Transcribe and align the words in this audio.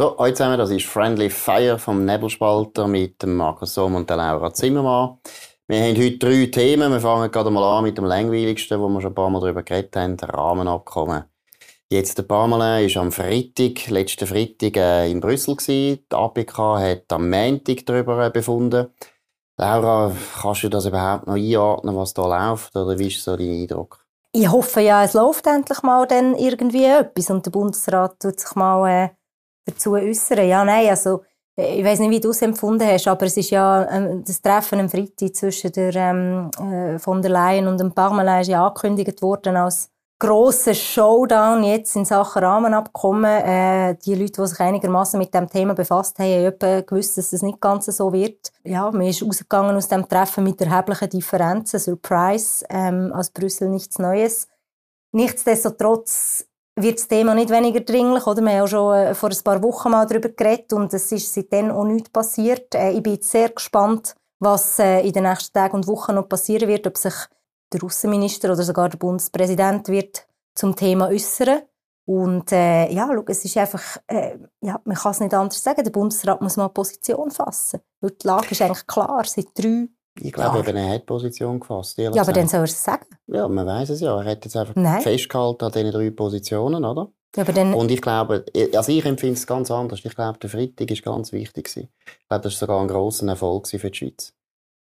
Heute 0.00 0.34
zusammen, 0.34 0.58
das 0.58 0.70
ist 0.70 0.86
Friendly 0.86 1.28
Fire 1.28 1.76
vom 1.76 2.04
Nebelspalter 2.04 2.86
mit 2.86 3.20
dem 3.20 3.34
Markus 3.34 3.74
Somm 3.74 3.96
und 3.96 4.08
Laura 4.08 4.54
Zimmermann. 4.54 5.18
Wir 5.66 5.80
haben 5.80 5.96
heute 5.96 6.18
drei 6.18 6.46
Themen. 6.46 6.92
Wir 6.92 7.00
fangen 7.00 7.28
gerade 7.32 7.50
mal 7.50 7.78
an 7.78 7.82
mit 7.82 7.98
dem 7.98 8.04
langweiligsten, 8.04 8.78
wo 8.78 8.88
wir 8.88 9.00
schon 9.00 9.10
ein 9.10 9.14
paar 9.16 9.28
Mal 9.28 9.40
darüber 9.40 9.64
geredet 9.64 9.96
haben, 9.96 10.16
Rahmenabkommen. 10.16 11.24
Jetzt 11.90 12.16
der 12.16 12.22
Parmelin 12.22 12.94
war 12.94 13.02
am 13.02 13.10
Freitag, 13.10 13.88
letzten 13.88 14.28
Freitag 14.28 14.76
äh, 14.76 15.10
in 15.10 15.18
Brüssel. 15.18 15.56
Gewesen. 15.56 16.04
Die 16.12 16.14
APK 16.14 16.58
hat 16.78 17.12
am 17.12 17.28
Montag 17.28 17.84
darüber 17.84 18.24
äh, 18.24 18.30
befunden. 18.30 18.94
Laura, 19.56 20.12
kannst 20.40 20.62
du 20.62 20.68
das 20.68 20.86
überhaupt 20.86 21.26
noch 21.26 21.34
einordnen, 21.34 21.96
was 21.96 22.14
da 22.14 22.22
läuft? 22.22 22.76
Oder 22.76 22.96
wie 23.00 23.08
ist 23.08 23.24
so 23.24 23.36
dein 23.36 23.62
Eindruck? 23.62 24.06
Ich 24.30 24.48
hoffe 24.48 24.80
ja, 24.80 25.02
es 25.02 25.14
läuft 25.14 25.48
endlich 25.48 25.82
mal 25.82 26.06
dann 26.06 26.36
irgendwie 26.36 26.84
etwas 26.84 27.30
und 27.30 27.44
der 27.44 27.50
Bundesrat 27.50 28.20
tut 28.20 28.38
sich 28.38 28.54
mal 28.54 28.88
äh, 28.88 29.08
dazu 29.68 29.92
äußern. 29.92 30.48
Ja, 30.48 30.64
nein, 30.64 30.88
also 30.88 31.22
ich 31.56 31.84
weiß 31.84 31.98
nicht, 31.98 32.10
wie 32.10 32.20
du 32.20 32.30
es 32.30 32.42
empfunden 32.42 32.86
hast, 32.86 33.08
aber 33.08 33.26
es 33.26 33.36
ist 33.36 33.50
ja 33.50 33.88
ähm, 33.90 34.22
das 34.24 34.40
Treffen 34.40 34.78
am 34.78 34.88
Freitag 34.88 35.34
zwischen 35.34 35.72
der 35.72 35.94
ähm, 35.96 36.50
äh, 36.60 36.98
von 36.98 37.20
der 37.20 37.32
Leyen 37.32 37.66
und 37.66 37.80
dem 37.80 37.92
Parmelin 37.92 38.42
ist 38.42 38.48
ja 38.48 38.64
angekündigt 38.64 39.20
worden 39.22 39.56
als 39.56 39.90
grosser 40.20 40.74
Showdown 40.74 41.62
jetzt 41.64 41.96
in 41.96 42.04
Sachen 42.04 42.42
Rahmenabkommen. 42.42 43.24
Äh, 43.24 43.96
die 44.04 44.14
Leute, 44.14 44.42
die 44.42 44.46
sich 44.46 44.60
einigermaßen 44.60 45.18
mit 45.18 45.32
dem 45.32 45.48
Thema 45.48 45.74
befasst 45.74 46.18
haben, 46.18 46.46
haben 46.46 46.86
gewusst, 46.86 47.18
dass 47.18 47.32
es 47.32 47.42
nicht 47.42 47.60
ganz 47.60 47.86
so 47.86 48.12
wird. 48.12 48.52
Ja, 48.64 48.90
man 48.90 49.02
ist 49.02 49.22
rausgegangen 49.22 49.76
aus 49.76 49.88
dem 49.88 50.08
Treffen 50.08 50.44
mit 50.44 50.60
erheblichen 50.60 51.10
Differenzen. 51.10 51.78
Surprise, 51.78 52.64
ähm, 52.68 53.12
aus 53.12 53.30
Brüssel 53.30 53.68
nichts 53.68 53.98
Neues. 53.98 54.48
Nichtsdestotrotz 55.12 56.47
wird 56.82 56.98
das 56.98 57.08
Thema 57.08 57.34
nicht 57.34 57.50
weniger 57.50 57.80
dringlich. 57.80 58.26
Oder? 58.26 58.42
Wir 58.42 58.52
haben 58.52 58.62
auch 58.62 58.68
schon 58.68 58.94
äh, 58.94 59.14
vor 59.14 59.30
ein 59.30 59.44
paar 59.44 59.62
Wochen 59.62 59.90
mal 59.90 60.06
darüber 60.06 60.28
geredet 60.28 60.72
und 60.72 60.92
es 60.94 61.10
ist 61.12 61.32
seitdem 61.32 61.70
auch 61.70 61.84
nichts 61.84 62.10
passiert. 62.10 62.74
Äh, 62.74 62.92
ich 62.92 63.02
bin 63.02 63.20
sehr 63.20 63.50
gespannt, 63.50 64.14
was 64.40 64.78
äh, 64.78 65.00
in 65.00 65.12
den 65.12 65.24
nächsten 65.24 65.52
Tagen 65.52 65.76
und 65.76 65.86
Wochen 65.86 66.14
noch 66.14 66.28
passieren 66.28 66.68
wird, 66.68 66.86
ob 66.86 66.96
sich 66.96 67.14
der 67.72 67.84
Außenminister 67.84 68.52
oder 68.52 68.62
sogar 68.62 68.88
der 68.88 68.98
Bundespräsident 68.98 69.88
wird 69.88 70.26
zum 70.54 70.74
Thema 70.74 71.08
äußern. 71.08 71.62
Und 72.06 72.52
äh, 72.52 72.90
ja, 72.90 73.06
schau, 73.12 73.22
es 73.26 73.44
ist 73.44 73.56
einfach, 73.58 73.98
äh, 74.06 74.38
ja, 74.62 74.80
man 74.84 74.96
kann 74.96 75.12
es 75.12 75.20
nicht 75.20 75.34
anders 75.34 75.62
sagen, 75.62 75.84
der 75.84 75.90
Bundesrat 75.90 76.40
muss 76.40 76.56
mal 76.56 76.68
Position 76.68 77.30
fassen. 77.30 77.80
Weil 78.00 78.12
die 78.12 78.26
Lage 78.26 78.48
ist 78.52 78.62
eigentlich 78.62 78.86
klar, 78.86 79.22
seit 79.26 79.48
drei 79.54 79.88
ich 80.20 80.32
glaube, 80.32 80.58
eben, 80.58 80.76
er 80.76 80.94
hat 80.94 81.06
Position 81.06 81.60
gefasst. 81.60 81.98
Ja, 81.98 82.10
aber 82.10 82.32
dann 82.32 82.48
soll 82.48 82.60
er 82.60 82.64
es 82.64 82.82
sagen. 82.82 83.06
Ja, 83.26 83.48
man 83.48 83.66
weiß 83.66 83.90
es 83.90 84.00
ja. 84.00 84.20
Er 84.20 84.30
hat 84.30 84.44
jetzt 84.44 84.56
einfach 84.56 84.74
Nein. 84.74 85.00
festgehalten 85.02 85.64
an 85.64 85.72
diesen 85.72 85.90
drei 85.92 86.10
Positionen, 86.10 86.84
oder? 86.84 87.10
Ja, 87.36 87.42
aber 87.42 87.52
dann... 87.52 87.74
Und 87.74 87.90
ich 87.90 88.00
glaube, 88.00 88.44
also 88.74 88.92
ich 88.92 89.04
empfinde 89.04 89.34
es 89.34 89.46
ganz 89.46 89.70
anders. 89.70 90.00
Ich 90.02 90.14
glaube, 90.14 90.38
der 90.38 90.50
Freitag 90.50 90.90
ist 90.90 91.04
ganz 91.04 91.32
wichtig. 91.32 91.68
Ich 91.68 91.88
glaube, 92.28 92.42
das 92.42 92.54
war 92.54 92.58
sogar 92.58 92.80
ein 92.80 92.88
grosser 92.88 93.26
Erfolg 93.28 93.68
für 93.68 93.90
die 93.90 93.96
Schweiz. 93.96 94.34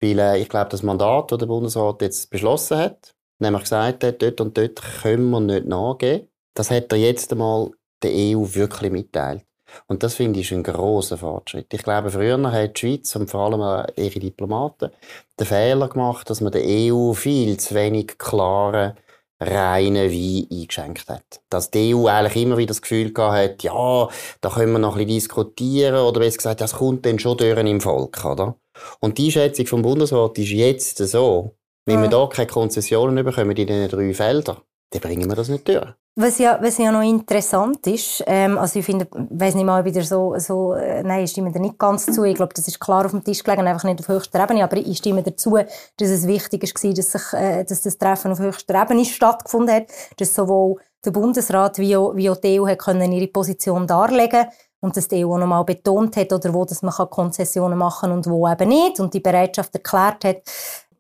Weil 0.01 0.19
äh, 0.19 0.39
ich 0.41 0.49
glaube, 0.49 0.71
das 0.71 0.83
Mandat, 0.83 1.33
das 1.33 1.39
der 1.39 1.47
Bundesrat 1.47 2.03
jetzt 2.03 2.31
beschlossen 2.31 2.79
hat, 2.79 3.15
nämlich 3.39 3.63
gesagt 3.63 4.05
hat, 4.05 4.23
dort 4.23 4.41
und 4.41 4.57
dort 4.57 4.83
können 5.03 5.31
wir 5.31 5.41
nicht 5.41 5.67
nachgeben, 5.67 6.29
das 6.55 6.71
hat 6.71 6.93
er 6.93 6.99
jetzt 6.99 7.33
einmal 7.33 7.71
der 8.03 8.11
EU 8.13 8.45
wirklich 8.55 8.93
mitteilt. 8.93 9.45
Und 9.87 10.03
das 10.03 10.15
finde 10.15 10.41
ich 10.41 10.53
ein 10.53 10.63
großer 10.63 11.19
Fortschritt. 11.19 11.73
Ich 11.73 11.83
glaube, 11.83 12.11
früher 12.11 12.53
hat 12.53 12.77
die 12.77 12.81
Schweiz 12.81 13.15
und 13.17 13.31
vor 13.31 13.41
allem 13.41 13.87
ihre 13.97 14.21
Diplomaten 14.21 14.91
den 15.39 15.47
Fehler 15.47 15.89
gemacht, 15.89 16.31
dass 16.31 16.41
man 16.41 16.53
der 16.53 16.63
EU 16.65 17.13
viel 17.13 17.59
zu 17.59 17.75
wenig 17.75 18.19
klare 18.19 18.97
reinen 19.41 20.11
Wein 20.11 20.47
eingeschenkt 20.51 21.09
hat. 21.09 21.41
Dass 21.51 21.71
die 21.71 21.95
EU 21.95 22.07
eigentlich 22.07 22.43
immer 22.43 22.57
wieder 22.57 22.69
das 22.69 22.83
Gefühl 22.83 23.13
hat, 23.17 23.63
ja, 23.63 24.09
da 24.41 24.51
können 24.51 24.73
wir 24.73 24.79
noch 24.79 24.97
ein 24.97 25.07
bisschen 25.07 25.21
diskutieren 25.21 25.97
oder 25.97 26.21
besser 26.21 26.37
gesagt, 26.39 26.61
das 26.61 26.75
kommt 26.75 27.05
dann 27.07 27.19
schon 27.19 27.37
durch 27.37 27.59
im 27.59 27.81
Volk, 27.81 28.25
oder? 28.25 28.57
Und 29.01 29.19
die 29.19 29.33
Schätzung 29.33 29.67
vom 29.67 29.83
Bundesrat 29.83 30.39
ist 30.39 30.51
jetzt 30.51 30.99
so, 30.99 31.55
wenn 31.87 32.01
wir 32.01 32.09
da 32.09 32.27
keine 32.27 32.47
Konzessionen 32.47 33.25
bekommen 33.25 33.57
in 33.57 33.67
diesen 33.67 33.89
drei 33.89 34.15
Feldern, 34.15 34.57
dann 34.95 35.01
bringen 35.03 35.29
wir 35.29 35.37
das 35.37 35.49
nicht 35.49 35.67
durch. 35.67 35.87
Was 36.17 36.39
ja, 36.39 36.59
was 36.63 36.79
ja 36.79 36.93
noch 36.93 37.03
interessant 37.03 37.85
ist, 37.89 38.23
ähm, 38.29 38.57
also 38.57 38.79
ich 38.79 38.85
finde, 38.85 39.09
ich 39.13 39.27
weiss 39.31 39.57
nicht 39.57 39.65
mal 39.65 39.85
wieder 39.85 40.05
so, 40.05 40.35
so 40.39 40.75
äh, 40.75 41.03
nein, 41.03 41.25
ich 41.25 41.33
stimme 41.33 41.51
da 41.51 41.59
nicht 41.59 41.77
ganz 41.77 42.07
zu. 42.07 42.23
Ich 42.23 42.37
glaube, 42.37 42.55
das 42.55 42.69
ist 42.69 42.79
klar 42.79 43.05
auf 43.05 43.11
dem 43.11 43.25
Tisch 43.25 43.43
gelegen, 43.43 43.67
einfach 43.67 43.83
nicht 43.83 43.99
auf 43.99 44.07
höchster 44.07 44.41
Ebene, 44.41 44.63
aber 44.63 44.77
ich 44.77 44.99
stimme 44.99 45.25
dazu, 45.25 45.59
dass 45.97 46.09
es 46.09 46.29
wichtig 46.29 46.63
war, 46.63 46.93
dass, 46.93 47.13
sich, 47.13 47.33
äh, 47.33 47.65
dass 47.65 47.83
das 47.83 47.99
Treffen 47.99 48.31
auf 48.31 48.39
höchster 48.39 48.81
Ebene 48.81 49.05
stattgefunden 49.05 49.75
hat, 49.75 49.87
dass 50.17 50.33
sowohl 50.33 50.77
der 51.05 51.11
Bundesrat 51.11 51.79
wie 51.79 51.97
auch, 51.97 52.15
wie 52.15 52.31
auch 52.31 52.37
die 52.37 52.61
EU 52.61 52.69
hat 52.69 52.79
können 52.79 53.11
ihre 53.11 53.27
Position 53.27 53.89
darlegen 53.89 54.47
und 54.85 54.97
dass 54.97 55.09
die 55.09 55.25
EU 55.25 55.39
noch 55.39 55.47
mal 55.47 55.63
betont 55.65 56.17
hat, 56.17 56.33
oder 56.33 56.53
wo 56.53 56.65
dass 56.65 56.83
man 56.83 56.93
Konzessionen 56.93 57.79
machen 57.79 58.11
kann 58.11 58.19
und 58.19 58.27
wo 58.29 58.47
eben 58.47 58.69
nicht 58.69 59.01
und 59.01 59.15
die 59.15 59.21
Bereitschaft 59.21 59.75
erklärt 59.75 60.25
hat, 60.25 60.43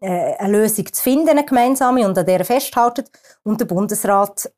eine 0.04 0.52
Lösung 0.52 0.92
zu 0.92 1.02
finden, 1.02 1.30
eine 1.30 1.44
gemeinsame, 1.44 2.06
und 2.06 2.16
an 2.18 2.26
der 2.26 2.44
festhalten. 2.44 3.04
Und 3.42 3.60
der 3.60 3.66
Bundesrat 3.66 4.50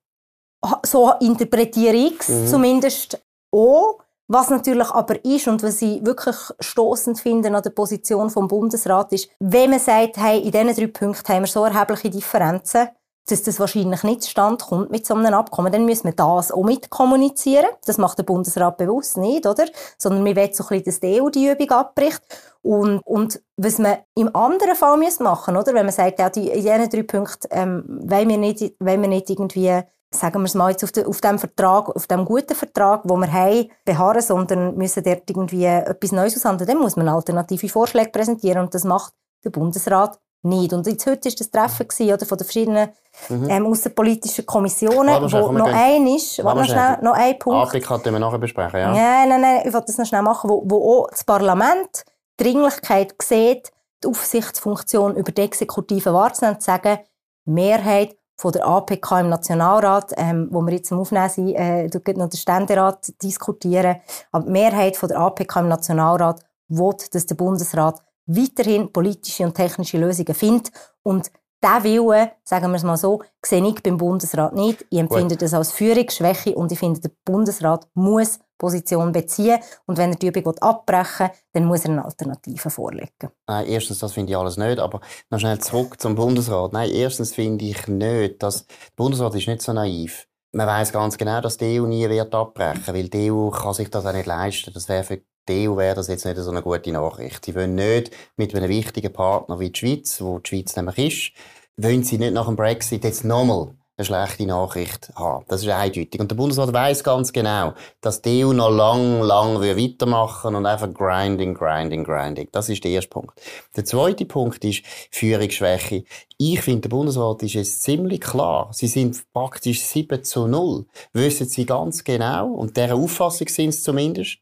so 0.84 1.12
interpretiere 1.20 1.94
ich 1.94 2.20
es 2.20 2.28
mhm. 2.28 2.46
zumindest 2.46 3.22
auch. 3.52 4.00
Was 4.28 4.50
natürlich 4.50 4.90
aber 4.90 5.24
ist 5.24 5.46
und 5.46 5.62
was 5.62 5.80
ich 5.82 6.04
wirklich 6.04 6.34
stoßend 6.58 7.20
finde 7.20 7.54
an 7.54 7.62
der 7.62 7.70
Position 7.70 8.28
vom 8.28 8.48
Bundesrat 8.48 9.12
ist, 9.12 9.28
wenn 9.38 9.70
man 9.70 9.78
sagt, 9.78 10.16
hey, 10.16 10.40
in 10.40 10.50
diesen 10.50 10.74
drei 10.74 10.86
Punkten 10.88 11.32
haben 11.32 11.42
wir 11.44 11.46
so 11.46 11.64
erhebliche 11.64 12.10
Differenzen, 12.10 12.88
dass 13.28 13.42
das 13.42 13.58
wahrscheinlich 13.58 14.02
nicht 14.04 14.22
zustande 14.22 14.64
kommt 14.64 14.90
mit 14.90 15.04
so 15.04 15.14
einem 15.14 15.34
Abkommen, 15.34 15.72
dann 15.72 15.84
müssen 15.84 16.04
wir 16.04 16.12
das 16.12 16.52
auch 16.52 16.62
mitkommunizieren. 16.62 17.66
Das 17.84 17.98
macht 17.98 18.18
der 18.18 18.22
Bundesrat 18.22 18.76
bewusst 18.76 19.16
nicht, 19.16 19.46
oder? 19.46 19.66
Sondern 19.98 20.24
wir 20.24 20.36
wollen 20.36 20.52
so 20.52 20.64
ein 20.64 20.68
bisschen, 20.68 20.84
dass 20.84 21.00
die 21.00 21.20
EU 21.20 21.28
die 21.28 21.48
Übung 21.48 21.70
abbricht. 21.70 22.22
Und, 22.62 23.00
und 23.00 23.40
was 23.56 23.78
man 23.78 23.98
im 24.14 24.34
anderen 24.34 24.76
Fall 24.76 24.96
machen 24.96 25.04
müssen, 25.04 25.56
oder? 25.56 25.74
Wenn 25.74 25.86
man 25.86 25.92
sagt, 25.94 26.18
ja, 26.20 26.30
die, 26.30 26.48
in 26.48 26.62
diesen 26.62 26.88
drei 26.88 27.02
Punkten 27.02 27.48
ähm, 27.50 27.84
wollen, 27.88 28.28
wir 28.28 28.38
nicht, 28.38 28.60
wollen 28.78 29.02
wir 29.02 29.08
nicht 29.08 29.28
irgendwie 29.28 29.82
sagen 30.12 30.40
wir 30.40 30.46
es 30.46 30.54
mal 30.54 30.70
jetzt 30.70 30.84
auf, 30.84 30.92
de, 30.92 31.04
auf 31.04 31.20
dem 31.20 31.38
Vertrag, 31.38 31.88
auf 31.88 32.06
dem 32.06 32.24
guten 32.24 32.54
Vertrag, 32.54 33.02
wo 33.04 33.16
wir 33.16 33.30
haben, 33.30 33.70
beharren, 33.84 34.22
sondern 34.22 34.76
müssen 34.76 35.02
dort 35.02 35.28
irgendwie 35.28 35.64
etwas 35.64 36.12
Neues 36.12 36.36
aushandeln, 36.36 36.68
dann 36.68 36.78
muss 36.78 36.96
man 36.96 37.08
alternative 37.08 37.68
Vorschläge 37.68 38.10
präsentieren 38.10 38.62
und 38.62 38.74
das 38.74 38.84
macht 38.84 39.12
der 39.44 39.50
Bundesrat 39.50 40.18
nicht. 40.46 40.72
Und 40.72 40.86
jetzt 40.86 41.06
heute 41.06 41.28
war 41.28 41.32
das 41.36 41.50
Treffen 41.50 41.88
gewesen, 41.88 42.12
oder, 42.12 42.26
von 42.26 42.38
den 42.38 42.44
verschiedenen 42.44 42.88
mhm. 43.28 43.50
ähm, 43.50 43.66
außenpolitischen 43.66 44.46
Kommissionen, 44.46 45.22
wo 45.22 45.28
schnell, 45.28 45.52
noch 45.52 45.72
ein 45.72 46.06
ist, 46.06 46.42
warte 46.44 46.60
noch 46.60 46.66
schnell, 46.66 46.98
noch 47.02 47.14
ein 47.14 47.38
Punkt. 47.38 47.66
Afrika 47.66 47.98
können 47.98 48.16
wir 48.16 48.20
nachher 48.20 48.38
besprechen, 48.38 48.80
ja? 48.80 48.92
Nein, 48.92 49.28
nein, 49.28 49.40
nein, 49.40 49.62
ich 49.64 49.72
wollte 49.72 49.86
das 49.86 49.98
noch 49.98 50.06
schnell 50.06 50.22
machen, 50.22 50.50
wo, 50.50 50.62
wo 50.66 51.02
auch 51.02 51.10
das 51.10 51.24
Parlament 51.24 52.04
die 52.38 52.44
Dringlichkeit 52.44 53.14
sieht, 53.22 53.70
die 54.02 54.08
Aufsichtsfunktion 54.08 55.16
über 55.16 55.32
die 55.32 55.42
Exekutive 55.42 56.12
wahrzunehmen 56.12 56.56
und 56.56 56.62
zu 56.62 56.66
sagen, 56.66 56.98
Mehrheit 57.44 58.16
von 58.36 58.52
der 58.52 58.66
APK 58.66 59.20
im 59.20 59.30
Nationalrat, 59.30 60.12
ähm, 60.16 60.48
wo 60.50 60.60
wir 60.60 60.74
jetzt 60.74 60.92
am 60.92 60.98
Aufnehmen 60.98 61.28
sind, 61.30 61.54
äh, 61.54 61.86
noch 61.86 62.28
der 62.28 62.36
Ständerat 62.36 63.12
diskutieren. 63.22 63.96
Aber 64.30 64.44
die 64.44 64.52
Mehrheit 64.52 64.96
von 64.96 65.08
der 65.08 65.18
APK 65.20 65.60
im 65.60 65.68
Nationalrat 65.68 66.42
will, 66.68 66.94
dass 67.12 67.26
der 67.26 67.34
Bundesrat 67.34 68.02
weiterhin 68.26 68.92
politische 68.92 69.44
und 69.44 69.54
technische 69.54 69.98
Lösungen 69.98 70.34
findet. 70.34 70.72
Und 71.02 71.30
diesen 71.62 71.84
Willen, 71.84 72.30
sagen 72.44 72.70
wir 72.70 72.76
es 72.76 72.82
mal 72.82 72.96
so, 72.96 73.22
sehe 73.44 73.66
ich 73.66 73.82
beim 73.82 73.96
Bundesrat 73.96 74.54
nicht. 74.54 74.84
Ich 74.90 74.98
empfinde 74.98 75.34
Gut. 75.34 75.42
das 75.42 75.54
als 75.54 75.72
Führungsschwäche 75.72 76.54
und 76.54 76.70
ich 76.70 76.78
finde, 76.78 77.00
der 77.00 77.10
Bundesrat 77.24 77.88
muss 77.94 78.38
Position 78.58 79.12
beziehen. 79.12 79.58
Und 79.86 79.98
wenn 79.98 80.10
er 80.10 80.16
die 80.16 80.28
Übung 80.28 80.56
abbrechen 80.58 81.26
will, 81.26 81.36
dann 81.52 81.64
muss 81.66 81.84
er 81.84 81.90
eine 81.90 82.04
Alternative 82.04 82.70
vorlegen. 82.70 83.30
Nein, 83.46 83.66
erstens, 83.66 83.98
das 83.98 84.12
finde 84.12 84.32
ich 84.32 84.36
alles 84.36 84.56
nicht. 84.56 84.78
Aber 84.78 85.00
noch 85.30 85.38
schnell 85.38 85.58
zurück 85.58 86.00
zum 86.00 86.14
Bundesrat. 86.14 86.72
Nein, 86.72 86.90
erstens 86.90 87.34
finde 87.34 87.64
ich 87.64 87.86
nicht, 87.86 88.42
dass 88.42 88.66
der 88.66 88.74
Bundesrat 88.96 89.34
ist 89.34 89.48
nicht 89.48 89.62
so 89.62 89.72
naiv. 89.72 90.26
Man 90.52 90.66
weiß 90.66 90.92
ganz 90.92 91.18
genau, 91.18 91.40
dass 91.40 91.58
die 91.58 91.80
EU 91.80 91.86
nie 91.86 92.08
wird 92.08 92.34
abbrechen, 92.34 92.94
weil 92.94 93.08
die 93.08 93.30
EU 93.30 93.50
kann 93.50 93.74
sich 93.74 93.90
das 93.90 94.06
auch 94.06 94.12
nicht 94.12 94.26
leisten. 94.26 94.72
Das 94.72 94.88
wäre 94.88 95.04
für 95.04 95.18
die 95.18 95.26
EU 95.54 95.76
wäre 95.76 95.94
das 95.94 96.08
jetzt 96.08 96.24
nicht 96.24 96.36
so 96.36 96.50
eine 96.50 96.62
gute 96.62 96.92
Nachricht. 96.92 97.44
Sie 97.44 97.54
wollen 97.54 97.74
nicht 97.74 98.10
mit 98.36 98.54
einem 98.54 98.68
wichtigen 98.68 99.12
Partner 99.12 99.60
wie 99.60 99.70
die 99.70 99.78
Schweiz, 99.78 100.20
wo 100.20 100.38
die 100.38 100.48
Schweiz 100.48 100.76
nämlich 100.76 100.98
ist, 100.98 101.32
wollen 101.76 102.04
sie 102.04 102.18
nicht 102.18 102.34
nach 102.34 102.46
dem 102.46 102.56
Brexit 102.56 103.04
jetzt 103.04 103.24
nochmal 103.24 103.74
eine 103.96 104.04
schlechte 104.04 104.46
Nachricht 104.46 105.10
haben. 105.16 105.44
Das 105.48 105.62
ist 105.62 105.68
eindeutig. 105.68 106.20
Und 106.20 106.30
der 106.30 106.36
Bundesrat 106.36 106.72
weiß 106.72 107.02
ganz 107.02 107.32
genau, 107.32 107.72
dass 108.02 108.20
die 108.20 108.44
EU 108.44 108.52
noch 108.52 108.70
lang, 108.70 109.22
lang 109.22 109.60
weitermachen 109.60 110.54
und 110.54 110.66
einfach 110.66 110.92
grinding, 110.92 111.54
grinding, 111.54 112.04
grinding. 112.04 112.48
Das 112.52 112.68
ist 112.68 112.84
der 112.84 112.90
erste 112.90 113.08
Punkt. 113.08 113.40
Der 113.74 113.86
zweite 113.86 114.26
Punkt 114.26 114.62
ist 114.64 114.82
Führungsschwäche. 115.10 116.04
Ich 116.36 116.60
finde, 116.60 116.82
der 116.82 116.88
Bundesrat 116.90 117.42
ist 117.42 117.54
es 117.54 117.80
ziemlich 117.80 118.20
klar. 118.20 118.68
Sie 118.72 118.88
sind 118.88 119.24
praktisch 119.32 119.80
7 119.80 120.22
zu 120.22 120.46
0. 120.46 120.84
Wissen 121.14 121.48
sie 121.48 121.64
ganz 121.64 122.04
genau, 122.04 122.52
und 122.52 122.76
deren 122.76 123.02
Auffassung 123.02 123.48
sind 123.48 123.70
es 123.70 123.82
zumindest, 123.82 124.38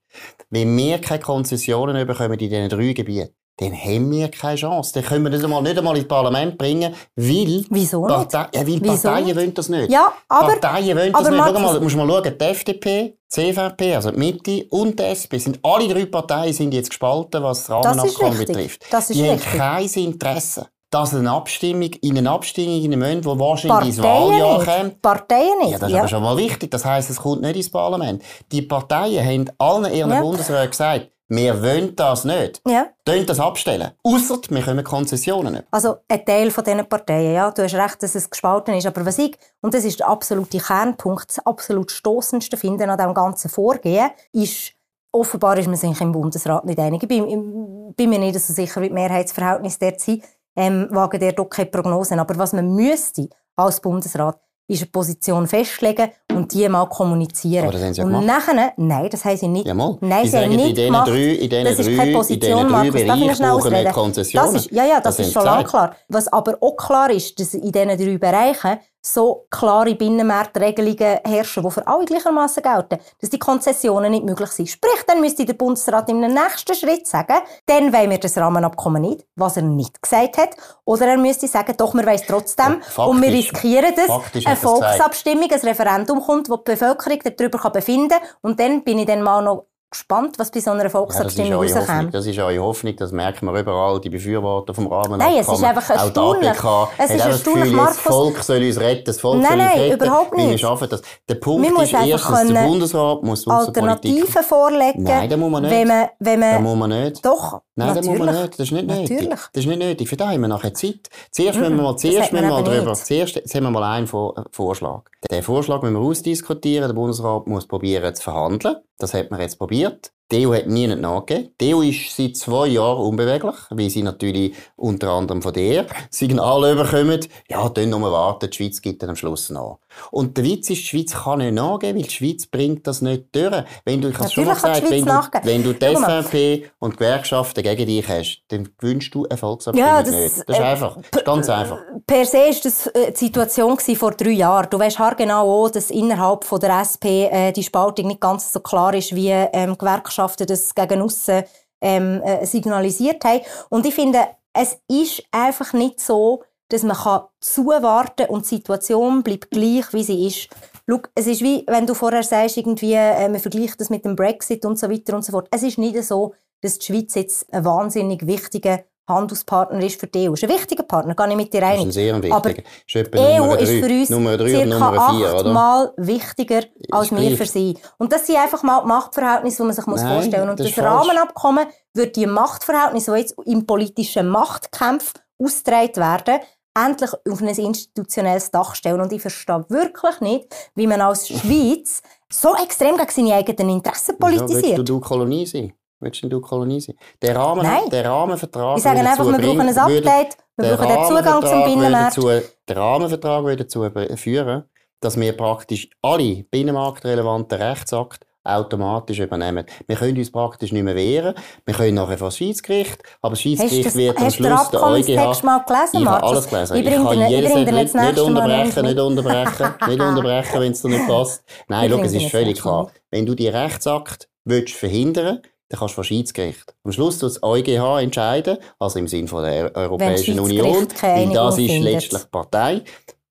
wenn 0.51 0.77
wir 0.77 1.01
keine 1.01 1.23
Konzessionen 1.23 2.07
bekommen 2.07 2.33
in 2.33 2.39
diesen 2.39 2.69
drei 2.69 2.93
Gebieten, 2.93 3.35
dann 3.59 3.73
haben 3.73 4.11
wir 4.11 4.29
keine 4.31 4.57
Chance. 4.57 4.93
Dann 4.95 5.05
können 5.05 5.25
wir 5.25 5.31
das 5.31 5.45
einmal, 5.45 5.63
nicht 5.63 5.79
einmal 5.79 5.97
ins 5.97 6.09
Parlament 6.09 6.59
bringen, 6.59 6.93
weil, 7.15 7.65
Wieso 7.71 8.01
nicht? 8.07 8.09
Partei, 8.31 8.47
ja, 8.59 8.67
weil 8.67 8.81
Wieso 8.83 9.09
Parteien 9.09 9.25
nicht? 9.27 9.37
wollen 9.37 9.55
das 9.55 9.69
nicht. 9.69 9.91
Ja, 9.91 10.13
aber, 10.29 10.57
Parteien 10.57 10.99
wollen 10.99 11.13
das 11.13 11.21
aber 11.21 11.31
nicht. 11.31 11.39
Markus- 11.39 11.61
Schau 11.61 11.73
mal, 11.73 11.81
musst 11.81 11.97
mal 11.97 12.09
schauen, 12.09 12.39
die 12.41 12.45
FDP, 12.45 13.03
die 13.05 13.17
CVP, 13.29 13.95
also 13.95 14.11
die 14.11 14.17
Mitte 14.19 14.67
und 14.71 14.99
die 14.99 15.03
SP, 15.05 15.39
sind, 15.39 15.59
alle 15.63 15.87
drei 15.89 16.07
Parteien 16.07 16.53
sind 16.53 16.75
jetzt 16.75 16.91
gespalten, 16.91 17.43
was 17.43 17.67
das 17.67 17.81
Das 17.83 17.97
ist 17.97 18.21
Rahmenabkommen 18.21 18.39
betrifft. 18.39 18.85
Das 18.91 19.11
ist 19.11 19.19
die 19.19 19.23
richtig. 19.29 19.53
haben 19.53 19.59
kein 19.59 20.03
Interesse, 20.05 20.67
dass 20.91 21.15
eine 21.15 21.31
Abstimmung, 21.33 21.91
in 22.03 22.19
eine 22.19 22.31
Abstimmung 22.31 22.83
in 22.93 23.25
wo 23.25 23.37
wahrscheinlich 23.39 23.89
ins 23.89 23.97
Parteien 23.97 24.31
Wahljahr 24.33 24.59
nicht. 24.59 24.77
kommt, 24.77 25.03
Parteien 25.03 25.59
nicht. 25.63 25.71
ja, 25.73 25.79
das 25.79 25.91
ist 25.91 25.97
aber 25.99 26.09
schon 26.09 26.23
mal 26.23 26.37
wichtig. 26.37 26.71
Das 26.71 26.85
heisst, 26.85 27.11
es 27.11 27.17
kommt 27.17 27.43
nicht 27.43 27.57
ins 27.57 27.71
Parlament. 27.71 28.23
Die 28.53 28.63
Parteien 28.63 29.25
haben 29.27 29.51
allen 29.59 29.93
ihren 29.93 30.11
Ja. 30.11 30.21
Bundesräten 30.21 30.71
gesagt, 30.71 31.09
wir 31.29 31.63
wollen 31.63 31.97
das 31.97 32.25
nicht. 32.25 32.61
ja. 32.67 32.89
Tönt 33.05 33.29
das 33.29 33.41
abstellen. 33.41 33.93
Ausser, 34.03 34.39
wir 34.49 34.63
können 34.63 34.85
Konzessionen 34.85 35.55
nicht. 35.55 35.65
Also 35.71 35.97
ein 36.09 36.25
Teil 36.25 36.51
von 36.51 36.65
diesen 36.65 36.87
Parteien, 36.87 37.35
ja, 37.35 37.51
du 37.51 37.63
hast 37.63 37.75
recht, 37.75 38.03
dass 38.03 38.15
es 38.15 38.29
gespalten 38.29 38.75
ist, 38.75 38.87
aber 38.87 39.07
was 39.07 39.19
ich, 39.19 39.37
und 39.61 39.75
das 39.75 39.85
ist 39.85 40.01
der 40.01 40.09
absolute 40.09 40.59
Kernpunkt, 40.59 41.29
das 41.29 41.45
absolut 41.47 41.91
stossendste 41.91 42.57
finde 42.57 42.89
an 42.89 42.99
diesem 42.99 43.15
ganzen 43.15 43.49
Vorgehen, 43.49 44.11
ist, 44.33 44.73
offenbar 45.13 45.57
ist 45.59 45.67
man 45.67 45.77
sich 45.77 46.01
im 46.01 46.13
Bundesrat 46.13 46.65
nicht 46.65 46.79
einig. 46.79 47.03
Ich 47.03 47.09
bin, 47.09 47.95
bin 47.97 48.11
mir 48.11 48.19
nicht 48.19 48.39
so 48.39 48.53
sicher, 48.53 48.81
wie 48.83 48.89
die 48.89 48.95
Mehrheitsverhältnisse 48.95 49.79
dort 49.81 50.01
sind, 50.01 50.25
ähm, 50.57 50.89
wagen 50.91 51.21
der 51.21 51.33
doch 51.33 51.49
keine 51.49 51.71
Prognosen, 51.71 52.19
aber 52.19 52.37
was 52.39 52.53
man 52.53 52.75
müsste 52.75 53.29
als 53.57 53.81
Bundesrat, 53.81 54.39
ist 54.67 54.83
eine 54.83 54.91
Position 54.91 55.47
festlegen 55.47 56.11
und 56.37 56.53
die 56.53 56.69
mal 56.69 56.87
kommunizieren. 56.87 57.65
Aber 57.65 57.73
das 57.73 57.83
haben 57.83 57.95
sie 57.95 58.01
ja 58.01 58.07
und 58.07 58.27
nachher, 58.27 58.73
nein, 58.77 59.09
das 59.11 59.25
haben 59.25 59.37
sie 59.37 59.49
nicht. 59.49 59.67
Ja, 59.67 59.75
mal. 59.75 59.97
Nein, 60.01 60.23
Die 60.25 60.29
sie 60.29 60.37
haben 60.37 60.45
sagen, 60.45 60.57
nicht 60.57 60.79
in 60.79 60.87
gemacht. 60.87 61.09
drei- 61.09 61.15
in 61.35 61.51
diesen 61.51 61.65
das 61.65 61.79
ist 61.79 61.87
keine 61.97 62.11
in 62.11 62.17
Position, 62.17 62.71
Markus. 62.71 63.05
Darf 63.05 63.17
ich 63.19 63.27
noch 63.27 63.37
schnell 63.37 63.51
ausreden? 63.51 63.93
Das 64.35 64.55
ist, 64.55 64.71
ja, 64.71 64.85
ja, 64.85 65.01
das, 65.01 65.17
Das 65.17 65.27
ist 65.27 65.33
schon 65.33 65.43
sie 65.43 65.49
lange 65.49 65.65
klar. 65.65 65.97
Was 66.09 66.29
aber 66.33 66.57
auch 66.61 66.77
klar 66.77 67.11
ist, 67.11 67.39
dass 67.41 67.55
in 67.55 67.71
diesen 67.73 67.89
drei 67.97 68.19
Bereichen 68.19 68.79
so 69.07 69.45
klare 69.51 69.95
Binnenmarktregelungen 69.95 71.19
herrschen, 71.27 71.63
die 71.63 71.71
für 71.71 71.87
alle 71.87 72.07
gleichermaßen 72.07 72.63
gelten, 72.63 72.99
dass 73.21 73.29
die 73.29 73.39
Konzessionen 73.39 74.11
nicht 74.11 74.25
möglich 74.25 74.49
sind. 74.51 74.67
Sprich, 74.69 75.03
dann 75.07 75.21
müsste 75.21 75.45
der 75.45 75.53
Bundesrat 75.53 76.09
im 76.09 76.21
nächsten 76.21 76.75
Schritt 76.75 77.07
sagen, 77.07 77.37
dann 77.67 77.93
wollen 77.93 78.09
wir 78.11 78.19
das 78.19 78.37
Rahmenabkommen 78.39 79.03
nicht, 79.03 79.27
was 79.37 79.57
er 79.59 79.63
nicht 79.65 80.01
gesagt 80.01 80.39
hat. 80.39 80.51
Oder 80.87 81.07
er 81.09 81.19
müsste 81.19 81.47
sagen, 81.49 81.75
doch, 81.77 81.93
wir 81.93 82.05
wollen 82.07 82.15
es 82.15 82.27
trotzdem 82.27 82.81
Ja, 82.97 83.05
und 83.05 83.21
wir 83.21 83.29
faktisch- 83.31 83.53
riskieren, 83.53 83.95
faktisch 84.07 84.47
eine. 84.47 84.57
Volksabstimmung, 84.57 85.51
ein 85.51 85.61
Referendum 85.61 86.24
kommt, 86.27 86.49
wo 86.49 86.57
die 86.57 86.73
Bevölkerung 86.73 87.21
darüber 87.37 87.71
befinden 87.71 88.09
kann. 88.09 88.29
Und 88.43 88.61
dann 88.61 88.85
bin 88.85 88.99
ich 88.99 89.07
dann 89.07 89.23
mal 89.23 89.43
noch 89.43 89.67
gespannt, 89.95 90.39
was 90.39 90.51
bei 90.51 90.61
so 90.61 90.71
einer 90.73 90.83
Ja, 90.85 90.89
Volksabstimmung 90.91 91.55
Hoffnung. 91.55 91.79
rauskommt. 91.79 92.15
das 92.15 92.27
ist 92.27 92.39
eure 92.39 92.59
Hoffnung, 92.63 92.95
das 92.97 93.13
merken 93.13 93.47
wir 93.47 93.59
überall, 93.61 94.01
die 94.01 94.11
Befürworter 94.11 94.75
vom 94.75 94.87
Rahmenabkommen. 94.89 95.19
Nein, 95.35 95.39
es 95.41 95.49
ist 95.49 95.65
einfach 95.65 95.83
Auch 95.91 95.95
die 95.95 96.01
erstaunlich. 96.05 96.51
APK 96.51 96.89
Es 96.99 97.11
ist 97.11 97.25
erstaunlich, 97.27 97.65
Gefühl, 97.65 97.77
das 97.87 97.99
Volk 97.99 98.39
soll 98.43 98.63
uns 98.63 98.81
retten, 98.81 99.05
das 99.07 99.21
Volk 99.21 99.41
Nein, 99.43 99.51
soll 99.51 99.59
uns 99.61 99.67
nein, 99.71 99.81
retten. 99.81 99.95
überhaupt 100.05 100.33
weil 100.33 100.39
Wir 100.39 100.47
nicht. 100.49 100.61
schaffen 100.61 100.89
das. 100.91 101.03
Der 101.29 101.35
Punkt 101.37 101.73
Man 101.73 101.83
ist 101.85 101.93
erstens, 101.95 102.49
der 102.53 102.63
Bundesrat 102.67 103.23
muss. 103.23 103.49
Alternativen 103.49 104.43
vorlegen. 104.43 105.03
Nein, 105.03 105.31
das 105.31 105.39
muss 105.39 105.51
man 105.51 105.63
nicht. 105.63 105.73
Wenn 105.73 105.89
man, 105.89 106.09
wenn 106.19 106.41
man 106.41 106.53
Das 106.53 106.61
muss 106.63 106.77
man 106.77 106.91
nicht. 106.91 107.25
doch, 107.25 107.61
Nein, 107.77 107.95
das 107.95 108.07
muss 108.07 108.19
man 108.19 108.35
nicht. 108.43 108.53
Das 108.55 108.61
ist 108.61 108.73
nicht 108.73 108.87
nötig. 108.87 109.11
Natürlich. 109.11 109.41
Das 109.53 109.65
ist 109.65 109.67
nicht 109.67 109.79
nötig. 109.79 110.09
Für 110.09 110.17
da 110.17 110.29
haben 110.31 110.41
wir 110.41 110.49
nachher 110.49 110.75
Zeit. 110.75 111.09
Zuerst 111.31 111.59
müssen 111.59 111.77
wir 111.77 111.83
mal, 111.83 111.97
zuerst 111.97 112.33
man 112.33 112.43
müssen 112.45 112.57
wir 112.57 112.63
mal 112.63 112.79
drüber, 112.79 112.91
nicht. 112.91 113.07
zuerst, 113.07 113.37
haben 113.37 113.63
wir 113.65 113.71
mal 113.71 113.83
einen 113.85 114.07
Vor 114.07 114.35
Vorschlag. 114.51 115.03
Den 115.31 115.43
Vorschlag 115.43 115.83
müssen 115.83 115.95
wir 115.95 116.01
ausdiskutieren. 116.01 116.89
Der 116.89 116.95
Bundesrat 116.95 117.47
muss 117.47 117.67
probieren 117.67 118.15
zu 118.15 118.23
verhandeln. 118.23 118.77
Das 118.99 119.13
hat 119.15 119.31
man 119.31 119.41
jetzt 119.41 119.59
probiert. 119.59 120.13
Die 120.33 120.47
EU 120.47 120.55
hat 120.55 120.67
nie 120.67 120.87
nachgegeben. 120.87 121.51
Die 121.61 121.75
EU 121.75 121.83
ist 121.83 122.17
seit 122.17 122.37
zwei 122.37 122.69
Jahren 122.69 122.99
unbeweglich, 122.99 123.57
weil 123.71 123.91
sie 123.91 124.03
natürlich 124.03 124.55
unter 124.75 125.11
anderem 125.11 125.43
von 125.43 125.53
der 125.53 125.85
Signale 126.11 126.75
bekommen, 126.75 127.21
ja, 127.51 127.69
dann 127.69 127.91
nur 127.91 128.11
warten, 128.11 128.49
die 128.49 128.57
Schweiz 128.57 128.81
gibt 128.81 129.03
dann 129.03 129.11
am 129.11 129.17
Schluss 129.17 129.51
nach. 129.51 129.77
Und 130.11 130.37
der 130.39 130.45
Witz 130.45 130.71
ist, 130.71 130.81
die 130.81 130.87
Schweiz 130.87 131.13
kann 131.13 131.41
nicht 131.41 131.53
nachgeben, 131.53 131.97
weil 131.99 132.05
die 132.09 132.11
Schweiz 132.11 132.47
bringt 132.47 132.87
das 132.87 133.03
nicht 133.03 133.27
durch. 133.37 133.65
Wenn 133.85 134.01
du, 134.01 134.09
ich 134.09 134.19
habe 134.19 134.31
schon 134.31 134.47
mal 134.47 134.55
gesagt, 134.55 134.91
wenn 134.91 135.05
du, 135.05 135.13
wenn 135.43 135.63
du 135.63 135.73
die. 135.75 135.95
SVP 135.95 136.71
und 136.79 136.95
die 136.95 136.97
Gewerkschaften 136.97 137.63
gegen 137.63 137.87
dich 137.87 138.09
hast, 138.09 138.45
dann 138.49 138.69
gewünschst 138.79 139.15
du 139.15 139.27
eine 139.29 139.37
Volksabstimmung 139.37 139.89
Ja, 139.91 140.03
das- 140.03 140.11
nicht. 140.15 140.49
Das 140.49 140.57
ist 140.57 140.63
äh, 140.63 140.65
einfach. 140.65 140.99
Ganz 141.25 141.51
einfach. 141.51 141.81
Per 142.07 142.27
se 142.27 142.39
war 142.39 142.61
das 142.63 142.87
äh, 142.89 143.13
die 143.13 143.19
Situation 143.19 143.79
vor 143.79 144.13
drei 144.13 144.31
Jahren. 144.31 144.69
Du 144.69 144.79
weißt 144.79 144.99
genau 145.17 145.65
auch, 145.65 145.71
dass 145.71 145.91
innerhalb 145.91 146.45
von 146.45 146.61
der 146.61 146.81
SP 146.85 147.29
äh, 147.31 147.53
die 147.53 147.63
Spaltung 147.63 148.09
nicht 148.09 148.21
ganz 148.21 148.53
so 148.53 148.61
klar 148.61 148.93
ist, 148.95 149.15
wie 149.15 149.31
ähm, 149.31 149.79
Gewerkschaften 149.79 150.47
das 150.47 150.75
gegen 150.75 151.01
aussen 151.01 151.45
ähm, 151.81 152.21
äh, 152.23 152.45
signalisiert 152.45 153.25
haben. 153.25 153.41
Und 153.71 153.87
ich 153.87 153.95
finde, 153.95 154.21
es 154.53 154.79
ist 154.89 155.23
einfach 155.31 155.73
nicht 155.73 156.01
so, 156.01 156.43
dass 156.69 156.83
man 156.83 156.97
kann 156.97 157.23
zuwarten 157.41 158.27
und 158.27 158.51
die 158.51 158.57
Situation 158.57 159.23
bleibt 159.23 159.51
gleich, 159.51 159.93
wie 159.93 160.05
sie 160.05 160.27
ist. 160.27 160.49
Schau, 160.89 161.01
es 161.15 161.27
ist 161.27 161.43
wie, 161.43 161.65
wenn 161.67 161.87
du 161.87 161.95
vorher 161.95 162.23
sagst, 162.23 162.57
irgendwie, 162.57 162.95
äh, 162.95 163.29
man 163.29 163.41
vergleicht 163.41 163.81
das 163.81 163.91
mit 163.91 164.05
dem 164.05 164.17
Brexit 164.17 164.65
und 164.67 164.79
so 164.79 164.91
weiter 164.91 165.15
und 165.15 165.25
so 165.25 165.33
fort. 165.33 165.49
Es 165.51 165.63
ist 165.63 165.79
nicht 165.79 166.03
so, 166.03 166.35
dass 166.61 166.79
die 166.79 166.87
Schweiz 166.87 167.15
jetzt 167.15 167.53
ein 167.53 167.65
wahnsinnig 167.65 168.27
wichtiger 168.27 168.85
Handelspartner 169.07 169.81
ist 169.85 170.01
für 170.01 170.07
die 170.07 170.29
EU. 170.29 170.33
Es 170.33 170.43
ist 170.43 170.49
ein 170.51 170.55
wichtiger 170.57 170.83
Partner, 170.83 171.15
gar 171.15 171.27
nicht 171.27 171.37
mit 171.37 171.53
dir 171.53 171.61
Das 171.61 171.71
ist 171.71 171.77
ein 171.77 171.81
einig. 171.83 171.95
sehr 171.95 172.15
Aber 172.15 172.49
wichtiger. 172.49 172.63
Das 172.63 173.05
ist 173.05 173.13
EU 173.41 173.55
ist 173.55 173.69
drei. 173.71 173.83
für 173.83 173.95
uns 174.01 174.11
Nummer 174.11 174.37
drei 174.37 174.49
circa 174.49 174.65
Nummer 174.67 175.11
vier, 175.11 175.29
oder? 175.29 175.37
achtmal 175.37 175.93
wichtiger 175.97 176.63
als 176.91 177.11
wir 177.11 177.19
gleich. 177.19 177.37
für 177.37 177.47
sie. 177.47 177.79
Und 177.99 178.13
das 178.13 178.27
sind 178.27 178.37
einfach 178.37 178.63
mal 178.63 178.81
die 178.83 178.89
Machtverhältnisse, 178.89 179.57
die 179.59 179.63
man 179.67 179.75
sich 179.75 179.87
muss 179.87 180.03
Nein, 180.03 180.13
vorstellen 180.15 180.43
muss. 180.45 180.51
Und 180.53 180.61
das 180.61 180.67
das, 180.69 180.77
ist. 180.79 180.83
Rahmenabkommen 180.83 181.67
wird 181.93 182.17
die 182.17 182.27
Machtverhältnisse, 182.27 183.13
die 183.13 183.19
jetzt 183.21 183.35
im 183.45 183.67
politischen 183.67 184.29
Machtkampf 184.29 185.13
ausgetragen 185.39 185.97
werden, 185.97 186.41
endlich 186.77 187.11
auf 187.31 187.41
ein 187.41 187.49
institutionelles 187.49 188.51
Dach 188.51 188.75
stellen. 188.75 189.01
Und 189.01 189.13
ich 189.13 189.21
verstehe 189.23 189.65
wirklich 189.69 190.21
nicht, 190.21 190.47
wie 190.75 190.87
man 190.87 191.01
als 191.01 191.29
Schweiz 191.29 192.03
so 192.33 192.55
extrem 192.57 192.97
gegen 192.97 193.11
seine 193.11 193.35
eigenen 193.35 193.69
Interessen 193.77 194.19
politisiert. 194.19 194.79
du, 194.79 194.83
du 194.83 195.01
Kolonie 195.01 195.47
sein? 195.47 195.73
Willst 196.05 196.23
du 196.23 196.41
Kolonie 196.41 196.81
sein? 196.81 196.97
Der, 197.23 197.35
Rahmen, 197.35 197.63
Nein. 197.63 197.89
der 197.91 198.05
Rahmenvertrag 198.05 198.77
Ich 198.77 198.83
sage 198.83 199.01
einfach, 199.01 199.25
wir 199.27 199.39
brauchen 199.39 199.61
ein 199.63 199.79
Update, 199.79 200.37
wir 200.57 200.69
der 200.69 200.77
brauchen 200.77 200.89
den 200.89 201.05
Zugang 201.17 201.47
zum 201.47 201.65
Binnenmarkt. 201.65 202.17
Dazu, 202.19 202.29
der 202.69 202.77
Rahmenvertrag 202.77 203.45
würde 203.45 203.65
dazu 203.65 203.87
führen, 204.17 204.65
dass 205.01 205.19
wir 205.19 205.33
praktisch 205.35 205.89
alle 206.03 206.45
binnenmarktrelevanten 206.51 207.59
Rechtsakte 207.61 208.27
automatisch 208.47 209.19
übernehmen. 209.21 209.65
Wir 209.87 209.97
können 209.97 210.19
uns 210.19 210.31
praktisch 210.31 210.71
nicht 210.73 210.83
mehr 210.83 210.95
wehren. 210.95 211.35
Wir 211.65 211.75
können 211.75 211.95
nachher 211.95 212.19
vor 212.19 212.29
das 212.29 212.37
Schiedsgericht, 212.37 213.03
aber 213.23 213.31
das 213.31 213.39
Hast 213.39 213.43
Schiedsgericht 213.43 213.87
das- 213.87 213.97
wird 213.97 214.19
am 214.19 214.25
hast 214.25 214.39
du 214.39 214.43
den 214.43 214.53
Schluss 214.53 214.69
der 214.71 214.81
Abkommenstext 214.81 215.27
EuGH... 215.27 215.43
mal 215.45 215.59
gelesen, 215.65 216.01
Ich 216.03 216.07
habe 216.07 216.23
alles 216.27 216.49
gelesen. 216.51 216.77
Ich 216.77 216.87
Ich, 216.87 216.93
kann 216.95 217.21
ich 217.23 217.29
jedes 217.31 217.55
dir 217.55 217.73
nicht, 217.73 217.95
nicht 217.95 218.19
unterbrechen, 218.19 218.85
nicht 218.85 218.99
unterbrechen, 219.01 219.75
nicht 219.89 220.01
unterbrechen, 220.03 220.61
wenn 220.61 220.73
es 220.73 220.83
dir 220.83 220.89
nicht 220.89 221.07
passt. 221.09 221.43
Nein, 221.69 221.87
Ich 221.91 221.97
schau, 221.97 222.03
es 222.03 222.13
ist 222.13 222.31
völlig 222.31 222.61
klar. 222.61 222.91
Wenn 223.11 223.25
du 223.25 223.35
die 223.35 223.49
Rechtsakt 223.49 224.29
willst 224.45 224.75
verhindern 224.75 225.41
dann 225.75 225.81
kannst 225.81 225.93
du 225.93 225.97
vor 225.97 226.05
Schiedsgericht. 226.05 226.75
Am 226.85 226.93
Schluss 226.93 227.19
tut 227.19 227.31
das 227.31 227.43
EuGH 227.43 228.01
entscheiden, 228.01 228.59
also 228.79 228.99
im 228.99 229.09
Sinne 229.09 229.29
der 229.29 229.75
Europäischen 229.75 230.39
Union, 230.39 230.87
weil 231.01 231.33
das 231.33 231.59
ist 231.59 231.71
findet. 231.71 231.93
letztlich 231.93 232.31
Partei. 232.31 232.83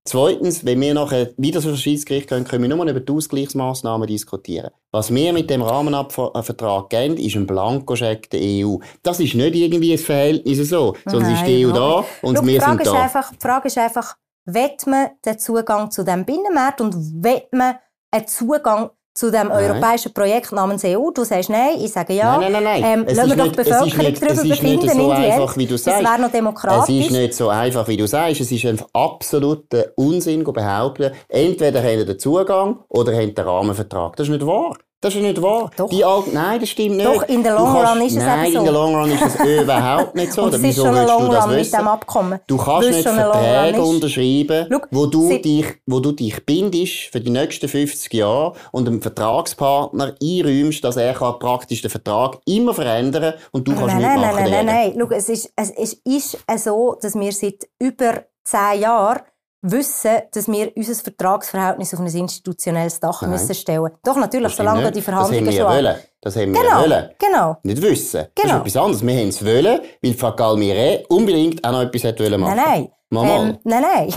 Zweitens, 0.06 0.66
wenn 0.66 0.82
wir 0.82 0.94
nachher 0.94 1.30
wieder 1.38 1.62
ein 1.66 1.78
Schiedsgericht 1.78 2.28
können, 2.28 2.44
können 2.44 2.64
wir 2.64 2.76
nur 2.76 2.86
über 2.86 3.00
die 3.00 3.14
Ausgleichsmaßnahmen 3.14 4.06
diskutieren. 4.06 4.72
Was 4.92 5.14
wir 5.14 5.32
mit 5.32 5.50
dem 5.50 5.62
Rahmenvertrag 5.62 6.90
geben, 6.90 7.16
ist 7.16 7.38
ein 7.38 7.48
Blankoscheck 7.48 8.30
der 8.30 8.42
EU. 8.42 8.78
Das 9.02 9.22
ist 9.22 9.34
nicht 9.36 9.56
irgendwie 9.56 9.94
ein 9.94 9.98
Verhältnis 9.98 10.70
so, 10.70 10.98
sondern 11.06 11.32
es 11.32 11.40
ist 11.40 11.48
die 11.48 11.66
EU 11.66 11.70
Nein, 11.70 11.76
da 11.76 12.06
und 12.22 12.38
Schau, 12.38 12.46
wir 12.46 12.62
Frage 12.62 12.84
sind 12.84 12.94
da. 12.94 13.02
Einfach, 13.04 13.32
die 13.32 13.38
Frage 13.40 13.68
ist 13.70 13.78
einfach, 13.78 14.18
will 14.44 14.72
man 14.88 15.12
den 15.26 15.40
Zugang 15.40 15.90
zu 15.90 16.04
dem 16.04 16.26
Binnenmarkt 16.26 16.82
und 16.82 16.94
will 17.24 17.44
man 17.54 17.76
einen 18.12 18.28
Zugang 18.28 18.90
zu 19.14 19.30
dem 19.32 19.50
Nein. 19.50 19.70
europäischen 19.72 20.14
Projekt 20.14 20.52
namens 20.52 20.84
EU? 20.84 21.12
Du 21.12 21.24
sagst 21.24 21.50
nein, 21.50 21.76
ich 21.80 21.92
sage 21.92 22.14
ja. 22.14 22.38
Nein, 22.38 22.52
nein, 22.52 22.64
nein, 22.64 22.82
nein. 22.82 23.00
Ähm, 23.00 23.06
Es 23.08 23.18
lassen 23.18 23.30
wir 23.30 23.36
doch 23.38 23.44
nicht- 23.46 23.56
die 23.58 23.62
es 23.62 23.68
Bevölkerung 23.70 23.98
nicht- 24.06 24.22
darüber 24.22 24.32
es 24.34 24.38
ist 24.40 24.44
nicht 24.46 24.62
befinden. 24.62 24.90
so 24.90 25.12
einfach, 25.12 25.58
wie 25.58 25.66
du 25.68 25.78
sagst. 25.78 26.04
wäre 26.04 26.18
noch 26.20 26.26
Es 26.28 26.32
demokratisch. 26.32 27.06
ist 27.06 27.12
nicht 27.12 27.34
so 27.36 27.50
einfach, 27.50 27.88
wie 27.88 27.98
du 27.98 28.08
sagst. 28.08 28.42
Es 28.42 28.52
ist 28.52 28.66
einfach 28.66 28.88
absoluter 28.94 29.86
Unsinn, 29.96 30.44
zu 30.44 30.52
behaupten, 30.54 31.12
entweder 31.30 31.82
haben 31.84 32.06
den 32.06 32.18
Zugang 32.20 32.80
oder 32.90 33.14
haben 33.14 33.36
den 33.36 33.46
Rahmenvertrag. 33.46 34.16
Das 34.16 34.28
ist 34.28 34.32
nicht 34.32 34.46
wahr. 34.46 34.76
Das 35.04 35.14
ist 35.16 35.22
nicht 35.22 35.42
wahr. 35.42 35.70
Doch. 35.76 35.90
Die 35.90 36.04
Al 36.06 36.24
Nein, 36.32 36.60
das 36.62 36.70
stimmt 36.70 36.96
nicht. 36.96 37.06
Doch, 37.06 37.24
in 37.24 37.44
der 37.44 37.56
Long 37.56 37.74
kannst- 37.74 37.92
Run 37.96 38.02
ist 38.08 38.16
es 38.18 38.24
Nein, 38.24 38.52
so. 38.54 38.58
in 38.60 38.64
der 38.64 38.74
Long 38.74 38.96
Run 38.96 39.12
ist 39.12 39.22
es 39.22 39.36
überhaupt 39.64 40.16
nicht 40.16 40.32
so. 40.32 40.44
und 40.44 40.54
es 40.54 40.64
ist 40.64 40.76
schon 40.78 40.88
ein 40.88 40.96
willst 40.96 41.10
du 41.10 41.18
Long 41.28 41.36
Run 41.36 41.56
mit 41.56 41.74
dem 41.74 41.88
Abkommen. 41.88 42.40
Du 42.48 42.58
kannst 42.58 42.70
Weil 42.88 42.90
es 42.90 43.06
nicht 43.06 43.10
Verträge 43.16 43.82
unterschreiben, 43.84 44.68
Schau, 44.72 44.80
wo 44.92 45.06
du, 45.08 45.28
sie- 45.28 45.42
dich, 45.42 45.66
wo 45.86 46.00
du 46.00 46.12
dich 46.14 46.46
bindest 46.46 46.94
für 47.12 47.20
die 47.20 47.30
nächsten 47.32 47.68
50 47.68 48.14
Jahre 48.14 48.54
und 48.72 48.86
dem 48.86 49.02
Vertragspartner 49.02 50.16
einräumst, 50.22 50.84
dass 50.84 50.96
er 50.98 51.14
kann 51.14 51.38
praktisch 51.40 51.82
den 51.82 51.92
Vertrag 51.92 52.40
immer 52.46 52.74
verändern 52.74 53.34
und 53.52 53.68
du 53.68 53.76
kannst 53.76 53.96
nein, 53.96 54.20
nicht 54.20 54.22
nein, 54.34 54.36
nein, 54.36 54.52
nein, 54.52 54.66
nein. 54.66 54.96
Schau, 54.98 55.16
es 55.16 55.30
ist, 55.30 55.52
es, 55.56 55.94
ist 56.06 56.38
so, 56.64 56.96
dass 57.02 57.16
wir 57.16 57.32
seit 57.32 57.68
über 57.80 58.24
zehn 58.46 58.82
Jahren 58.82 59.20
wissen, 59.64 60.22
dass 60.32 60.48
wir 60.48 60.72
unser 60.76 60.94
Vertragsverhältnis 60.96 61.94
auf 61.94 62.00
ein 62.02 62.08
institutionelles 62.08 63.00
Dach 63.00 63.22
Nein. 63.22 63.32
müssen 63.32 63.56
stellen 63.56 63.92
Doch, 64.04 64.18
natürlich, 64.18 64.50
Das 64.50 64.58
solange 64.58 64.92
die 64.92 65.02
Verhandlungen 65.02 65.46
das 65.46 65.56
haben 65.56 65.66
wir 65.68 65.72
schon... 65.72 65.84
wollen. 65.86 65.96
Das 66.22 66.36
haben 66.36 66.54
wir 66.54 66.62
Genau, 66.62 66.82
wollen. 66.82 67.10
genau. 67.18 67.58
Nicht 67.64 67.82
wissen. 67.82 68.28
Das 68.36 68.44
ist 68.46 68.50
Genau. 68.50 68.60
etwas 68.60 68.78
anderes. 68.78 69.06
Wir 69.08 69.18
haben 69.20 69.28
es 69.30 69.46
wollen, 69.46 69.82
weil 70.02 70.14
Frau 70.14 70.32
Galmire 70.36 71.04
unbedingt 71.10 71.64
auch 71.66 71.72
noch 71.72 71.82
etwas 71.82 72.04
hat 72.04 72.20
wollen 72.20 72.40
machen. 72.42 72.56
Nein, 72.56 72.66
nein. 72.66 72.92
Mal, 73.10 73.26
mal. 73.26 73.48
Ähm, 73.50 73.58
nein, 73.64 73.82
nein. 73.82 74.14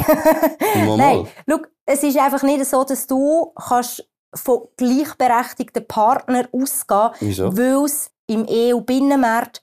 Mal, 0.74 0.86
mal. 0.86 0.96
nein. 0.96 1.26
Schau, 1.48 1.58
es 1.86 2.02
ist 2.02 2.18
einfach 2.18 2.42
nicht 2.42 2.64
so, 2.66 2.84
dass 2.84 3.06
du 3.06 3.52
kannst 3.68 4.04
von 4.34 4.62
gleichberechtigten 4.76 5.86
Partnern 5.86 6.48
ausgehen 6.52 7.10
Wieso? 7.20 7.56
weil 7.56 7.84
es 7.84 8.10
im 8.26 8.46
EU-Binnenmarkt 8.48 9.62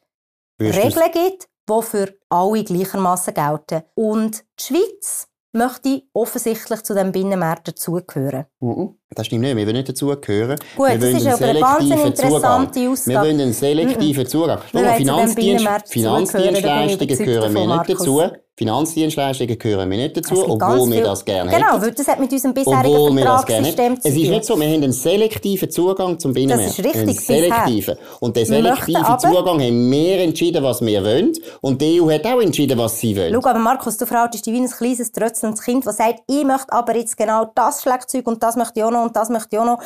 Regeln 0.62 1.12
gibt, 1.12 1.48
die 1.70 1.82
für 1.82 2.13
alle 2.30 2.63
gleichermaßen 2.63 3.34
gelten. 3.34 3.84
Und 3.96 4.44
die 4.60 4.63
Schweiz 4.63 5.28
möchte 5.53 6.01
offensichtlich 6.13 6.81
zu 6.83 6.93
dem 6.93 7.12
Binnenmarkt 7.12 7.67
dazugehören. 7.67 8.45
Mhm. 8.60 8.95
Das 9.12 9.27
stimmt 9.27 9.41
nicht. 9.41 9.55
Wir 9.55 9.65
wollen 9.65 9.75
nicht 9.75 9.89
dazugehören. 9.89 10.57
Gut, 10.75 10.88
wir 10.89 10.98
das 10.98 11.01
wollen 11.01 11.15
ist 11.15 11.27
einen 11.27 11.33
aber 11.33 11.45
eine 11.45 11.53
selektiven 11.60 12.07
interessante 12.07 12.72
Zugang. 12.74 12.91
Aussage. 12.91 13.10
Wir 13.10 13.22
wollen 13.22 13.41
einen 13.41 13.53
selektiven 13.53 14.27
Zugang. 14.27 14.60
Schau 14.72 14.93
Finanzdienst, 14.98 15.67
Finanzdienstleistungen 15.88 17.17
gehören 17.17 17.53
wir 17.53 17.67
nicht 17.67 17.89
dazu. 17.89 18.22
Finanzdienstleistungen 18.55 19.57
gehören 19.57 19.89
wir 19.89 19.98
nicht 19.98 20.15
dazu, 20.15 20.48
obwohl 20.48 20.91
wir 20.91 21.03
das 21.03 21.25
gerne 21.25 21.50
Genau, 21.50 21.72
hätten. 21.74 21.81
weil 21.81 21.91
das 21.91 22.07
hat 22.07 22.19
mit 22.19 22.31
unserem 22.31 22.53
bisherigen 22.53 23.17
Vertragssystem 23.17 24.00
zu 24.00 24.07
Es 24.07 24.15
ist 24.15 24.22
tun. 24.22 24.29
nicht 24.31 24.45
so, 24.45 24.60
wir 24.60 24.67
haben 24.67 24.83
einen 24.83 24.91
selektiven 24.91 25.72
Zugang 25.72 26.19
zum 26.19 26.33
Binnenmarkt. 26.33 26.69
Das 26.69 26.77
ist 26.79 26.86
richtig, 26.86 27.01
Einen 27.01 27.15
bisher. 27.15 27.39
selektiven. 27.41 27.98
Und 28.19 28.36
den 28.38 28.45
selektiven 28.45 29.03
aber- 29.03 29.17
Zugang 29.17 29.60
haben 29.62 29.91
wir 29.91 30.19
entschieden, 30.19 30.63
was 30.63 30.81
wir 30.86 31.03
wollen. 31.03 31.33
Und 31.62 31.81
die 31.81 32.00
EU 32.00 32.10
hat 32.12 32.25
auch 32.27 32.41
entschieden, 32.41 32.77
was 32.77 33.00
sie 33.00 33.17
wollen. 33.17 33.33
Schau, 33.33 33.50
aber 33.50 33.60
Markus, 33.60 33.98
du 33.98 34.05
verhaltest 34.05 34.45
dich 34.45 34.53
wie 34.53 34.60
ein 34.60 34.69
kleines, 34.69 35.12
trötzelndes 35.12 35.62
Kind, 35.63 35.86
das 35.88 35.98
sagt, 35.98 36.19
ich 36.27 36.43
möchte 36.43 36.72
aber 36.72 36.95
jetzt 36.95 37.17
genau 37.17 37.51
das 37.55 37.81
Schlagzeug 37.81 38.27
und 38.27 38.43
das 38.43 38.55
möchte 38.55 38.79
ich 38.79 38.83
auch 38.83 38.91
noch 38.91 39.03
und 39.03 39.15
das 39.15 39.29
möchte 39.29 39.50
ich 39.55 39.60
auch 39.60 39.65
noch. 39.65 39.79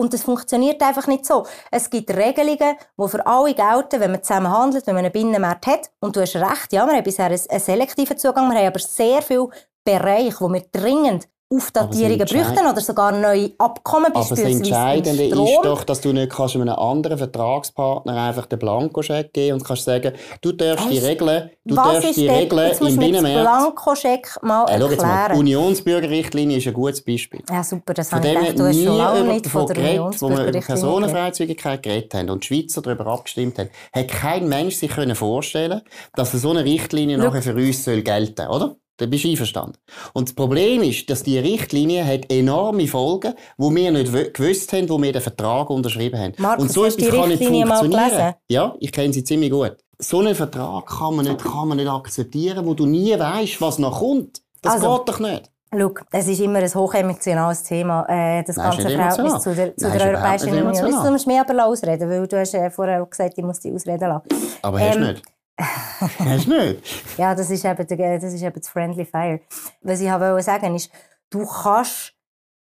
Und 0.00 0.14
das 0.14 0.22
funktioniert 0.22 0.80
einfach 0.80 1.06
nicht 1.08 1.26
so. 1.26 1.46
Es 1.70 1.90
gibt 1.90 2.08
Regelungen, 2.08 2.74
die 2.96 3.08
für 3.08 3.26
alle 3.26 3.52
gelten, 3.52 4.00
wenn 4.00 4.12
man 4.12 4.22
zusammen 4.22 4.50
handelt, 4.50 4.86
wenn 4.86 4.94
man 4.94 5.04
einen 5.04 5.12
Binnenmarkt 5.12 5.66
hat. 5.66 5.90
Und 6.00 6.16
du 6.16 6.22
hast 6.22 6.36
recht, 6.36 6.72
ja, 6.72 6.86
wir 6.86 6.94
haben 6.94 7.04
bisher 7.04 7.26
einen, 7.26 7.36
selektiven 7.36 8.16
Zugang, 8.16 8.50
wir 8.50 8.58
haben 8.58 8.68
aber 8.68 8.78
sehr 8.78 9.20
viele 9.20 9.50
Bereiche, 9.84 10.40
wo 10.40 10.50
wir 10.50 10.62
dringend 10.72 11.28
Aufdatierungen 11.52 12.18
bräuchten 12.18 12.64
oder 12.64 12.80
sogar 12.80 13.10
neue 13.10 13.50
Abkommen, 13.58 14.12
Aber 14.14 14.24
das 14.24 14.38
Entscheidende 14.38 15.24
ist 15.24 15.36
doch, 15.64 15.82
dass 15.82 16.00
du 16.00 16.12
nicht 16.12 16.30
kannst 16.30 16.54
einem 16.54 16.68
anderen 16.68 17.18
Vertragspartner 17.18 18.14
einfach 18.14 18.46
den 18.46 18.60
Blankoscheck 18.60 19.32
geben 19.32 19.54
und 19.54 19.64
kannst 19.64 19.84
sagen, 19.84 20.12
du 20.42 20.52
darfst 20.52 20.88
die? 20.88 20.98
Regeln, 20.98 21.50
du 21.64 21.74
darfst 21.74 22.16
die 22.16 22.28
Regeln 22.28 22.70
im 22.78 22.96
Binnenmarkt. 22.96 23.40
Blankoscheck 23.40 24.38
mal 24.42 24.64
Äh, 24.68 24.78
jetzt 24.78 24.80
mal, 24.80 24.88
die 24.88 24.94
erklären. 24.94 25.38
Unionsbürgerrichtlinie 25.38 26.58
ist 26.58 26.68
ein 26.68 26.72
gutes 26.72 27.04
Beispiel. 27.04 27.42
ja, 27.50 27.64
super, 27.64 27.94
das 27.94 28.12
habe 28.12 28.28
ich 28.28 28.38
gedacht, 28.38 28.58
du 28.58 28.66
hast 28.68 28.84
schon 28.84 28.96
lange 28.96 29.24
nicht 29.24 29.46
von 29.48 29.66
der 29.66 29.74
geredet, 29.74 30.22
wo 30.22 30.28
wir 30.28 30.46
über. 30.46 30.60
Personenfreizügigkeit 30.60 31.82
geredet 31.82 32.14
haben 32.14 32.30
und 32.30 32.44
die 32.44 32.46
Schweizer 32.46 32.80
darüber 32.80 33.08
abgestimmt 33.08 33.58
haben, 33.58 33.70
hat 33.92 34.06
kein 34.06 34.48
Mensch 34.48 34.76
sich 34.76 34.92
können 34.92 35.16
vorstellen 35.16 35.82
dass 36.14 36.30
so 36.30 36.50
eine 36.50 36.64
Richtlinie 36.64 37.18
nachher 37.18 37.42
für 37.42 37.54
uns 37.54 37.84
soll 37.84 38.02
gelten, 38.02 38.46
oder? 38.46 38.76
Da 39.00 39.06
bist 39.06 39.24
du 39.24 39.28
einverstanden. 39.30 39.78
Und 40.12 40.28
das 40.28 40.34
Problem 40.34 40.82
ist, 40.82 41.08
dass 41.08 41.22
die 41.22 41.38
Richtlinie 41.38 42.04
hat 42.06 42.30
enorme 42.30 42.86
Folgen, 42.86 43.32
wo 43.56 43.74
wir 43.74 43.90
nicht 43.90 44.12
gewusst 44.34 44.70
haben, 44.74 44.90
wo 44.90 45.00
wir 45.00 45.10
den 45.10 45.22
Vertrag 45.22 45.70
unterschrieben 45.70 46.20
haben. 46.20 46.32
Markus, 46.36 46.62
und 46.64 46.70
so 46.72 46.84
du 46.84 46.96
die 46.96 47.04
etwas 47.06 47.18
kann 47.20 47.28
nicht 47.30 47.44
funktionieren. 47.44 48.34
Ja, 48.48 48.74
ich 48.78 48.92
kenne 48.92 49.12
sie 49.14 49.24
ziemlich 49.24 49.50
gut. 49.50 49.76
So 49.98 50.18
einen 50.20 50.34
Vertrag 50.34 50.86
kann 50.86 51.16
man 51.16 51.24
nicht, 51.24 51.42
kann 51.42 51.68
man 51.68 51.78
nicht 51.78 51.88
akzeptieren, 51.88 52.66
wo 52.66 52.74
du 52.74 52.84
nie 52.84 53.18
weißt, 53.18 53.60
was 53.62 53.78
noch 53.78 54.00
kommt. 54.00 54.42
Das 54.60 54.74
Also, 54.74 54.98
geht 54.98 55.08
doch 55.08 55.20
nicht. 55.20 55.50
Schau, 55.72 55.94
es 56.12 56.26
ist 56.28 56.40
immer 56.40 56.58
ein 56.58 56.74
hochemotionales 56.74 57.62
Thema, 57.62 58.04
äh, 58.08 58.42
das 58.44 58.56
Nein, 58.56 58.70
ganze 58.70 58.90
Verhältnis 58.90 59.42
zu 59.42 59.54
der, 59.54 59.76
zu 59.76 59.88
Nein, 59.88 59.98
der 59.98 60.08
Europäischen 60.08 60.48
Union. 60.48 60.66
Emotional. 60.66 61.10
musst 61.12 61.26
du 61.26 61.30
mich 61.30 61.40
aber 61.40 61.64
ausreden, 61.66 62.10
weil 62.10 62.26
du 62.26 62.38
hast 62.38 62.54
äh, 62.54 62.70
vorher 62.70 63.02
auch 63.02 63.08
gesagt, 63.08 63.34
ich 63.38 63.44
muss 63.44 63.60
dich 63.60 63.72
ausreden 63.72 64.08
lassen. 64.08 64.26
Aber 64.62 64.80
hast 64.80 64.94
du 64.96 65.00
Ähm, 65.00 65.06
nicht. 65.06 65.22
Hast 65.60 66.46
du 66.46 66.58
nicht. 66.58 67.18
Ja, 67.18 67.34
das 67.34 67.50
ist 67.50 67.64
eben, 67.64 67.86
das 67.86 68.32
ist 68.32 68.42
eben 68.42 68.60
das 68.60 68.68
Friendly 68.68 69.04
Fire. 69.04 69.40
Was 69.82 70.00
ich 70.00 70.10
wollte 70.10 70.42
sagen 70.42 70.74
ist, 70.74 70.90
du 71.30 71.46
kannst 71.46 72.14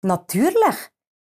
natürlich 0.02 0.76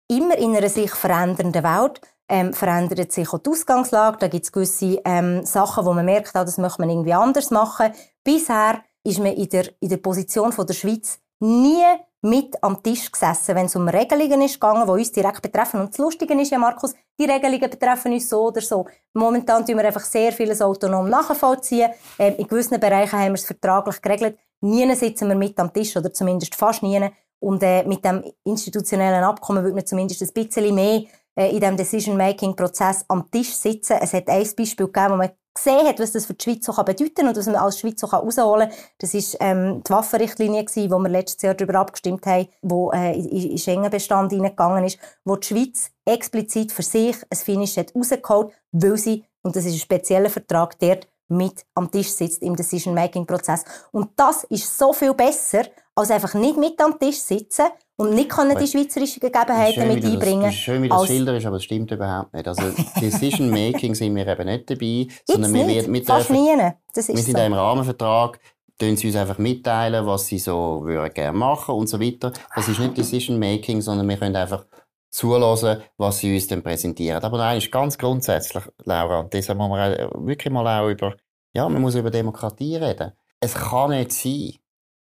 immer 0.08 0.36
in 0.38 0.56
einer 0.56 0.68
sich 0.68 0.92
verändernden 0.92 1.62
Welt 1.62 2.00
ähm, 2.28 2.54
verändert 2.54 3.12
sich 3.12 3.30
auch 3.32 3.38
die 3.38 3.50
Ausgangslage. 3.50 4.16
Da 4.18 4.28
gibt 4.28 4.44
es 4.44 4.52
gewisse 4.52 5.00
ähm, 5.04 5.44
Sachen, 5.44 5.84
wo 5.84 5.92
man 5.92 6.06
merkt, 6.06 6.34
ah, 6.34 6.44
das 6.44 6.56
möchte 6.56 6.80
man 6.80 6.88
irgendwie 6.88 7.12
anders 7.12 7.50
machen. 7.50 7.92
Bisher 8.24 8.82
ist 9.04 9.18
man 9.18 9.34
in 9.34 9.48
der, 9.50 9.68
in 9.80 9.90
der 9.90 9.98
Position 9.98 10.52
von 10.52 10.66
der 10.66 10.74
Schweiz 10.74 11.18
nie 11.40 11.84
mit 12.22 12.62
am 12.62 12.82
Tisch 12.82 13.10
gesessen, 13.10 13.56
wenn 13.56 13.66
es 13.66 13.74
um 13.74 13.88
Regelungen 13.88 14.42
ist 14.42 14.54
gegangen, 14.54 14.86
die 14.86 14.92
uns 14.92 15.10
direkt 15.10 15.42
betreffen. 15.42 15.80
Und 15.80 15.90
das 15.90 15.98
Lustige 15.98 16.40
ist 16.40 16.52
ja, 16.52 16.58
Markus, 16.58 16.94
die 17.18 17.24
Regelungen 17.24 17.68
betreffen 17.68 18.12
uns 18.12 18.28
so 18.28 18.46
oder 18.46 18.60
so. 18.60 18.86
Momentan 19.12 19.66
tun 19.66 19.76
wir 19.76 19.84
einfach 19.84 20.04
sehr 20.04 20.32
vieles 20.32 20.62
autonom 20.62 21.08
nachvollziehen. 21.08 21.90
Ähm, 22.18 22.34
in 22.38 22.46
gewissen 22.46 22.78
Bereichen 22.78 23.18
haben 23.18 23.32
wir 23.32 23.34
es 23.34 23.44
vertraglich 23.44 24.00
geregelt. 24.00 24.38
Nie 24.60 24.94
sitzen 24.94 25.28
wir 25.28 25.34
mit 25.34 25.58
am 25.58 25.72
Tisch, 25.72 25.96
oder 25.96 26.12
zumindest 26.12 26.54
fast 26.54 26.84
nie. 26.84 27.10
Und 27.40 27.60
äh, 27.64 27.82
mit 27.82 28.04
dem 28.04 28.22
institutionellen 28.44 29.24
Abkommen 29.24 29.64
würde 29.64 29.74
man 29.74 29.84
zumindest 29.84 30.22
ein 30.22 30.32
bisschen 30.32 30.72
mehr 30.74 31.02
äh, 31.34 31.50
in 31.50 31.58
diesem 31.58 31.76
Decision-Making-Prozess 31.76 33.04
am 33.08 33.28
Tisch 33.32 33.52
sitzen. 33.52 33.96
Es 34.00 34.12
hat 34.12 34.28
ein 34.28 34.48
Beispiel 34.56 34.86
gegeben, 34.86 35.10
wo 35.10 35.16
man 35.16 35.30
gesehen 35.54 35.86
hat, 35.86 35.98
was 36.00 36.12
das 36.12 36.26
für 36.26 36.34
die 36.34 36.44
Schweiz 36.44 36.66
so 36.66 36.72
bedeuten 36.72 37.14
kann 37.14 37.28
und 37.28 37.36
was 37.36 37.46
man 37.46 37.56
als 37.56 37.78
Schweiz 37.78 38.00
so 38.00 38.10
herausholen 38.10 38.68
kann. 38.68 38.78
Das 38.98 39.14
war 39.14 39.40
ähm, 39.40 39.82
die 39.86 39.90
Waffenrichtlinie, 39.90 40.64
wo 40.64 40.98
wir 40.98 41.08
letztes 41.08 41.42
Jahr 41.42 41.54
darüber 41.54 41.78
abgestimmt 41.78 42.24
haben, 42.26 42.48
wo 42.62 42.90
äh, 42.92 43.12
in 43.14 43.50
in 43.50 43.58
Schengen-Bestand 43.58 44.32
hineingegangen 44.32 44.84
ist, 44.84 44.98
wo 45.24 45.36
die 45.36 45.46
Schweiz 45.46 45.90
explizit 46.04 46.72
für 46.72 46.82
sich 46.82 47.16
ein 47.30 47.36
Finish 47.36 47.76
hat 47.76 47.94
rausgeholt, 47.94 48.52
weil 48.72 48.96
sie, 48.96 49.24
und 49.42 49.54
das 49.56 49.64
ist 49.64 49.74
ein 49.74 49.78
spezieller 49.78 50.30
Vertrag, 50.30 50.78
dort 50.78 51.08
mit 51.28 51.64
am 51.74 51.90
Tisch 51.90 52.10
sitzt 52.10 52.42
im 52.42 52.56
Decision-Making-Prozess. 52.56 53.64
Und 53.90 54.10
das 54.16 54.44
ist 54.44 54.76
so 54.76 54.92
viel 54.92 55.14
besser, 55.14 55.64
als 55.94 56.10
einfach 56.10 56.34
nicht 56.34 56.56
mit 56.56 56.80
am 56.80 56.98
Tisch 56.98 57.20
sitzen 57.20 57.66
und 57.96 58.14
nicht 58.14 58.30
können 58.30 58.56
die 58.58 58.66
schweizerischen 58.66 59.20
Gegebenheiten 59.20 59.86
mit 59.88 60.02
das- 60.02 60.10
einbringen 60.12 60.42
Das 60.42 60.54
ist 60.54 60.60
schön, 60.60 60.82
wie 60.82 60.88
das 60.88 60.98
als- 61.00 61.08
schilderst, 61.08 61.46
aber 61.46 61.56
das 61.56 61.64
stimmt 61.64 61.90
überhaupt 61.90 62.32
nicht. 62.34 62.48
Also 62.48 62.62
Decision 63.00 63.50
Making 63.50 63.94
sind 63.94 64.14
wir 64.16 64.26
eben 64.26 64.44
nicht 64.46 64.70
dabei, 64.70 65.06
sondern 65.26 65.52
wir, 65.54 65.64
nicht. 65.66 65.76
werden- 65.76 65.94
wir, 65.94 66.04
Fast 66.04 66.30
nie. 66.30 66.56
Das 66.94 67.08
ist 67.08 67.16
wir 67.16 67.22
sind 67.22 67.36
so. 67.36 67.42
im 67.42 67.52
Rahmenvertrag, 67.52 68.40
tun 68.78 68.96
sie 68.96 69.06
uns 69.08 69.16
einfach 69.16 69.38
mitteilen, 69.38 70.06
was 70.06 70.26
sie 70.26 70.38
so 70.38 70.80
würden 70.84 71.12
gerne 71.12 71.36
machen 71.38 71.74
und 71.74 71.86
so 71.86 72.00
weiter. 72.00 72.32
Das 72.54 72.66
ist 72.68 72.78
nicht 72.80 72.96
Decision 72.96 73.38
Making, 73.38 73.80
sondern 73.82 74.08
wir 74.08 74.16
können 74.16 74.34
einfach 74.36 74.64
zulassen, 75.10 75.82
was 75.98 76.18
sie 76.18 76.34
uns 76.34 76.46
dann 76.46 76.62
präsentieren. 76.62 77.22
Aber 77.22 77.36
nein, 77.38 77.58
ist 77.58 77.70
ganz 77.70 77.98
grundsätzlich, 77.98 78.64
Laura, 78.84 79.20
und 79.20 79.32
deshalb 79.32 79.58
muss 79.58 79.68
man 79.68 79.92
wirklich 80.26 80.52
mal 80.52 80.80
auch 80.80 80.88
über, 80.88 81.14
ja, 81.52 81.68
man 81.68 81.82
muss 81.82 81.94
über 81.94 82.10
Demokratie 82.10 82.76
reden. 82.76 83.12
Es 83.38 83.54
kann 83.54 83.90
nicht 83.90 84.12
sein, 84.12 84.52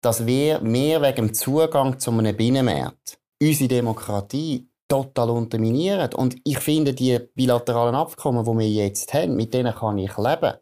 dass 0.00 0.26
wir 0.26 0.60
mehr 0.60 1.02
wegen 1.02 1.26
dem 1.26 1.34
Zugang 1.34 1.98
zu 1.98 2.10
einem 2.10 2.36
Binnenmarkt 2.36 3.18
unsere 3.42 3.68
Demokratie 3.68 4.68
total 4.88 5.30
unterminieren. 5.30 6.12
Und 6.14 6.36
ich 6.44 6.58
finde, 6.58 6.92
die 6.92 7.18
bilateralen 7.34 7.94
Abkommen, 7.94 8.44
die 8.44 8.58
wir 8.58 8.68
jetzt 8.68 9.12
haben, 9.14 9.36
mit 9.36 9.54
denen 9.54 9.74
kann 9.74 9.98
ich 9.98 10.16
leben. 10.16 10.54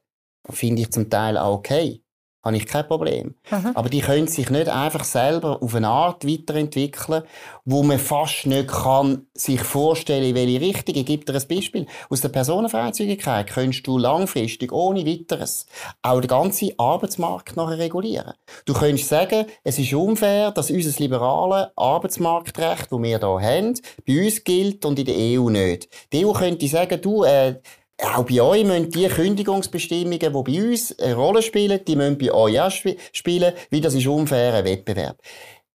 Finde 0.51 0.83
ich 0.83 0.93
zum 0.93 1.09
Teil 1.11 1.37
auch 1.37 1.59
okay. 1.59 2.03
Habe 2.45 2.57
ich 2.57 2.67
kein 2.67 2.87
Problem. 2.87 3.35
Mhm. 3.51 3.73
Aber 3.75 3.89
die 3.89 4.01
können 4.01 4.29
sich 4.29 4.49
nicht 4.49 4.69
einfach 4.69 5.03
selber 5.03 5.61
auf 5.61 5.75
eine 5.75 5.89
Art 5.89 6.25
weiterentwickeln, 6.25 7.25
wo 7.65 7.83
man 7.83 7.99
fast 7.99 8.47
nicht 8.47 8.69
kann 8.69 9.27
sich 9.35 9.61
vorstellen, 9.61 10.25
in 10.25 10.35
welche 10.37 10.61
Richtung. 10.61 10.95
Ich 10.95 11.05
gebe 11.05 11.25
dir 11.25 11.35
ein 11.35 11.49
Beispiel. 11.49 11.87
Aus 12.09 12.21
der 12.21 12.29
Personenfreizügigkeit 12.29 13.49
könntest 13.49 13.87
du 13.89 13.99
langfristig 13.99 14.73
ohne 14.73 15.05
weiteres 15.05 15.67
auch 16.03 16.21
den 16.21 16.29
ganzen 16.29 16.71
Arbeitsmarkt 16.79 17.57
nachher 17.57 17.79
regulieren. 17.79 18.35
Du 18.65 18.73
könntest 18.73 19.09
sagen, 19.09 19.47
es 19.65 19.79
ist 19.79 19.93
unfair, 19.93 20.53
dass 20.53 20.71
unser 20.71 20.99
liberales 21.03 21.69
Arbeitsmarktrecht, 21.75 22.93
das 22.93 22.99
wir 22.99 23.19
hier 23.19 23.21
haben, 23.21 23.75
bei 24.07 24.25
uns 24.25 24.45
gilt 24.45 24.85
und 24.85 24.99
in 24.99 25.07
der 25.07 25.17
EU 25.17 25.51
nicht. 25.51 25.89
Die 26.13 26.25
EU 26.25 26.33
könnte 26.33 26.69
sagen, 26.69 27.01
du, 27.01 27.25
äh, 27.25 27.61
auch 28.01 28.25
bei 28.25 28.41
euch 28.41 28.65
müssen 28.65 28.91
die 28.91 29.09
Kündigungsbestimmungen, 29.09 30.19
die 30.19 30.29
bei 30.29 30.71
uns 30.71 30.97
eine 30.99 31.15
Rolle 31.15 31.43
spielen, 31.43 31.81
die 31.87 31.97
müssen 31.97 32.19
bei 32.19 32.33
euch 32.33 32.61
auch 32.61 32.71
sp 32.71 32.97
spielen, 33.13 33.53
weil 33.71 33.81
das 33.81 33.95
ist 33.95 34.07
unfairer 34.07 34.65
Wettbewerb. 34.65 35.19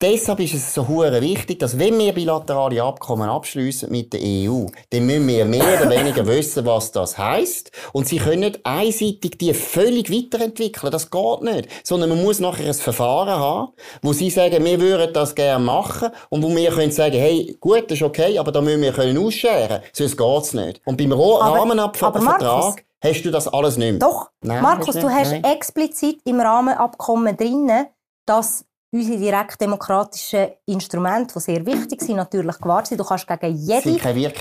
Deshalb 0.01 0.39
ist 0.39 0.55
es 0.55 0.73
so 0.75 0.87
hure 0.87 1.21
wichtig, 1.21 1.59
dass 1.59 1.77
wenn 1.77 1.99
wir 1.99 2.13
bilaterale 2.13 2.81
Abkommen 2.85 3.29
abschließen 3.29 3.91
mit 3.91 4.13
der 4.13 4.21
EU, 4.23 4.67
dann 4.91 5.07
müssen 5.07 5.27
wir 5.27 5.45
mehr 5.45 5.65
oder 5.65 5.91
weniger 5.91 6.25
wissen, 6.25 6.65
was 6.65 6.93
das 6.93 7.19
heißt. 7.19 7.73
Und 7.93 8.07
sie 8.07 8.19
können 8.19 8.41
nicht 8.41 8.61
einseitig 8.65 9.39
die 9.39 9.53
völlig 9.55 10.09
weiterentwickeln. 10.13 10.93
Das 10.93 11.11
geht 11.11 11.43
nicht. 11.43 11.69
Sondern 11.83 12.11
man 12.11 12.23
muss 12.23 12.39
nachher 12.39 12.69
ein 12.69 12.75
Verfahren 12.75 13.41
haben, 13.41 13.73
wo 14.01 14.13
sie 14.13 14.31
sagen, 14.31 14.65
wir 14.65 14.81
würden 14.81 15.13
das 15.13 15.35
gerne 15.35 15.65
machen 15.65 16.11
und 16.29 16.45
wo 16.45 16.55
wir 16.55 16.71
können 16.71 16.93
sagen, 16.93 17.17
hey, 17.19 17.57
gut, 17.59 17.91
das 17.91 17.99
ist 17.99 18.03
okay, 18.05 18.39
aber 18.39 18.53
da 18.53 18.61
müssen 18.61 18.83
wir 18.83 18.93
können 18.93 19.19
ausscheren. 19.19 19.83
Sonst 19.93 20.17
geht's 20.17 20.55
nicht. 20.55 20.81
Und 20.85 20.97
beim 20.97 21.09
Markus- 21.09 22.77
hast 23.01 23.23
du 23.25 23.31
das 23.31 23.49
alles 23.49 23.77
nicht 23.77 23.93
mehr. 23.93 23.99
Doch, 23.99 24.31
Nein, 24.43 24.63
Markus, 24.63 24.95
du 24.95 25.09
hast 25.09 25.31
Nein. 25.31 25.45
explizit 25.45 26.21
im 26.25 26.41
Rahmenabkommen 26.41 27.37
drinnen, 27.37 27.87
dass 28.27 28.65
unsere 28.91 29.19
direkt 29.19 29.61
demokratischen 29.61 30.49
Instrumente, 30.67 31.35
die 31.35 31.41
sehr 31.41 31.67
wichtig 31.67 32.01
sind, 32.01 32.17
natürlich 32.17 32.59
gewahrt 32.59 32.87
sind. 32.87 32.99
Du 32.99 33.05
kannst 33.05 33.27
gegen 33.27 33.57
jede 33.57 33.91